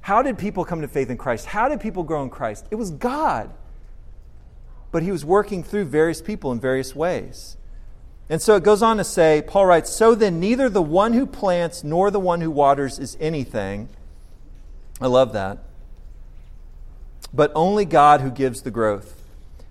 How 0.00 0.22
did 0.22 0.36
people 0.36 0.64
come 0.64 0.80
to 0.80 0.88
faith 0.88 1.10
in 1.10 1.16
Christ? 1.16 1.46
How 1.46 1.68
did 1.68 1.80
people 1.80 2.02
grow 2.02 2.24
in 2.24 2.30
Christ? 2.30 2.66
It 2.72 2.74
was 2.74 2.90
God. 2.90 3.52
But 4.90 5.04
he 5.04 5.12
was 5.12 5.24
working 5.24 5.62
through 5.62 5.84
various 5.84 6.20
people 6.20 6.50
in 6.50 6.58
various 6.58 6.96
ways. 6.96 7.56
And 8.30 8.40
so 8.40 8.54
it 8.54 8.62
goes 8.62 8.80
on 8.80 8.96
to 8.98 9.04
say, 9.04 9.42
Paul 9.44 9.66
writes, 9.66 9.90
So 9.90 10.14
then, 10.14 10.38
neither 10.38 10.68
the 10.68 10.80
one 10.80 11.14
who 11.14 11.26
plants 11.26 11.82
nor 11.82 12.12
the 12.12 12.20
one 12.20 12.40
who 12.40 12.50
waters 12.50 13.00
is 13.00 13.16
anything. 13.20 13.88
I 15.00 15.08
love 15.08 15.32
that. 15.32 15.58
But 17.34 17.50
only 17.56 17.84
God 17.84 18.20
who 18.20 18.30
gives 18.30 18.62
the 18.62 18.70
growth. 18.70 19.16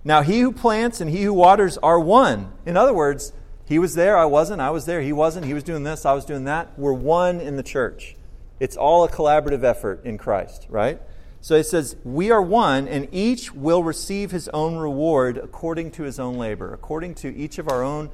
Now, 0.04 0.20
he 0.20 0.40
who 0.40 0.52
plants 0.52 1.00
and 1.00 1.10
he 1.10 1.22
who 1.22 1.32
waters 1.32 1.78
are 1.78 1.98
one. 1.98 2.52
In 2.66 2.76
other 2.76 2.92
words, 2.92 3.32
he 3.64 3.78
was 3.78 3.94
there, 3.94 4.18
I 4.18 4.26
wasn't, 4.26 4.60
I 4.60 4.70
was 4.70 4.84
there, 4.84 5.00
he 5.00 5.12
wasn't, 5.12 5.46
he 5.46 5.54
was 5.54 5.62
doing 5.62 5.84
this, 5.84 6.04
I 6.04 6.12
was 6.12 6.26
doing 6.26 6.44
that. 6.44 6.78
We're 6.78 6.92
one 6.92 7.40
in 7.40 7.56
the 7.56 7.62
church. 7.62 8.16
It's 8.58 8.76
all 8.76 9.04
a 9.04 9.08
collaborative 9.08 9.64
effort 9.64 10.04
in 10.04 10.18
Christ, 10.18 10.66
right? 10.68 11.00
So 11.40 11.54
it 11.54 11.64
says, 11.64 11.96
We 12.04 12.30
are 12.30 12.42
one, 12.42 12.88
and 12.88 13.08
each 13.10 13.54
will 13.54 13.82
receive 13.82 14.32
his 14.32 14.48
own 14.48 14.76
reward 14.76 15.38
according 15.38 15.92
to 15.92 16.02
his 16.02 16.18
own 16.18 16.36
labor, 16.36 16.74
according 16.74 17.14
to 17.16 17.34
each 17.34 17.58
of 17.58 17.68
our 17.68 17.82
own 17.82 18.10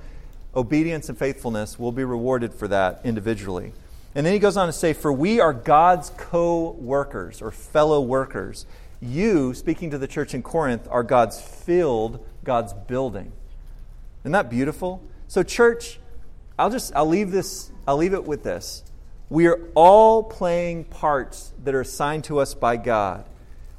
obedience 0.56 1.08
and 1.08 1.16
faithfulness 1.18 1.78
will 1.78 1.92
be 1.92 2.02
rewarded 2.02 2.54
for 2.54 2.66
that 2.68 3.00
individually. 3.04 3.72
And 4.14 4.24
then 4.24 4.32
he 4.32 4.38
goes 4.38 4.56
on 4.56 4.66
to 4.66 4.72
say, 4.72 4.94
For 4.94 5.12
we 5.12 5.40
are 5.40 5.52
God's 5.52 6.10
co 6.16 6.70
workers 6.70 7.42
or 7.42 7.50
fellow 7.50 8.00
workers. 8.00 8.64
You, 9.00 9.52
speaking 9.52 9.90
to 9.90 9.98
the 9.98 10.08
church 10.08 10.32
in 10.32 10.42
Corinth, 10.42 10.88
are 10.90 11.02
God's 11.02 11.38
field, 11.40 12.26
God's 12.42 12.72
building. 12.72 13.32
Isn't 14.22 14.32
that 14.32 14.48
beautiful? 14.48 15.02
So, 15.28 15.42
church, 15.42 16.00
I'll 16.58 16.70
just 16.70 16.96
I'll 16.96 17.06
leave 17.06 17.30
this, 17.30 17.70
I'll 17.86 17.98
leave 17.98 18.14
it 18.14 18.24
with 18.24 18.42
this. 18.42 18.82
We 19.28 19.46
are 19.48 19.60
all 19.74 20.22
playing 20.22 20.84
parts 20.84 21.52
that 21.64 21.74
are 21.74 21.80
assigned 21.82 22.24
to 22.24 22.38
us 22.38 22.54
by 22.54 22.76
God. 22.78 23.26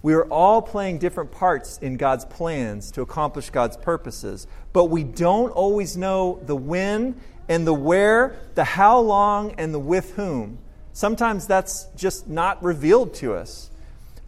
We 0.07 0.13
are 0.13 0.23
all 0.27 0.61
playing 0.61 0.99
different 0.99 1.31
parts 1.31 1.79
in 1.79 1.97
God's 1.97 2.23
plans 2.23 2.91
to 2.91 3.01
accomplish 3.01 3.49
God's 3.49 3.75
purposes, 3.75 4.47
but 4.71 4.85
we 4.85 5.03
don't 5.03 5.49
always 5.49 5.97
know 5.97 6.39
the 6.45 6.55
when 6.55 7.19
and 7.49 7.67
the 7.67 7.73
where, 7.73 8.37
the 8.55 8.63
how 8.63 8.99
long, 8.99 9.55
and 9.57 9.73
the 9.73 9.79
with 9.79 10.13
whom. 10.15 10.59
Sometimes 10.93 11.45
that's 11.45 11.87
just 11.97 12.25
not 12.25 12.63
revealed 12.63 13.15
to 13.15 13.33
us. 13.33 13.69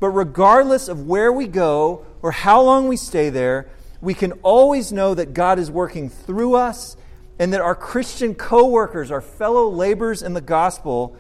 But 0.02 0.10
regardless 0.10 0.90
of 0.90 1.08
where 1.08 1.32
we 1.32 1.48
go 1.48 2.06
or 2.22 2.34
how 2.34 2.62
long 2.62 2.90
we 2.90 2.98
stay 2.98 3.30
there, 3.30 3.70
we 4.02 4.14
can 4.14 4.34
always 4.44 4.92
know 4.92 5.14
that 5.14 5.34
God 5.34 5.60
is 5.60 5.72
working 5.72 6.10
through 6.10 6.56
us 6.56 6.98
and 7.40 7.54
that 7.54 7.62
our 7.62 7.74
Christian 7.74 8.36
co 8.36 8.68
workers, 8.68 9.12
our 9.12 9.22
fellow 9.22 9.70
laborers 9.70 10.24
in 10.24 10.34
the 10.34 10.42
gospel, 10.42 11.16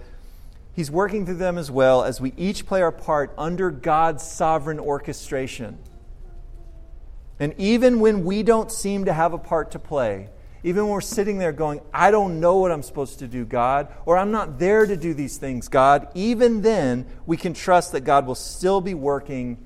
He's 0.79 0.89
working 0.89 1.25
through 1.25 1.35
them 1.35 1.57
as 1.57 1.69
well 1.69 2.05
as 2.05 2.21
we 2.21 2.31
each 2.37 2.65
play 2.65 2.81
our 2.81 2.93
part 2.93 3.33
under 3.37 3.69
God's 3.69 4.23
sovereign 4.23 4.79
orchestration. 4.79 5.77
And 7.37 7.53
even 7.57 7.99
when 7.99 8.23
we 8.23 8.43
don't 8.43 8.71
seem 8.71 9.03
to 9.03 9.11
have 9.11 9.33
a 9.33 9.37
part 9.37 9.71
to 9.71 9.79
play, 9.79 10.29
even 10.63 10.83
when 10.83 10.93
we're 10.93 11.01
sitting 11.01 11.37
there 11.37 11.51
going, 11.51 11.81
I 11.93 12.11
don't 12.11 12.39
know 12.39 12.59
what 12.59 12.71
I'm 12.71 12.81
supposed 12.81 13.19
to 13.19 13.27
do, 13.27 13.43
God, 13.43 13.89
or 14.05 14.17
I'm 14.17 14.31
not 14.31 14.57
there 14.57 14.85
to 14.85 14.95
do 14.95 15.13
these 15.13 15.35
things, 15.35 15.67
God, 15.67 16.07
even 16.15 16.61
then 16.61 17.05
we 17.25 17.35
can 17.35 17.53
trust 17.53 17.91
that 17.91 18.05
God 18.05 18.25
will 18.25 18.33
still 18.33 18.79
be 18.79 18.93
working 18.93 19.57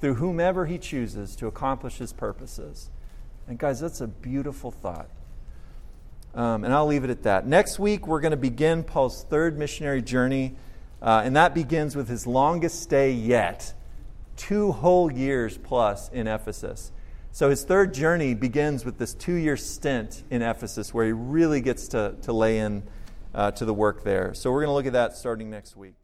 through 0.00 0.14
whomever 0.14 0.64
He 0.64 0.78
chooses 0.78 1.36
to 1.36 1.48
accomplish 1.48 1.98
His 1.98 2.14
purposes. 2.14 2.88
And 3.46 3.58
guys, 3.58 3.78
that's 3.78 4.00
a 4.00 4.06
beautiful 4.06 4.70
thought. 4.70 5.10
Um, 6.34 6.64
and 6.64 6.72
I'll 6.72 6.86
leave 6.86 7.04
it 7.04 7.10
at 7.10 7.24
that. 7.24 7.46
Next 7.46 7.78
week, 7.78 8.06
we're 8.06 8.20
going 8.20 8.30
to 8.30 8.36
begin 8.36 8.84
Paul's 8.84 9.24
third 9.24 9.58
missionary 9.58 10.00
journey, 10.00 10.54
uh, 11.02 11.22
and 11.24 11.36
that 11.36 11.54
begins 11.54 11.94
with 11.94 12.08
his 12.08 12.26
longest 12.26 12.82
stay 12.82 13.12
yet 13.12 13.74
two 14.36 14.72
whole 14.72 15.12
years 15.12 15.58
plus 15.58 16.08
in 16.08 16.26
Ephesus. 16.26 16.90
So 17.32 17.48
his 17.48 17.64
third 17.64 17.94
journey 17.94 18.34
begins 18.34 18.84
with 18.84 18.98
this 18.98 19.14
two 19.14 19.34
year 19.34 19.56
stint 19.56 20.22
in 20.30 20.42
Ephesus 20.42 20.92
where 20.92 21.06
he 21.06 21.12
really 21.12 21.60
gets 21.60 21.88
to, 21.88 22.14
to 22.22 22.32
lay 22.32 22.58
in 22.58 22.82
uh, 23.34 23.50
to 23.52 23.64
the 23.64 23.74
work 23.74 24.04
there. 24.04 24.34
So 24.34 24.50
we're 24.50 24.60
going 24.60 24.68
to 24.70 24.74
look 24.74 24.86
at 24.86 24.92
that 24.92 25.16
starting 25.16 25.48
next 25.48 25.76
week. 25.76 26.01